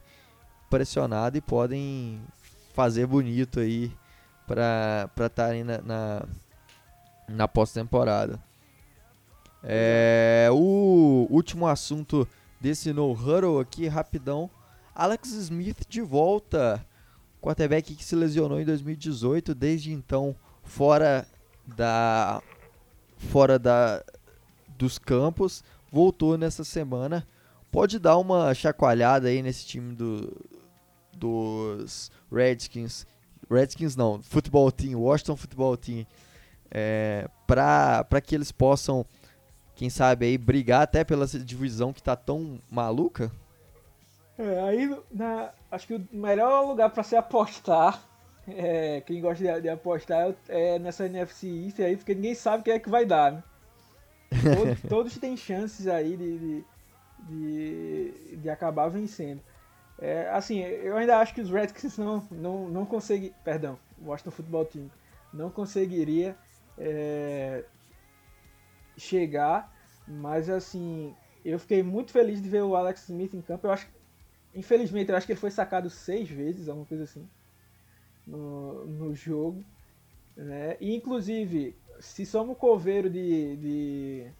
pressionado 0.69 1.37
e 1.37 1.41
podem 1.41 2.21
fazer 2.73 3.07
bonito 3.07 3.59
aí 3.59 3.91
para 4.45 5.09
estarem 5.25 5.63
na, 5.63 5.81
na, 5.81 6.25
na 7.27 7.47
pós-temporada. 7.47 8.39
É, 9.65 10.47
o 10.51 11.27
último 11.29 11.67
assunto 11.67 12.27
desse 12.61 12.93
no 12.93 13.11
huddle 13.11 13.59
aqui, 13.59 13.87
rapidão. 13.87 14.49
Alex 14.93 15.31
Smith 15.31 15.85
de 15.89 16.01
volta. 16.01 16.85
Quarterback 17.41 17.95
que 17.95 18.03
se 18.03 18.15
lesionou 18.15 18.59
em 18.59 18.65
2018, 18.65 19.53
desde 19.53 19.91
então 19.91 20.35
fora 20.63 21.27
da 21.67 22.41
fora 23.17 23.59
da 23.59 24.03
dos 24.77 24.97
campos, 24.97 25.63
voltou 25.91 26.37
nessa 26.37 26.63
semana. 26.63 27.27
Pode 27.71 27.99
dar 27.99 28.17
uma 28.17 28.53
chacoalhada 28.53 29.27
aí 29.27 29.43
nesse 29.43 29.65
time 29.65 29.93
do, 29.93 30.35
dos 31.13 32.11
Redskins 32.31 33.05
Redskins 33.49 33.95
não, 33.95 34.21
Football 34.21 34.71
Team, 34.71 34.99
Washington 34.99 35.35
Football 35.35 35.77
Team, 35.77 36.05
é, 36.71 37.27
para 37.45 38.21
que 38.23 38.33
eles 38.33 38.51
possam, 38.51 39.05
quem 39.75 39.89
sabe, 39.89 40.25
aí 40.25 40.37
brigar 40.37 40.81
até 40.81 41.03
pela 41.03 41.27
divisão 41.27 41.91
que 41.91 42.01
tá 42.01 42.15
tão 42.15 42.59
maluca? 42.71 43.31
É, 44.37 44.61
aí 44.61 44.97
na, 45.11 45.51
acho 45.71 45.87
que 45.87 45.95
o 45.95 46.07
melhor 46.11 46.65
lugar 46.65 46.89
para 46.89 47.03
se 47.03 47.15
apostar, 47.15 48.01
é, 48.47 49.01
quem 49.01 49.21
gosta 49.21 49.43
de, 49.43 49.61
de, 49.61 49.69
apostar 49.69 50.33
é 50.47 50.79
nessa 50.79 51.05
NFC 51.05 51.47
East 51.47 51.79
aí, 51.79 51.97
porque 51.97 52.15
ninguém 52.15 52.35
sabe 52.35 52.63
quem 52.63 52.73
é 52.73 52.79
que 52.79 52.89
vai 52.89 53.05
dar, 53.05 53.31
né? 53.33 53.43
Todos, 54.55 54.81
todos 54.89 55.17
têm 55.17 55.35
chances 55.35 55.87
aí 55.87 56.15
de, 56.15 56.37
de, 56.39 56.65
de, 57.29 58.37
de 58.37 58.49
acabar 58.49 58.87
vencendo. 58.87 59.41
É, 59.97 60.29
assim, 60.31 60.59
eu 60.59 60.97
ainda 60.97 61.17
acho 61.19 61.33
que 61.33 61.41
os 61.41 61.49
Redskins 61.49 61.97
não, 61.97 62.27
não, 62.29 62.67
não 62.67 62.85
conseguem. 62.85 63.33
Perdão, 63.43 63.79
o 63.97 64.09
Washington 64.09 64.31
Football 64.31 64.65
Team. 64.65 64.91
não 65.33 65.49
conseguiria 65.49 66.35
é, 66.77 67.63
chegar, 68.97 69.73
mas 70.07 70.49
assim, 70.49 71.15
eu 71.43 71.59
fiquei 71.59 71.83
muito 71.83 72.11
feliz 72.11 72.41
de 72.41 72.49
ver 72.49 72.63
o 72.63 72.75
Alex 72.75 73.03
Smith 73.03 73.33
em 73.33 73.41
campo. 73.41 73.67
Eu 73.67 73.71
acho, 73.71 73.87
infelizmente, 74.53 75.09
eu 75.09 75.15
acho 75.17 75.25
que 75.25 75.33
ele 75.33 75.39
foi 75.39 75.51
sacado 75.51 75.89
seis 75.89 76.29
vezes, 76.29 76.69
alguma 76.69 76.85
coisa 76.85 77.03
assim, 77.03 77.27
no, 78.25 78.85
no 78.85 79.15
jogo, 79.15 79.63
né? 80.35 80.77
E 80.79 80.95
inclusive, 80.95 81.75
se 81.99 82.25
somos 82.25 82.57
coveiro 82.57 83.09
de, 83.09 83.55
de 83.57 84.31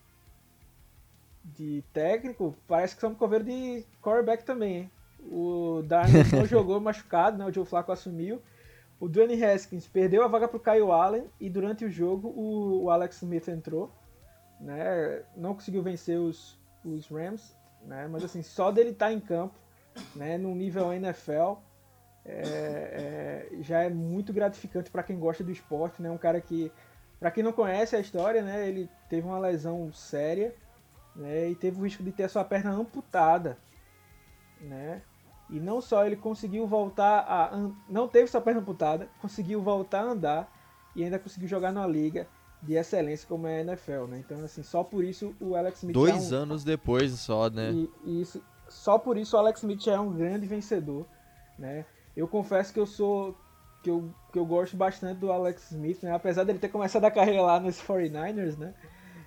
de 1.53 1.83
técnico, 1.93 2.55
parece 2.67 2.95
que 2.95 3.01
somos 3.01 3.17
coveiro 3.17 3.43
de 3.43 3.85
quarterback 4.01 4.43
também, 4.43 4.77
hein? 4.77 4.91
O 5.21 5.83
Darnold 5.83 6.33
não 6.35 6.45
jogou 6.45 6.79
machucado, 6.79 7.37
né? 7.37 7.45
O 7.45 7.53
Joe 7.53 7.65
Flacco 7.65 7.91
assumiu. 7.91 8.41
O 8.99 9.07
Dwayne 9.07 9.43
Haskins 9.43 9.87
perdeu 9.87 10.23
a 10.23 10.27
vaga 10.27 10.47
para 10.47 10.57
o 10.57 10.59
Kyle 10.59 10.91
Allen 10.91 11.25
e 11.39 11.49
durante 11.49 11.85
o 11.85 11.89
jogo 11.89 12.29
o, 12.29 12.83
o, 12.83 12.89
Alex 12.89 13.17
Smith 13.17 13.47
entrou, 13.47 13.91
né? 14.59 15.23
Não 15.35 15.53
conseguiu 15.53 15.81
vencer 15.81 16.19
os, 16.19 16.57
os 16.83 17.07
Rams, 17.07 17.55
né? 17.83 18.07
Mas 18.07 18.23
assim, 18.23 18.41
só 18.41 18.71
dele 18.71 18.91
estar 18.91 19.07
tá 19.07 19.13
em 19.13 19.19
campo, 19.19 19.55
né? 20.15 20.37
No 20.37 20.53
nível 20.55 20.91
NFL, 20.93 21.57
é, 22.25 23.47
é, 23.53 23.61
já 23.61 23.83
é 23.83 23.89
muito 23.89 24.33
gratificante 24.33 24.89
para 24.89 25.03
quem 25.03 25.19
gosta 25.19 25.43
do 25.43 25.51
esporte, 25.51 26.01
né? 26.01 26.09
Um 26.09 26.17
cara 26.17 26.41
que, 26.41 26.71
para 27.19 27.31
quem 27.31 27.43
não 27.43 27.51
conhece 27.51 27.95
a 27.95 27.99
história, 27.99 28.41
né? 28.41 28.67
Ele 28.67 28.89
teve 29.09 29.27
uma 29.27 29.39
lesão 29.39 29.91
séria, 29.93 30.55
né? 31.15 31.49
E 31.49 31.55
teve 31.55 31.79
o 31.79 31.83
risco 31.83 32.03
de 32.03 32.11
ter 32.11 32.23
a 32.23 32.29
sua 32.29 32.43
perna 32.43 32.71
amputada, 32.71 33.57
né? 34.59 35.01
E 35.49 35.59
não 35.59 35.79
só 35.79 36.05
ele 36.05 36.15
conseguiu 36.15 36.65
voltar 36.65 37.19
a. 37.19 37.71
Não 37.87 38.07
teve 38.07 38.27
sua 38.27 38.41
perna 38.41 38.61
amputada, 38.61 39.07
conseguiu 39.21 39.61
voltar 39.61 39.99
a 39.99 40.11
andar 40.11 40.51
e 40.95 41.03
ainda 41.03 41.19
conseguiu 41.19 41.47
jogar 41.47 41.71
numa 41.71 41.85
liga 41.85 42.27
de 42.61 42.73
excelência 42.73 43.27
como 43.27 43.47
é 43.47 43.59
a 43.59 43.61
NFL, 43.61 44.05
né? 44.07 44.23
Então, 44.25 44.43
assim, 44.43 44.63
só 44.63 44.83
por 44.83 45.03
isso 45.03 45.35
o 45.39 45.55
Alex 45.55 45.79
Smith. 45.79 45.93
Dois 45.93 46.31
é 46.31 46.35
um... 46.35 46.41
anos 46.41 46.63
depois 46.63 47.11
só, 47.13 47.49
né? 47.49 47.71
E, 47.71 47.89
e, 48.03 48.21
isso, 48.21 48.43
só 48.67 48.97
por 48.97 49.17
isso 49.17 49.35
o 49.35 49.39
Alex 49.39 49.59
Smith 49.59 49.87
é 49.87 49.99
um 49.99 50.13
grande 50.13 50.47
vencedor, 50.47 51.05
né? 51.57 51.85
Eu 52.15 52.27
confesso 52.27 52.73
que 52.73 52.79
eu 52.79 52.85
sou. 52.85 53.35
Que 53.83 53.89
eu, 53.91 54.09
que 54.33 54.39
eu 54.39 54.45
gosto 54.45 54.75
bastante 54.75 55.19
do 55.19 55.31
Alex 55.31 55.71
Smith, 55.71 56.01
né? 56.01 56.11
Apesar 56.11 56.43
dele 56.43 56.57
ter 56.57 56.69
começado 56.69 57.05
a 57.05 57.11
carreira 57.11 57.43
lá 57.43 57.59
nos 57.59 57.79
49ers, 57.79 58.57
né? 58.57 58.73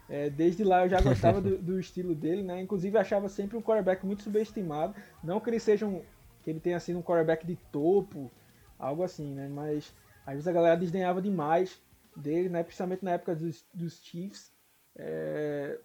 É, 0.09 0.31
desde 0.31 0.64
lá 0.64 0.85
eu 0.85 0.89
já 0.89 1.01
gostava 1.01 1.41
do, 1.41 1.59
do, 1.59 1.79
estilo 1.79 2.14
dele, 2.14 2.43
né? 2.43 2.61
Inclusive 2.61 2.97
achava 2.99 3.29
sempre 3.29 3.57
um 3.57 3.62
quarterback 3.62 4.05
muito 4.05 4.22
subestimado. 4.22 4.95
Não 5.22 5.39
que 5.39 5.51
ele 5.51 5.61
seja 5.61 5.87
um. 5.87 6.03
que 6.43 6.51
ele 6.51 6.59
tenha 6.59 6.81
sido 6.81 6.99
um 6.99 7.03
quarterback 7.03 7.47
de 7.47 7.57
topo, 7.70 8.31
algo 8.79 9.05
assim, 9.05 9.33
né? 9.33 9.49
Mas 9.49 9.95
às 10.26 10.35
vezes 10.35 10.49
a 10.49 10.53
galera 10.53 10.76
desdenhava 10.76 11.22
demais 11.22 11.81
dele, 12.18 12.48
né? 12.48 12.62
Principalmente 12.62 13.04
na 13.04 13.12
época 13.12 13.34
dos, 13.34 13.64
dos 13.72 14.02
Chiefs. 14.02 14.52
É, 14.96 15.78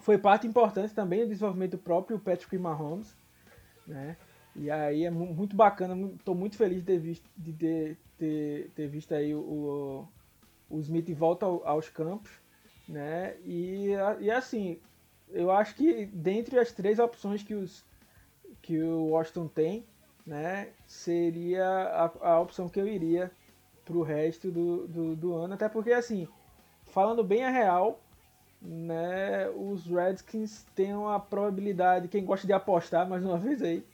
foi 0.00 0.16
parte 0.16 0.46
importante 0.46 0.94
também 0.94 1.20
do 1.20 1.28
desenvolvimento 1.28 1.72
do 1.72 1.78
próprio 1.78 2.18
Patrick 2.18 2.56
Mahomes, 2.58 3.14
né? 3.86 4.16
E 4.54 4.70
aí 4.70 5.04
é 5.04 5.10
muito 5.10 5.56
bacana, 5.56 6.12
estou 6.14 6.34
muito 6.34 6.56
feliz 6.56 6.80
de 6.80 6.84
ter 6.84 6.98
visto, 6.98 7.28
de 7.36 7.52
ter, 7.52 7.98
ter, 8.18 8.70
ter 8.74 8.86
visto 8.86 9.14
aí 9.14 9.34
o, 9.34 10.06
o 10.68 10.78
Smith 10.78 11.10
volta 11.14 11.46
aos 11.46 11.88
campos 11.88 12.42
né? 12.88 13.36
E, 13.44 13.90
e 14.20 14.30
assim, 14.30 14.78
eu 15.30 15.50
acho 15.50 15.74
que 15.74 16.06
dentre 16.06 16.58
as 16.58 16.72
três 16.72 16.98
opções 16.98 17.42
que, 17.42 17.54
os, 17.54 17.84
que 18.60 18.78
o 18.80 19.08
Washington 19.08 19.48
tem, 19.48 19.84
né, 20.26 20.68
seria 20.86 21.66
a, 21.66 22.34
a 22.34 22.40
opção 22.40 22.68
que 22.68 22.80
eu 22.80 22.86
iria 22.86 23.30
para 23.84 23.96
o 23.96 24.02
resto 24.02 24.50
do, 24.50 24.86
do, 24.86 25.16
do, 25.16 25.34
ano, 25.34 25.54
até 25.54 25.68
porque 25.68 25.92
assim, 25.92 26.28
falando 26.86 27.24
bem 27.24 27.44
a 27.44 27.50
real, 27.50 28.00
né, 28.60 29.48
os 29.50 29.86
Redskins 29.86 30.64
têm 30.74 30.94
uma 30.94 31.18
probabilidade, 31.18 32.08
quem 32.08 32.24
gosta 32.24 32.46
de 32.46 32.52
apostar 32.52 33.08
mais 33.08 33.24
uma 33.24 33.38
vez 33.38 33.62
aí, 33.62 33.84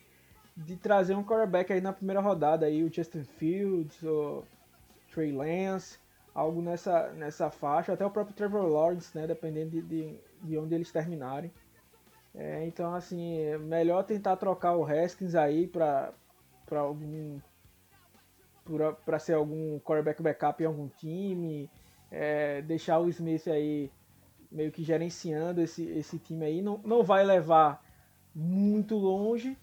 de 0.56 0.76
trazer 0.76 1.14
um 1.14 1.24
quarterback 1.24 1.72
aí 1.72 1.80
na 1.80 1.92
primeira 1.92 2.20
rodada 2.20 2.66
aí, 2.66 2.82
o 2.82 2.92
Justin 2.92 3.24
Fields, 3.24 4.02
o 4.02 4.44
Trey 5.12 5.32
Lance, 5.32 5.98
algo 6.34 6.60
nessa, 6.60 7.10
nessa 7.12 7.50
faixa, 7.50 7.92
até 7.92 8.04
o 8.04 8.10
próprio 8.10 8.36
Trevor 8.36 8.66
Lawrence, 8.66 9.16
né, 9.16 9.26
dependendo 9.26 9.70
de, 9.70 9.82
de, 9.82 10.20
de 10.42 10.58
onde 10.58 10.74
eles 10.74 10.92
terminarem. 10.92 11.50
É, 12.34 12.64
então, 12.66 12.94
assim, 12.94 13.40
é 13.40 13.58
melhor 13.58 14.04
tentar 14.04 14.36
trocar 14.36 14.76
o 14.76 14.84
Haskins 14.84 15.34
aí 15.34 15.66
para 15.66 16.12
algum 16.70 17.40
para 19.04 19.18
ser 19.18 19.34
algum 19.34 19.78
quarterback 19.80 20.22
backup 20.22 20.62
em 20.62 20.66
algum 20.66 20.88
time, 20.88 21.70
é, 22.10 22.62
deixar 22.62 22.98
o 22.98 23.08
Smith 23.08 23.48
aí 23.48 23.90
meio 24.50 24.72
que 24.72 24.82
gerenciando 24.82 25.60
esse, 25.60 25.84
esse 25.90 26.18
time 26.18 26.44
aí. 26.44 26.62
Não, 26.62 26.80
não 26.84 27.02
vai 27.02 27.24
levar 27.24 27.82
muito 28.34 28.96
longe, 28.96 29.56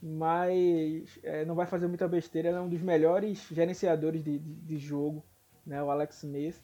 mas 0.00 1.18
é, 1.22 1.44
não 1.44 1.54
vai 1.54 1.66
fazer 1.66 1.86
muita 1.86 2.08
besteira. 2.08 2.48
Ele 2.48 2.58
é 2.58 2.60
um 2.60 2.68
dos 2.68 2.80
melhores 2.80 3.46
gerenciadores 3.50 4.22
de, 4.22 4.38
de, 4.38 4.54
de 4.54 4.78
jogo 4.78 5.22
né, 5.66 5.82
o 5.82 5.90
Alex 5.90 6.22
Smith, 6.22 6.60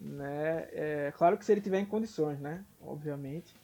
né, 0.00 0.68
é 0.72 1.12
claro 1.16 1.38
que 1.38 1.44
se 1.44 1.52
ele 1.52 1.60
tiver 1.60 1.80
em 1.80 1.86
condições, 1.86 2.38
né, 2.40 2.64
obviamente. 2.80 3.54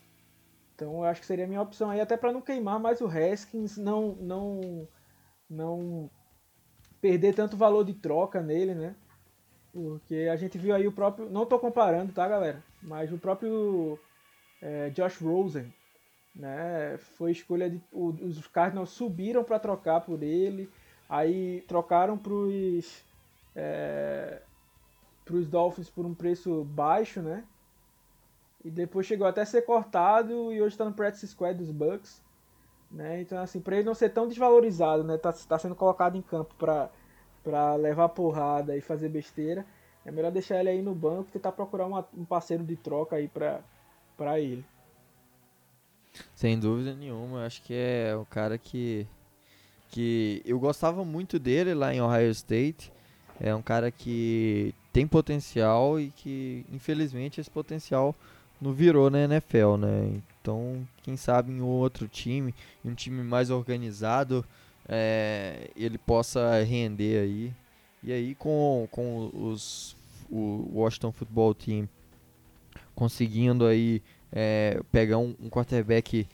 Então 0.75 0.95
eu 0.95 1.05
acho 1.05 1.21
que 1.21 1.27
seria 1.27 1.45
a 1.45 1.49
minha 1.49 1.61
opção 1.61 1.91
aí, 1.91 2.01
até 2.01 2.16
para 2.16 2.33
não 2.33 2.41
queimar 2.41 2.81
mais 2.81 3.01
o 3.01 3.07
Haskins, 3.07 3.77
não, 3.77 4.12
não, 4.16 4.89
não 5.49 6.11
perder 7.01 7.34
tanto 7.34 7.57
valor 7.57 7.84
de 7.84 7.94
troca 7.94 8.40
nele, 8.40 8.74
né? 8.74 8.94
Porque 9.72 10.28
a 10.30 10.36
gente 10.36 10.59
viu 10.59 10.74
aí 10.74 10.86
o 10.86 10.92
próprio, 10.92 11.30
não 11.30 11.44
estou 11.44 11.59
comparando, 11.59 12.12
tá, 12.12 12.26
galera? 12.26 12.62
Mas 12.82 13.12
o 13.12 13.18
próprio 13.18 13.98
é, 14.61 14.90
Josh 14.90 15.18
Rosen, 15.18 15.72
né? 16.34 16.98
Foi 17.16 17.30
escolha 17.30 17.70
de, 17.70 17.80
o, 17.92 18.09
os 18.09 18.46
Cardinals 18.48 18.90
subiram 18.90 19.44
para 19.44 19.59
trocar 19.59 20.01
por 20.01 20.22
ele, 20.22 20.70
aí 21.09 21.62
trocaram 21.68 22.18
para 22.18 22.32
os 22.32 23.05
é, 23.55 24.42
para 25.24 25.36
os 25.36 25.48
Dolphins 25.48 25.88
por 25.88 26.05
um 26.05 26.14
preço 26.14 26.64
baixo, 26.64 27.22
né? 27.22 27.44
E 28.64 28.70
depois 28.70 29.07
chegou 29.07 29.26
até 29.26 29.42
a 29.42 29.46
ser 29.46 29.62
cortado 29.62 30.53
e 30.53 30.61
hoje 30.61 30.74
está 30.74 30.84
no 30.84 30.92
practice 30.92 31.26
squad 31.28 31.57
dos 31.57 31.70
Bucks, 31.70 32.22
né? 32.91 33.20
Então 33.20 33.38
assim, 33.38 33.61
para 33.61 33.76
ele 33.76 33.84
não 33.84 33.95
ser 33.95 34.11
tão 34.11 34.26
desvalorizado, 34.26 35.05
né? 35.05 35.16
Tá, 35.16 35.32
tá 35.32 35.59
sendo 35.59 35.74
colocado 35.74 36.16
em 36.16 36.22
campo 36.22 36.55
para 36.59 36.91
para 37.43 37.74
levar 37.74 38.11
porrada 38.11 38.77
e 38.77 38.82
fazer 38.82 39.09
besteira, 39.09 39.65
é 40.05 40.10
melhor 40.10 40.31
deixar 40.31 40.60
ele 40.60 40.69
aí 40.69 40.82
no 40.82 40.94
banco 40.94 41.28
e 41.31 41.32
tentar 41.32 41.52
procurar 41.52 41.86
uma, 41.86 42.06
um 42.15 42.24
parceiro 42.24 42.62
de 42.62 42.77
troca 42.77 43.16
aí 43.16 43.28
para 43.28 43.60
para 44.16 44.39
ele. 44.39 44.65
Sem 46.35 46.59
dúvida 46.59 46.94
nenhuma, 46.94 47.47
acho 47.47 47.62
que 47.62 47.73
é 47.73 48.15
o 48.15 48.27
cara 48.27 48.59
que 48.59 49.06
que 49.89 50.43
eu 50.44 50.59
gostava 50.59 51.05
muito 51.05 51.39
dele 51.39 51.74
lá 51.74 51.93
em 51.94 52.01
Ohio 52.01 52.31
State. 52.31 52.93
É 53.40 53.55
um 53.55 53.62
cara 53.62 53.90
que 53.90 54.74
tem 54.93 55.06
potencial 55.06 55.98
e 55.98 56.10
que 56.10 56.65
infelizmente 56.70 57.40
esse 57.40 57.51
potencial 57.51 58.15
não 58.60 58.73
virou 58.73 59.10
na 59.10 59.20
NFL, 59.20 59.77
né? 59.78 60.20
Então, 60.41 60.87
quem 61.03 61.17
sabe 61.17 61.53
em 61.53 61.61
outro 61.61 62.09
time, 62.09 62.55
em 62.85 62.91
um 62.91 62.95
time 62.95 63.23
mais 63.23 63.51
organizado, 63.51 64.45
é, 64.89 65.71
ele 65.77 65.99
possa 65.99 66.62
render 66.62 67.23
aí. 67.23 67.55
E 68.03 68.12
aí 68.12 68.35
com, 68.35 68.89
com 68.91 69.31
os, 69.35 69.97
o 70.31 70.71
Washington 70.73 71.12
Football 71.12 71.55
Team 71.55 71.89
conseguindo 72.95 73.67
aí 73.67 74.03
é, 74.33 74.81
pegar 74.91 75.19
um, 75.19 75.35
um, 75.41 75.49
quarterback 75.49 76.27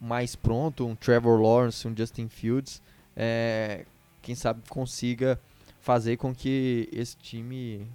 mais 0.00 0.36
pronto, 0.36 0.86
um 0.86 0.94
Trevor 0.94 1.40
Lawrence, 1.40 1.86
um 1.86 1.96
Justin 1.96 2.28
Fields, 2.28 2.82
é, 3.16 3.84
quem 4.22 4.34
sabe 4.34 4.62
consiga 4.68 5.40
fazer 5.80 6.16
com 6.16 6.34
que 6.34 6.88
esse 6.92 7.16
time 7.16 7.86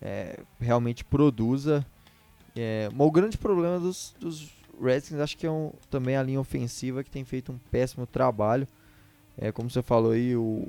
é, 0.00 0.38
realmente 0.60 1.04
produza. 1.04 1.84
É, 2.54 2.88
o 2.96 3.10
grande 3.10 3.36
problema 3.38 3.78
dos, 3.80 4.14
dos 4.18 4.50
Redskins 4.80 5.20
acho 5.20 5.36
que 5.36 5.46
é 5.46 5.50
um, 5.50 5.72
também 5.90 6.16
a 6.16 6.22
linha 6.22 6.40
ofensiva 6.40 7.02
que 7.02 7.10
tem 7.10 7.24
feito 7.24 7.52
um 7.52 7.58
péssimo 7.70 8.06
trabalho. 8.06 8.66
É, 9.36 9.50
como 9.50 9.70
você 9.70 9.82
falou 9.82 10.12
aí, 10.12 10.36
o, 10.36 10.66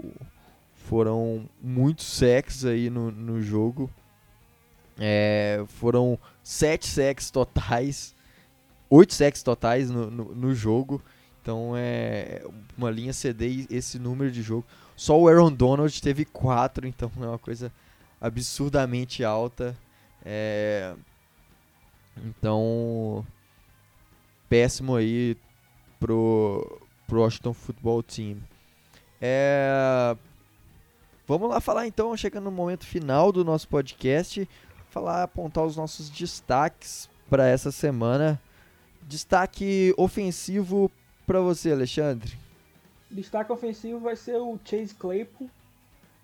foram 0.75 1.49
muitos 1.61 2.05
sacks 2.05 2.65
aí 2.65 2.89
no, 2.89 3.11
no 3.11 3.41
jogo. 3.41 3.89
É, 4.99 5.63
foram 5.67 6.19
sete 6.43 6.87
sacks 6.87 7.31
totais, 7.31 8.13
oito 8.89 9.13
sacks 9.13 9.41
totais 9.41 9.89
no, 9.89 10.09
no, 10.09 10.35
no, 10.35 10.53
jogo. 10.53 11.01
Então 11.41 11.73
é 11.75 12.43
uma 12.77 12.91
linha 12.91 13.11
CD 13.11 13.65
esse 13.69 13.97
número 13.97 14.31
de 14.31 14.41
jogo. 14.41 14.65
Só 14.95 15.19
o 15.19 15.27
Aaron 15.27 15.51
Donald 15.51 16.01
teve 16.01 16.25
quatro, 16.25 16.87
então 16.87 17.11
é 17.17 17.25
uma 17.25 17.39
coisa 17.39 17.71
absurdamente 18.21 19.23
alta. 19.23 19.75
É... 20.23 20.93
Então, 22.23 23.25
péssimo 24.53 24.95
aí 24.95 25.35
pro, 25.99 26.79
pro 27.07 27.21
Washington 27.21 27.55
Football 27.55 28.03
Team. 28.03 28.37
É... 29.19 30.15
vamos 31.27 31.49
lá 31.49 31.59
falar 31.59 31.87
então, 31.87 32.15
chegando 32.15 32.43
no 32.43 32.51
momento 32.51 32.85
final 32.85 33.31
do 33.31 33.43
nosso 33.43 33.67
podcast, 33.67 34.47
falar, 34.91 35.23
apontar 35.23 35.65
os 35.65 35.75
nossos 35.75 36.07
destaques 36.07 37.09
para 37.27 37.47
essa 37.47 37.71
semana. 37.71 38.39
Destaque 39.01 39.91
ofensivo 39.97 40.91
para 41.25 41.39
você, 41.39 41.71
Alexandre. 41.71 42.37
Destaque 43.09 43.51
ofensivo 43.51 44.01
vai 44.01 44.15
ser 44.15 44.37
o 44.37 44.59
Chase 44.63 44.93
Claypool, 44.93 45.49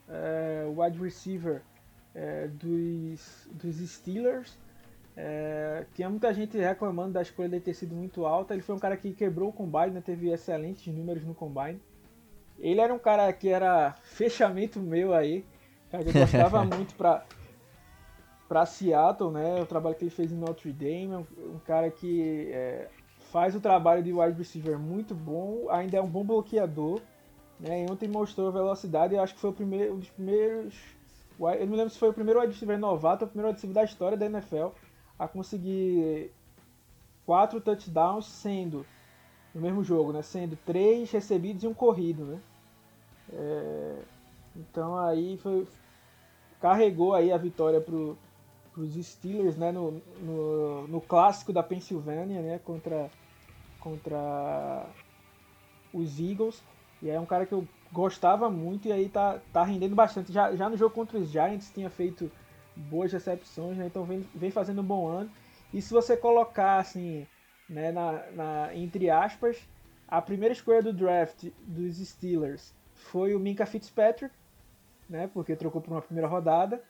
é, 0.07 0.67
wide 0.77 0.99
receiver 0.99 1.63
é, 2.13 2.47
dos, 2.47 3.47
dos 3.51 3.77
Steelers. 3.89 4.55
É, 5.15 5.85
tinha 5.93 6.09
muita 6.09 6.33
gente 6.33 6.57
reclamando 6.57 7.13
da 7.13 7.21
escolha 7.21 7.49
dele 7.49 7.63
ter 7.63 7.73
sido 7.73 7.95
muito 7.95 8.25
alta. 8.25 8.53
Ele 8.53 8.63
foi 8.63 8.75
um 8.75 8.79
cara 8.79 8.95
que 8.95 9.11
quebrou 9.11 9.49
o 9.49 9.53
combine, 9.53 9.91
né, 9.91 10.01
teve 10.01 10.29
excelentes 10.29 10.87
números 10.93 11.23
no 11.23 11.33
combine. 11.33 11.81
Ele 12.57 12.79
era 12.79 12.93
um 12.93 12.99
cara 12.99 13.31
que 13.31 13.49
era 13.49 13.95
fechamento 14.03 14.79
meu 14.79 15.13
aí, 15.13 15.45
cara 15.89 16.03
que 16.03 16.09
eu 16.09 16.21
gostava 16.21 16.63
muito 16.65 16.93
pra, 16.95 17.25
pra 18.47 18.65
Seattle, 18.65 19.31
né? 19.31 19.61
O 19.61 19.65
trabalho 19.65 19.95
que 19.95 20.03
ele 20.03 20.11
fez 20.11 20.31
em 20.31 20.37
Notre 20.37 20.71
Dame, 20.71 21.15
um, 21.15 21.53
um 21.55 21.59
cara 21.59 21.89
que 21.89 22.49
é, 22.51 22.89
faz 23.31 23.55
o 23.55 23.61
trabalho 23.61 24.03
de 24.03 24.11
wide 24.11 24.37
receiver 24.37 24.77
muito 24.77 25.15
bom, 25.15 25.67
ainda 25.69 25.97
é 25.97 26.01
um 26.01 26.07
bom 26.07 26.23
bloqueador. 26.23 27.01
Né? 27.59 27.85
E 27.85 27.91
ontem 27.91 28.07
mostrou 28.07 28.51
velocidade, 28.51 29.15
eu 29.15 29.21
acho 29.21 29.35
que 29.35 29.41
foi 29.41 29.49
o 29.49 29.53
primeiro, 29.53 29.93
um 29.93 29.99
dos 29.99 30.09
primeiros. 30.09 30.75
Eu 31.39 31.61
não 31.61 31.67
me 31.67 31.77
lembro 31.77 31.89
se 31.89 31.99
foi 31.99 32.09
o 32.09 32.13
primeiro 32.13 32.39
wide 32.41 32.53
receiver 32.53 32.77
novato 32.77 33.23
ou 33.23 33.27
o 33.27 33.29
primeiro 33.29 33.49
wide 33.49 33.57
receiver 33.57 33.75
da 33.75 33.83
história 33.83 34.17
da 34.17 34.25
NFL 34.25 34.67
a 35.19 35.27
conseguir 35.27 36.31
quatro 37.25 37.59
touchdowns 37.59 38.25
sendo 38.25 38.85
no 39.53 39.61
mesmo 39.61 39.83
jogo, 39.83 40.13
né? 40.13 40.21
Sendo 40.21 40.55
três 40.65 41.11
recebidos 41.11 41.63
e 41.63 41.67
um 41.67 41.73
corrido, 41.73 42.23
né? 42.23 42.39
É, 43.31 43.99
então 44.55 44.97
aí 44.97 45.37
foi 45.37 45.67
carregou 46.59 47.13
aí 47.13 47.31
a 47.31 47.37
vitória 47.37 47.79
para 47.79 47.95
os 47.95 48.95
Steelers, 49.05 49.57
né? 49.57 49.71
No, 49.71 50.01
no, 50.21 50.87
no, 50.87 51.01
clássico 51.01 51.51
da 51.51 51.61
Pensilvânia, 51.61 52.41
né? 52.41 52.59
Contra 52.63 53.11
contra 53.79 54.85
os 55.93 56.19
Eagles. 56.19 56.63
E 57.01 57.09
é 57.09 57.19
um 57.19 57.25
cara 57.25 57.45
que 57.45 57.53
eu 57.53 57.67
gostava 57.91 58.49
muito 58.49 58.87
e 58.87 58.91
aí 58.91 59.09
tá, 59.09 59.39
tá 59.53 59.63
rendendo 59.63 59.95
bastante. 59.95 60.31
Já, 60.31 60.55
já 60.55 60.69
no 60.69 60.77
jogo 60.77 60.93
contra 60.93 61.17
os 61.17 61.29
Giants 61.29 61.71
tinha 61.71 61.89
feito 61.89 62.31
boas 62.79 63.11
recepções, 63.11 63.77
né? 63.77 63.87
Então 63.87 64.03
vem, 64.05 64.27
vem 64.33 64.51
fazendo 64.51 64.81
um 64.81 64.85
bom 64.85 65.07
ano. 65.07 65.31
E 65.73 65.81
se 65.81 65.93
você 65.93 66.17
colocar 66.17 66.77
assim, 66.77 67.27
né, 67.69 67.91
na, 67.91 68.31
na, 68.31 68.75
entre 68.75 69.09
aspas, 69.09 69.57
a 70.07 70.21
primeira 70.21 70.53
escolha 70.53 70.81
do 70.81 70.93
draft 70.93 71.49
dos 71.67 71.97
Steelers 71.97 72.73
foi 72.95 73.35
o 73.35 73.39
Minka 73.39 73.65
Fitzpatrick, 73.65 74.33
né? 75.09 75.29
Porque 75.33 75.55
trocou 75.55 75.81
por 75.81 75.91
uma 75.91 76.01
primeira 76.01 76.27
rodada. 76.27 76.83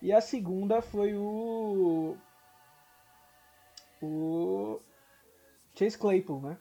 E 0.00 0.12
a 0.12 0.20
segunda 0.20 0.80
foi 0.80 1.14
o. 1.14 2.16
O. 4.02 4.80
Chase 5.74 5.98
Claypool, 5.98 6.40
né? 6.40 6.58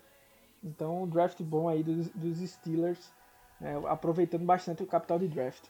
Então, 0.64 1.04
um 1.04 1.08
draft 1.08 1.42
bom 1.44 1.70
aí 1.70 1.84
dos, 1.84 2.10
dos 2.10 2.38
Steelers, 2.40 3.14
né, 3.62 3.76
aproveitando 3.88 4.44
bastante 4.46 4.82
o 4.82 4.88
capital 4.88 5.20
de 5.20 5.28
draft. 5.28 5.64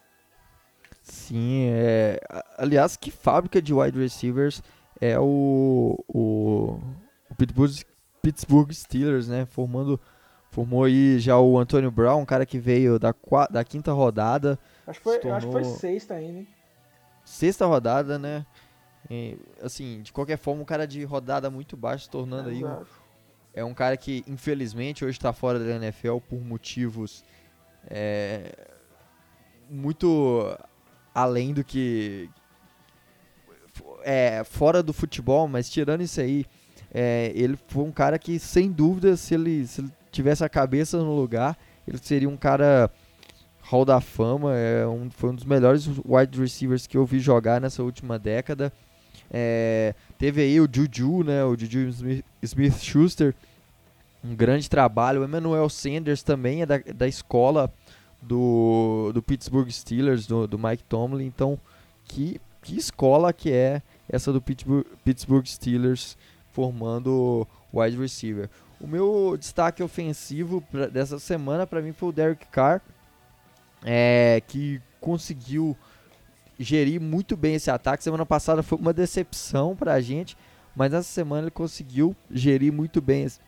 Sim, 1.06 1.68
é... 1.70 2.18
aliás, 2.58 2.96
que 2.96 3.12
fábrica 3.12 3.62
de 3.62 3.72
wide 3.72 3.96
receivers 3.96 4.60
é 5.00 5.16
o, 5.18 6.04
o, 6.08 6.80
o 7.30 7.34
Pittsburgh, 7.36 7.70
Pittsburgh 8.20 8.72
Steelers, 8.72 9.28
né? 9.28 9.46
Formando, 9.46 10.00
formou 10.50 10.82
aí 10.82 11.20
já 11.20 11.38
o 11.38 11.58
Antonio 11.58 11.92
Brown, 11.92 12.22
um 12.22 12.26
cara 12.26 12.44
que 12.44 12.58
veio 12.58 12.98
da, 12.98 13.14
da 13.48 13.62
quinta 13.62 13.92
rodada. 13.92 14.58
Acho 14.84 14.98
que 14.98 15.04
foi, 15.04 15.18
tornou... 15.20 15.36
acho 15.36 15.46
que 15.46 15.52
foi 15.52 15.64
sexta 15.64 16.14
ainda. 16.14 16.40
Hein? 16.40 16.48
Sexta 17.24 17.66
rodada, 17.66 18.18
né? 18.18 18.44
E, 19.08 19.38
assim, 19.62 20.02
de 20.02 20.12
qualquer 20.12 20.36
forma, 20.38 20.62
um 20.62 20.64
cara 20.66 20.88
de 20.88 21.04
rodada 21.04 21.48
muito 21.48 21.76
baixa, 21.76 22.10
tornando 22.10 22.50
é, 22.50 22.52
aí 22.52 22.64
um, 22.64 22.84
é 23.54 23.64
um 23.64 23.74
cara 23.74 23.96
que, 23.96 24.24
infelizmente, 24.26 25.04
hoje 25.04 25.18
está 25.18 25.32
fora 25.32 25.60
da 25.60 25.76
NFL 25.76 26.18
por 26.28 26.40
motivos 26.40 27.24
é, 27.88 28.52
muito 29.70 30.58
além 31.16 31.54
do 31.54 31.64
que. 31.64 32.28
É, 34.04 34.44
fora 34.44 34.82
do 34.82 34.92
futebol, 34.92 35.48
mas 35.48 35.68
tirando 35.70 36.02
isso 36.02 36.20
aí, 36.20 36.44
é, 36.92 37.32
ele 37.34 37.58
foi 37.66 37.84
um 37.84 37.90
cara 37.90 38.18
que, 38.18 38.38
sem 38.38 38.70
dúvida, 38.70 39.16
se 39.16 39.34
ele, 39.34 39.66
se 39.66 39.80
ele 39.80 39.90
tivesse 40.12 40.44
a 40.44 40.48
cabeça 40.48 40.98
no 40.98 41.16
lugar, 41.16 41.58
ele 41.88 41.98
seria 41.98 42.28
um 42.28 42.36
cara 42.36 42.90
Hall 43.62 43.84
da 43.84 44.00
Fama, 44.00 44.54
é 44.54 44.86
um, 44.86 45.10
foi 45.10 45.30
um 45.30 45.34
dos 45.34 45.44
melhores 45.44 45.88
wide 46.04 46.38
receivers 46.38 46.86
que 46.86 46.96
eu 46.96 47.04
vi 47.04 47.18
jogar 47.18 47.60
nessa 47.60 47.82
última 47.82 48.18
década. 48.18 48.72
É, 49.30 49.94
teve 50.18 50.42
aí 50.42 50.60
o 50.60 50.68
Juju, 50.70 51.24
né, 51.24 51.44
o 51.44 51.58
Juju 51.58 52.22
Smith-Schuster, 52.42 53.34
um 54.22 54.36
grande 54.36 54.70
trabalho. 54.70 55.22
O 55.22 55.24
Emmanuel 55.24 55.68
Sanders 55.68 56.22
também 56.22 56.62
é 56.62 56.66
da, 56.66 56.78
da 56.78 57.08
escola 57.08 57.72
do, 58.26 59.12
do 59.14 59.22
Pittsburgh 59.22 59.70
Steelers, 59.70 60.26
do, 60.26 60.46
do 60.46 60.58
Mike 60.58 60.84
Tomlin. 60.84 61.26
Então, 61.26 61.58
que, 62.04 62.40
que 62.62 62.76
escola 62.76 63.32
que 63.32 63.52
é 63.52 63.82
essa 64.08 64.32
do 64.32 64.40
Pittsburgh, 64.40 64.84
Pittsburgh 65.04 65.46
Steelers 65.46 66.16
formando 66.52 67.46
wide 67.72 67.96
receiver. 67.96 68.48
O 68.80 68.86
meu 68.86 69.36
destaque 69.38 69.82
ofensivo 69.82 70.60
pra, 70.62 70.86
dessa 70.86 71.18
semana 71.18 71.66
para 71.66 71.80
mim 71.80 71.92
foi 71.92 72.08
o 72.08 72.12
Derek 72.12 72.46
Carr, 72.46 72.80
é, 73.84 74.42
que 74.46 74.80
conseguiu 75.00 75.76
gerir 76.58 77.00
muito 77.00 77.36
bem 77.36 77.54
esse 77.54 77.70
ataque. 77.70 78.02
Semana 78.02 78.26
passada 78.26 78.62
foi 78.62 78.78
uma 78.78 78.92
decepção 78.92 79.76
para 79.76 79.94
a 79.94 80.00
gente, 80.00 80.36
mas 80.74 80.90
nessa 80.90 81.08
semana 81.08 81.42
ele 81.42 81.50
conseguiu 81.50 82.16
gerir 82.30 82.72
muito 82.72 83.00
bem 83.00 83.24
esse, 83.24 83.40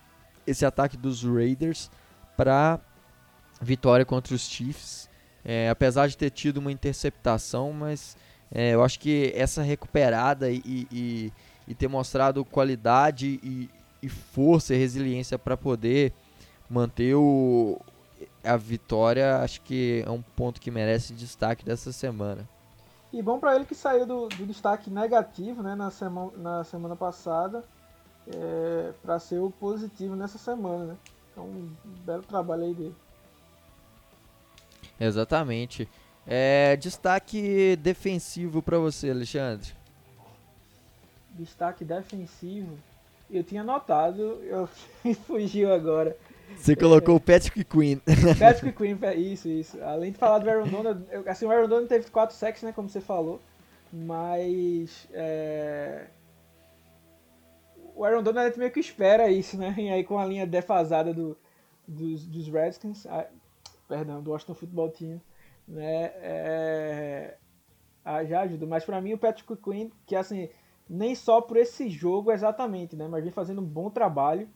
esse 0.47 0.65
ataque 0.65 0.97
dos 0.97 1.25
Raiders 1.25 1.91
para 2.37 2.81
vitória 3.61 4.05
contra 4.05 4.35
os 4.35 4.43
Chiefs. 4.49 5.09
É, 5.45 5.69
apesar 5.71 6.09
de 6.09 6.17
ter 6.17 6.31
tido 6.31 6.59
uma 6.59 6.73
interceptação, 6.73 7.73
mas 7.73 8.17
é, 8.53 8.75
eu 8.75 8.83
acho 8.83 8.99
que 8.99 9.33
essa 9.35 9.63
recuperada 9.63 10.51
e, 10.51 10.63
e, 10.65 11.33
e 11.67 11.75
ter 11.75 11.89
mostrado 11.89 12.45
qualidade 12.45 13.41
e, 13.43 13.71
e 14.03 14.09
força 14.09 14.75
e 14.75 14.79
resiliência 14.79 15.39
para 15.39 15.57
poder 15.57 16.13
manter 16.69 17.15
o, 17.15 17.81
a 18.45 18.57
vitória, 18.57 19.39
acho 19.39 19.61
que 19.63 20.03
é 20.07 20.11
um 20.11 20.23
ponto 20.23 20.61
que 20.61 20.71
merece 20.71 21.15
destaque 21.15 21.65
dessa 21.65 21.93
semana. 21.93 22.49
E 23.13 23.23
bom 23.23 23.39
para 23.39 23.57
ele 23.57 23.65
que 23.65 23.75
saiu 23.75 24.05
do, 24.07 24.29
do, 24.29 24.45
destaque 24.45 24.91
negativo 24.91 25.63
né, 25.63 25.75
na, 25.75 25.91
semana, 25.91 26.33
na 26.37 26.65
semana 26.65 26.95
passada 26.95 27.65
é, 28.27 28.93
para 29.03 29.19
ser 29.19 29.39
o 29.39 29.51
positivo 29.51 30.15
nessa 30.15 30.37
semana. 30.37 30.85
Né? 30.85 30.97
Então, 31.33 31.45
um 31.45 31.75
belo 32.05 32.23
trabalho 32.23 32.65
aí 32.65 32.75
dele. 32.75 32.95
Exatamente. 35.01 35.89
É, 36.27 36.77
destaque 36.77 37.77
defensivo 37.77 38.63
para 38.63 38.79
você, 38.79 39.11
Alexandre. 39.11 39.73
Destaque 41.31 41.85
defensivo. 41.85 42.77
Eu 43.31 43.45
tinha 43.45 43.63
notado, 43.63 44.41
eu 44.45 44.69
fugiu 45.27 45.73
agora. 45.73 46.17
Você 46.57 46.75
colocou 46.75 47.15
é, 47.15 47.17
o 47.17 47.21
Patrick 47.21 47.65
Queen. 47.65 48.01
Patrick 48.39 48.73
Queen, 48.77 48.99
isso, 49.17 49.49
isso. 49.49 49.83
Além 49.83 50.13
de 50.13 50.19
falar 50.19 50.39
do 50.39 50.49
Aaron 50.49 50.69
Donald, 50.69 51.05
assim, 51.27 51.45
o 51.45 51.51
Aaron 51.51 51.69
Donald 51.69 51.89
teve 51.89 52.11
4 52.11 52.35
sacks, 52.35 52.63
né, 52.63 52.73
como 52.73 52.89
você 52.89 53.01
falou, 53.01 53.41
mas 53.93 55.07
é... 55.13 56.07
o 57.95 58.05
Aaron 58.05 58.23
Donald 58.23 58.59
meio 58.59 58.71
que 58.71 58.81
espera 58.81 59.31
isso, 59.31 59.57
né, 59.57 59.75
e 59.79 59.91
aí 59.91 60.05
com 60.05 60.19
a 60.19 60.25
linha 60.25 60.47
defasada 60.47 61.13
do, 61.13 61.37
dos, 61.87 62.27
dos 62.27 62.49
Redskins, 62.49 63.07
perdão, 63.89 64.23
do 64.23 64.31
Washington 64.31 64.55
Football 64.55 64.91
Team, 64.91 65.21
né, 65.67 66.13
é, 66.17 67.37
já 68.27 68.43
ajuda. 68.43 68.67
Mas 68.67 68.85
para 68.85 69.01
mim 69.01 69.15
o 69.15 69.19
Patrick 69.19 69.57
Quinn, 69.57 69.91
que 70.07 70.15
assim, 70.15 70.49
nem 70.89 71.15
só 71.15 71.41
por 71.41 71.57
esse 71.57 71.89
jogo 71.89 72.31
exatamente, 72.31 72.95
né, 72.95 73.09
mas 73.09 73.25
vem 73.25 73.33
fazendo 73.33 73.61
um 73.61 73.67
bom 73.67 73.91
trabalho, 73.91 74.49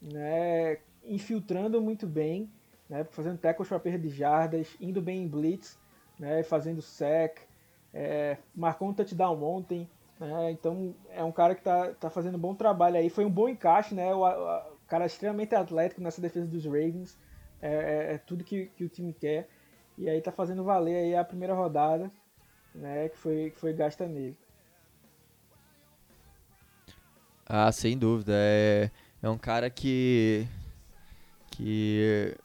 né, 0.00 0.78
infiltrando 1.02 1.80
muito 1.80 2.06
bem, 2.06 2.50
né, 2.88 3.04
fazendo 3.04 3.38
tackles 3.38 3.68
para 3.68 3.80
perda 3.80 3.98
de 3.98 4.10
jardas, 4.10 4.76
indo 4.80 5.00
bem 5.00 5.22
em 5.22 5.28
blitz, 5.28 5.78
né, 6.18 6.42
fazendo 6.42 6.82
sec, 6.82 7.38
é, 7.92 8.36
marcou 8.54 8.88
um 8.88 8.94
touchdown 8.94 9.42
ontem, 9.42 9.88
né, 10.20 10.50
então 10.50 10.94
é 11.10 11.24
um 11.24 11.32
cara 11.32 11.54
que 11.54 11.62
tá, 11.62 11.92
tá 11.94 12.10
fazendo 12.10 12.36
um 12.36 12.40
bom 12.40 12.54
trabalho 12.54 12.96
aí, 12.96 13.08
foi 13.08 13.24
um 13.24 13.30
bom 13.30 13.48
encaixe, 13.48 13.94
né, 13.94 14.14
o, 14.14 14.24
o 14.24 14.86
cara 14.86 15.06
extremamente 15.06 15.54
atlético 15.54 16.00
nessa 16.00 16.20
defesa 16.20 16.46
dos 16.46 16.64
Ravens, 16.64 17.18
é, 17.64 18.10
é, 18.10 18.14
é 18.14 18.18
tudo 18.18 18.44
que, 18.44 18.66
que 18.76 18.84
o 18.84 18.88
time 18.88 19.12
quer. 19.12 19.48
E 19.96 20.08
aí 20.08 20.20
tá 20.20 20.30
fazendo 20.30 20.62
valer 20.62 20.96
aí 20.96 21.16
a 21.16 21.24
primeira 21.24 21.54
rodada, 21.54 22.10
né, 22.74 23.08
que 23.08 23.16
foi, 23.16 23.50
que 23.50 23.58
foi 23.58 23.72
gasta 23.72 24.06
nele. 24.06 24.36
Ah, 27.46 27.70
sem 27.72 27.96
dúvida. 27.96 28.32
É, 28.34 28.90
é 29.22 29.28
um 29.30 29.38
cara 29.38 29.70
que. 29.70 30.46
que 31.50 32.36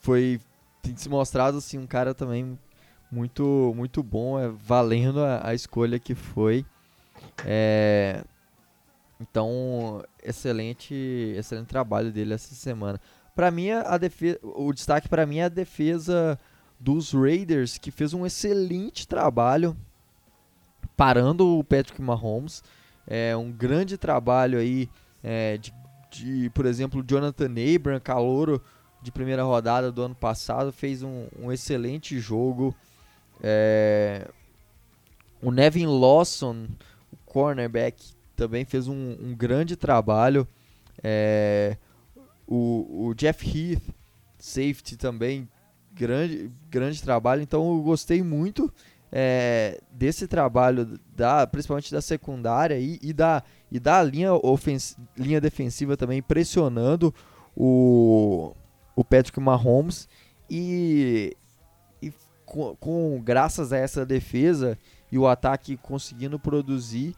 foi. 0.00 0.40
tem 0.82 0.96
se 0.96 1.08
mostrado 1.08 1.58
assim, 1.58 1.78
um 1.78 1.86
cara 1.86 2.14
também 2.14 2.58
muito 3.10 3.72
muito 3.76 4.02
bom, 4.02 4.38
é 4.38 4.48
valendo 4.48 5.20
a, 5.20 5.48
a 5.48 5.54
escolha 5.54 5.98
que 5.98 6.14
foi. 6.14 6.64
É, 7.44 8.24
então, 9.20 10.02
excelente, 10.22 10.94
excelente 11.36 11.68
trabalho 11.68 12.10
dele 12.10 12.34
essa 12.34 12.54
semana. 12.54 12.98
Para 13.40 13.50
mim, 13.50 13.70
a 13.70 13.96
defesa, 13.96 14.38
o 14.42 14.70
destaque 14.70 15.08
para 15.08 15.24
mim 15.24 15.38
é 15.38 15.44
a 15.44 15.48
defesa 15.48 16.38
dos 16.78 17.14
Raiders, 17.14 17.78
que 17.78 17.90
fez 17.90 18.12
um 18.12 18.26
excelente 18.26 19.08
trabalho 19.08 19.74
parando 20.94 21.58
o 21.58 21.64
Patrick 21.64 22.02
Mahomes. 22.02 22.62
É 23.06 23.34
um 23.34 23.50
grande 23.50 23.96
trabalho 23.96 24.58
aí 24.58 24.90
é, 25.24 25.56
de, 25.56 25.72
de, 26.10 26.50
por 26.50 26.66
exemplo, 26.66 27.02
Jonathan 27.02 27.48
Abram, 27.74 27.98
calouro 27.98 28.62
de 29.00 29.10
primeira 29.10 29.42
rodada 29.42 29.90
do 29.90 30.02
ano 30.02 30.14
passado, 30.14 30.70
fez 30.70 31.02
um, 31.02 31.26
um 31.40 31.50
excelente 31.50 32.20
jogo. 32.20 32.76
É, 33.42 34.28
o 35.40 35.50
Nevin 35.50 35.86
Lawson, 35.86 36.66
o 37.10 37.16
cornerback, 37.24 38.04
também 38.36 38.66
fez 38.66 38.86
um, 38.86 39.16
um 39.18 39.34
grande 39.34 39.76
trabalho. 39.76 40.46
É, 41.02 41.78
o, 42.50 43.06
o 43.06 43.14
Jeff 43.14 43.46
Heath, 43.46 43.82
safety 44.36 44.96
também, 44.96 45.48
grande, 45.94 46.50
grande 46.68 47.00
trabalho. 47.00 47.40
Então 47.40 47.76
eu 47.76 47.80
gostei 47.80 48.24
muito 48.24 48.72
é, 49.12 49.80
desse 49.92 50.26
trabalho, 50.26 50.98
da, 51.14 51.46
principalmente 51.46 51.92
da 51.92 52.02
secundária 52.02 52.76
e, 52.76 52.98
e 53.00 53.12
da, 53.12 53.44
e 53.70 53.78
da 53.78 54.02
linha, 54.02 54.34
ofens, 54.34 54.96
linha 55.16 55.40
defensiva 55.40 55.96
também, 55.96 56.20
pressionando 56.20 57.14
o, 57.56 58.52
o 58.96 59.04
Patrick 59.04 59.38
Mahomes. 59.38 60.08
E, 60.50 61.36
e 62.02 62.12
com, 62.44 62.74
com, 62.76 63.22
graças 63.22 63.72
a 63.72 63.76
essa 63.78 64.04
defesa 64.04 64.76
e 65.12 65.16
o 65.16 65.28
ataque 65.28 65.76
conseguindo 65.76 66.36
produzir, 66.36 67.14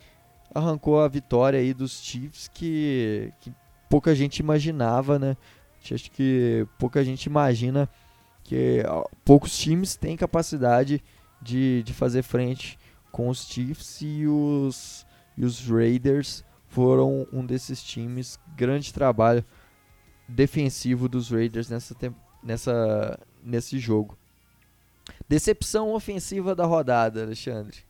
arrancou 0.55 1.01
a 1.01 1.09
vitória 1.09 1.59
aí 1.59 1.73
dos 1.73 2.03
Chiefs 2.03 2.49
que, 2.49 3.33
que 3.41 3.51
pouca 3.93 4.15
gente 4.15 4.39
imaginava, 4.39 5.19
né? 5.19 5.37
Acho 5.85 6.11
que 6.11 6.67
pouca 6.79 7.05
gente 7.05 7.27
imagina 7.27 7.87
que 8.43 8.83
poucos 9.23 9.59
times 9.59 9.97
têm 9.97 10.17
capacidade 10.17 11.05
de, 11.43 11.83
de 11.83 11.93
fazer 11.93 12.23
frente 12.23 12.79
com 13.11 13.29
os 13.29 13.47
Chiefs 13.47 14.01
e 14.01 14.27
os, 14.27 15.07
e 15.37 15.45
os 15.45 15.69
Raiders 15.69 16.43
foram 16.69 17.27
um 17.31 17.45
desses 17.45 17.83
times. 17.83 18.41
Grande 18.57 18.95
trabalho 18.95 19.45
defensivo 20.27 21.07
dos 21.07 21.31
Raiders 21.31 21.69
nessa, 21.69 21.95
nessa, 22.43 23.21
nesse 23.45 23.79
jogo. 23.79 24.17
Decepção 25.29 25.93
ofensiva 25.93 26.55
da 26.55 26.65
rodada, 26.65 27.25
Alexandre. 27.25 27.81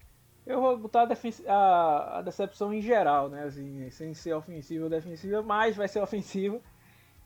Eu 0.45 0.61
vou 0.61 0.77
botar 0.77 1.03
a, 1.03 1.53
a, 1.53 2.19
a, 2.19 2.23
decepção 2.23 2.75
em 2.75 2.81
geral, 2.81 3.29
né? 3.29 3.45
Assim, 3.45 3.89
sem 3.91 4.13
ser 4.13 4.35
ofensiva 4.35 4.85
ou 4.85 4.91
defensiva, 4.91 5.41
mas 5.43 5.77
vai 5.77 5.87
ser 5.87 6.01
ofensiva. 6.03 6.61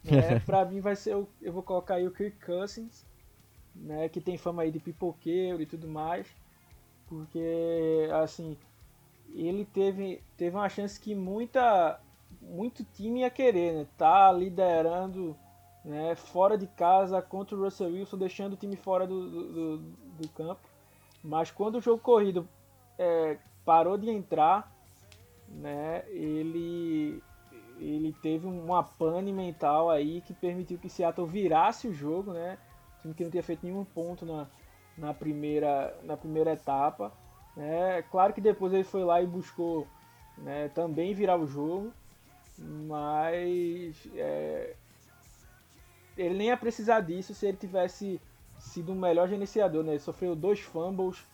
Né? 0.05 0.38
pra 0.44 0.64
mim 0.64 0.80
vai 0.80 0.94
ser, 0.94 1.16
o, 1.16 1.28
eu 1.40 1.52
vou 1.52 1.62
colocar 1.62 1.94
aí 1.94 2.06
o 2.06 2.12
Kirk 2.12 2.44
Cousins, 2.44 3.06
né? 3.74 4.09
Que 4.09 4.20
tem 4.20 4.36
fama 4.36 4.62
aí 4.62 4.70
de 4.70 4.78
pipoqueiro 4.78 5.62
e 5.62 5.66
tudo 5.66 5.88
mais. 5.88 6.26
Porque, 7.06 8.09
assim, 8.22 8.56
ele 9.34 9.64
teve, 9.64 10.22
teve 10.36 10.56
uma 10.56 10.68
chance 10.68 10.98
que 11.01 11.14
muita, 11.14 11.98
muito 12.43 12.84
time 12.84 13.20
ia 13.20 13.30
querer, 13.30 13.72
né? 13.72 13.86
Tá 13.97 14.30
liderando 14.30 15.36
né, 15.84 16.14
fora 16.16 16.59
de 16.59 16.66
casa 16.66 17.22
contra 17.22 17.56
o 17.56 17.62
Russell 17.62 17.93
Wilson, 17.93 18.18
deixando 18.18 18.52
o 18.55 18.56
time 18.56 18.76
fora 18.76 19.06
do, 19.06 19.30
do, 19.30 19.52
do, 19.52 19.78
do 20.20 20.28
campo. 20.30 20.68
Mas 21.22 21.51
quando 21.51 21.76
o 21.76 21.80
jogo 21.80 22.02
corrido 22.02 22.47
é, 22.98 23.39
parou 23.64 23.97
de 23.97 24.10
entrar, 24.10 24.73
né, 25.48 26.05
ele, 26.09 27.23
ele 27.78 28.14
teve 28.23 28.47
uma 28.47 28.82
pane 28.82 29.32
mental 29.32 29.90
aí 29.90 30.20
que 30.20 30.35
permitiu 30.35 30.78
que 30.78 30.89
Seattle 30.89 31.27
virasse 31.27 31.89
o 31.89 31.94
jogo, 31.94 32.32
né? 32.32 32.59
O 32.98 33.02
time 33.02 33.14
que 33.14 33.24
não 33.24 33.31
tinha 33.31 33.43
feito 33.43 33.64
nenhum 33.64 33.85
ponto 33.85 34.24
na, 34.27 34.47
na, 34.97 35.14
primeira, 35.14 35.97
na 36.02 36.16
primeira 36.16 36.52
etapa. 36.52 37.12
Né? 37.56 38.02
Claro 38.10 38.32
que 38.32 38.40
depois 38.40 38.73
ele 38.73 38.85
foi 38.85 39.05
lá 39.05 39.23
e 39.23 39.27
buscou 39.27 39.86
né, 40.39 40.68
também 40.68 41.14
virar 41.14 41.36
o 41.39 41.47
jogo, 41.47 41.93
mas 42.59 44.09
é, 44.14 44.74
ele 46.16 46.35
nem 46.35 46.48
ia 46.48 46.56
precisar 46.56 47.01
disso 47.01 47.35
se 47.35 47.47
ele 47.47 47.56
tivesse 47.56 48.20
sido 48.59 48.93
um 48.93 48.98
melhor 48.98 49.28
gerenciador. 49.28 49.85
Né? 49.85 49.93
Ele 49.93 49.98
sofreu 49.98 50.35
dois 50.35 50.60
fumbles 50.60 51.24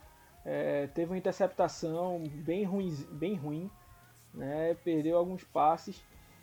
é, 0.44 0.86
teve 0.88 1.12
uma 1.12 1.18
interceptação 1.18 2.22
bem 2.44 2.64
ruim, 2.64 2.94
bem 3.12 3.34
ruim 3.34 3.70
né? 4.34 4.76
perdeu 4.84 5.16
alguns 5.16 5.44
passes. 5.44 6.00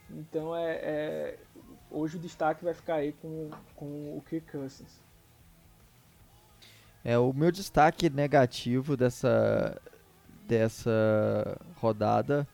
Então 0.09 0.55
é, 0.55 0.71
é, 0.71 1.39
hoje 1.89 2.17
o 2.17 2.19
destaque 2.19 2.63
vai 2.63 2.73
ficar 2.73 2.95
aí 2.95 3.13
com, 3.13 3.49
com 3.75 4.17
o 4.17 4.23
Kirk 4.27 4.51
Cousins. 4.51 4.99
É, 7.03 7.17
o 7.17 7.31
meu 7.31 7.51
destaque 7.51 8.09
negativo 8.09 8.97
dessa, 8.97 9.79
dessa 10.47 11.57
rodada 11.75 12.47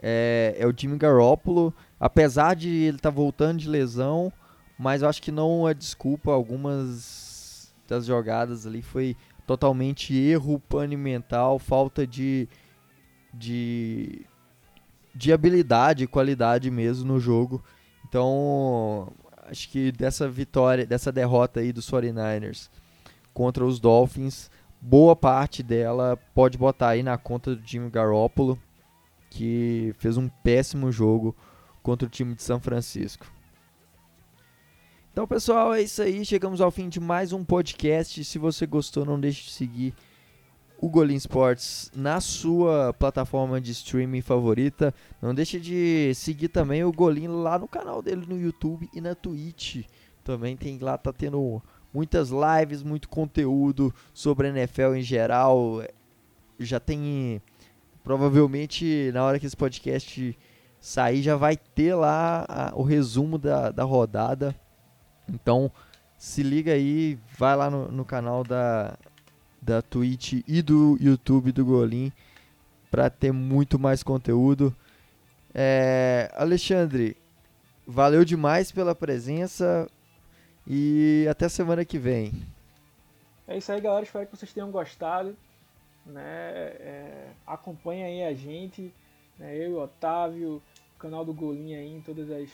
é, 0.00 0.54
é 0.58 0.66
o 0.66 0.74
Jimmy 0.76 0.96
Garoppolo. 0.96 1.74
Apesar 1.98 2.54
de 2.54 2.68
ele 2.68 2.96
estar 2.96 3.10
tá 3.10 3.14
voltando 3.14 3.58
de 3.58 3.68
lesão, 3.68 4.32
mas 4.78 5.02
eu 5.02 5.08
acho 5.08 5.20
que 5.20 5.32
não 5.32 5.68
é 5.68 5.74
desculpa. 5.74 6.30
Algumas 6.30 7.74
das 7.88 8.06
jogadas 8.06 8.66
ali 8.66 8.80
foi 8.80 9.16
totalmente 9.50 10.14
erro 10.14 10.60
pane 10.60 10.96
mental, 10.96 11.58
falta 11.58 12.06
de, 12.06 12.48
de, 13.34 14.24
de 15.12 15.32
habilidade 15.32 16.06
qualidade 16.06 16.70
mesmo 16.70 17.04
no 17.14 17.18
jogo. 17.18 17.60
Então, 18.08 19.12
acho 19.48 19.68
que 19.68 19.90
dessa 19.90 20.28
vitória, 20.28 20.86
dessa 20.86 21.10
derrota 21.10 21.58
aí 21.58 21.72
dos 21.72 21.90
49ers 21.90 22.70
contra 23.34 23.66
os 23.66 23.80
Dolphins, 23.80 24.48
boa 24.80 25.16
parte 25.16 25.64
dela 25.64 26.16
pode 26.32 26.56
botar 26.56 26.90
aí 26.90 27.02
na 27.02 27.18
conta 27.18 27.56
do 27.56 27.66
Jimmy 27.66 27.90
Garoppolo, 27.90 28.56
que 29.28 29.92
fez 29.98 30.16
um 30.16 30.28
péssimo 30.28 30.92
jogo 30.92 31.34
contra 31.82 32.06
o 32.06 32.10
time 32.10 32.36
de 32.36 32.44
São 32.44 32.60
Francisco. 32.60 33.26
Então, 35.12 35.26
pessoal, 35.26 35.74
é 35.74 35.82
isso 35.82 36.00
aí. 36.00 36.24
Chegamos 36.24 36.60
ao 36.60 36.70
fim 36.70 36.88
de 36.88 37.00
mais 37.00 37.32
um 37.32 37.44
podcast. 37.44 38.24
Se 38.24 38.38
você 38.38 38.64
gostou, 38.64 39.04
não 39.04 39.18
deixe 39.18 39.42
de 39.42 39.50
seguir 39.50 39.92
o 40.78 40.88
Golim 40.88 41.16
Sports 41.16 41.90
na 41.92 42.20
sua 42.20 42.94
plataforma 42.96 43.60
de 43.60 43.72
streaming 43.72 44.22
favorita. 44.22 44.94
Não 45.20 45.34
deixe 45.34 45.58
de 45.58 46.12
seguir 46.14 46.46
também 46.46 46.84
o 46.84 46.92
Golim 46.92 47.26
lá 47.26 47.58
no 47.58 47.66
canal 47.66 48.00
dele 48.00 48.24
no 48.24 48.40
YouTube 48.40 48.88
e 48.94 49.00
na 49.00 49.12
Twitch. 49.16 49.84
Também 50.22 50.56
tem 50.56 50.78
lá, 50.78 50.96
tá 50.96 51.12
tendo 51.12 51.60
muitas 51.92 52.30
lives, 52.30 52.84
muito 52.84 53.08
conteúdo 53.08 53.92
sobre 54.14 54.46
a 54.46 54.50
NFL 54.50 54.94
em 54.94 55.02
geral. 55.02 55.82
Já 56.56 56.78
tem 56.78 57.42
provavelmente 58.04 59.10
na 59.12 59.24
hora 59.24 59.40
que 59.40 59.46
esse 59.46 59.56
podcast 59.56 60.38
sair 60.78 61.20
já 61.20 61.34
vai 61.34 61.56
ter 61.56 61.96
lá 61.96 62.46
a, 62.48 62.72
o 62.76 62.84
resumo 62.84 63.38
da, 63.38 63.72
da 63.72 63.82
rodada. 63.82 64.54
Então, 65.32 65.70
se 66.18 66.42
liga 66.42 66.72
aí, 66.72 67.18
vai 67.38 67.56
lá 67.56 67.70
no, 67.70 67.90
no 67.90 68.04
canal 68.04 68.44
da, 68.44 68.96
da 69.60 69.80
Twitch 69.80 70.42
e 70.46 70.60
do 70.60 70.98
YouTube 71.00 71.52
do 71.52 71.64
Golim 71.64 72.12
para 72.90 73.08
ter 73.08 73.32
muito 73.32 73.78
mais 73.78 74.02
conteúdo. 74.02 74.74
É, 75.54 76.30
Alexandre, 76.34 77.16
valeu 77.86 78.24
demais 78.24 78.70
pela 78.70 78.94
presença 78.94 79.88
e 80.66 81.26
até 81.30 81.48
semana 81.48 81.84
que 81.84 81.98
vem. 81.98 82.32
É 83.46 83.56
isso 83.56 83.72
aí, 83.72 83.80
galera. 83.80 84.04
Espero 84.04 84.26
que 84.26 84.36
vocês 84.36 84.52
tenham 84.52 84.70
gostado. 84.70 85.36
Né? 86.06 86.22
É, 86.22 87.28
acompanha 87.46 88.06
aí 88.06 88.22
a 88.24 88.34
gente, 88.34 88.92
né? 89.38 89.56
eu 89.56 89.78
Otávio, 89.80 90.62
o 90.96 90.98
canal 90.98 91.24
do 91.24 91.32
Golim 91.32 91.74
aí 91.74 91.94
em 91.94 92.00
todas 92.00 92.30
as 92.30 92.48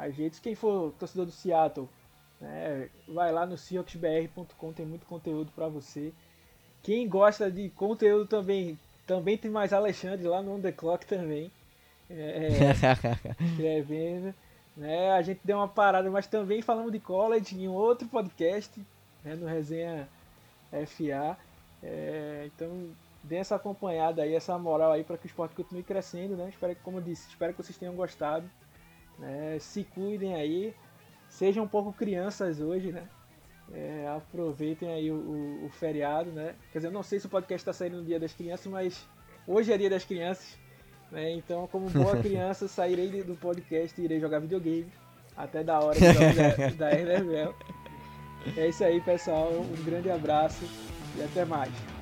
ajeitos. 0.00 0.38
Quem 0.38 0.54
for 0.54 0.92
torcedor 0.98 1.26
do 1.26 1.32
Seattle, 1.32 1.88
né, 2.40 2.88
vai 3.08 3.32
lá 3.32 3.46
no 3.46 3.56
seahawksbr.com, 3.56 4.72
tem 4.72 4.86
muito 4.86 5.06
conteúdo 5.06 5.50
para 5.54 5.68
você. 5.68 6.12
Quem 6.82 7.08
gosta 7.08 7.50
de 7.50 7.68
conteúdo 7.70 8.26
também, 8.26 8.78
também 9.06 9.36
tem 9.36 9.50
mais 9.50 9.72
Alexandre 9.72 10.26
lá 10.26 10.42
no 10.42 10.54
On 10.54 10.60
The 10.60 10.72
Clock 10.72 11.06
também. 11.06 11.50
É, 12.12 12.48
escrevendo. 13.44 14.34
Né, 14.76 15.12
a 15.12 15.22
gente 15.22 15.40
deu 15.44 15.58
uma 15.58 15.68
parada, 15.68 16.10
mas 16.10 16.26
também 16.26 16.60
falamos 16.60 16.90
de 16.90 16.98
college 16.98 17.56
em 17.56 17.68
outro 17.68 18.08
podcast, 18.08 18.84
né, 19.22 19.36
no 19.36 19.46
Resenha 19.46 20.08
FA. 20.88 21.38
É, 21.80 22.48
então, 22.52 22.88
dê 23.22 23.36
essa 23.36 23.56
acompanhada 23.56 24.22
aí, 24.22 24.34
essa 24.34 24.58
moral 24.58 24.92
aí 24.92 25.04
para 25.04 25.16
que 25.16 25.26
o 25.26 25.28
esporte 25.28 25.54
continue 25.54 25.82
crescendo, 25.82 26.36
né? 26.36 26.48
Espero 26.48 26.74
que, 26.74 26.82
como 26.82 26.98
eu 26.98 27.02
disse, 27.02 27.28
espero 27.28 27.52
que 27.52 27.62
vocês 27.62 27.78
tenham 27.78 27.94
gostado. 27.94 28.50
Né? 29.20 29.58
Se 29.60 29.84
cuidem 29.84 30.34
aí, 30.34 30.74
sejam 31.28 31.64
um 31.64 31.68
pouco 31.68 31.92
crianças 31.92 32.60
hoje, 32.60 32.90
né? 32.90 33.06
É, 33.72 34.08
aproveitem 34.08 34.92
aí 34.92 35.12
o, 35.12 35.14
o, 35.14 35.66
o, 35.66 35.68
feriado, 35.68 36.32
né? 36.32 36.56
Quer 36.72 36.78
dizer, 36.78 36.88
eu 36.88 36.92
não 36.92 37.04
sei 37.04 37.20
se 37.20 37.26
o 37.26 37.30
podcast 37.30 37.60
está 37.60 37.72
saindo 37.72 37.98
no 37.98 38.04
Dia 38.04 38.18
das 38.18 38.32
Crianças, 38.32 38.66
mas 38.66 39.08
hoje 39.46 39.72
é 39.72 39.78
Dia 39.78 39.90
das 39.90 40.04
Crianças. 40.04 40.58
Né? 41.12 41.32
Então, 41.34 41.68
como 41.68 41.88
boa 41.90 42.16
criança, 42.22 42.66
sairei 42.66 43.22
do 43.22 43.36
podcast 43.36 44.00
e 44.00 44.04
irei 44.04 44.18
jogar 44.18 44.40
videogame 44.40 44.90
até 45.36 45.62
da 45.62 45.78
hora 45.78 45.98
da, 46.00 46.88
da. 46.88 46.90
É 48.56 48.68
isso 48.68 48.82
aí, 48.82 49.00
pessoal. 49.00 49.52
Um 49.52 49.84
grande 49.84 50.10
abraço 50.10 50.64
e 51.16 51.22
até 51.22 51.44
mais. 51.44 51.99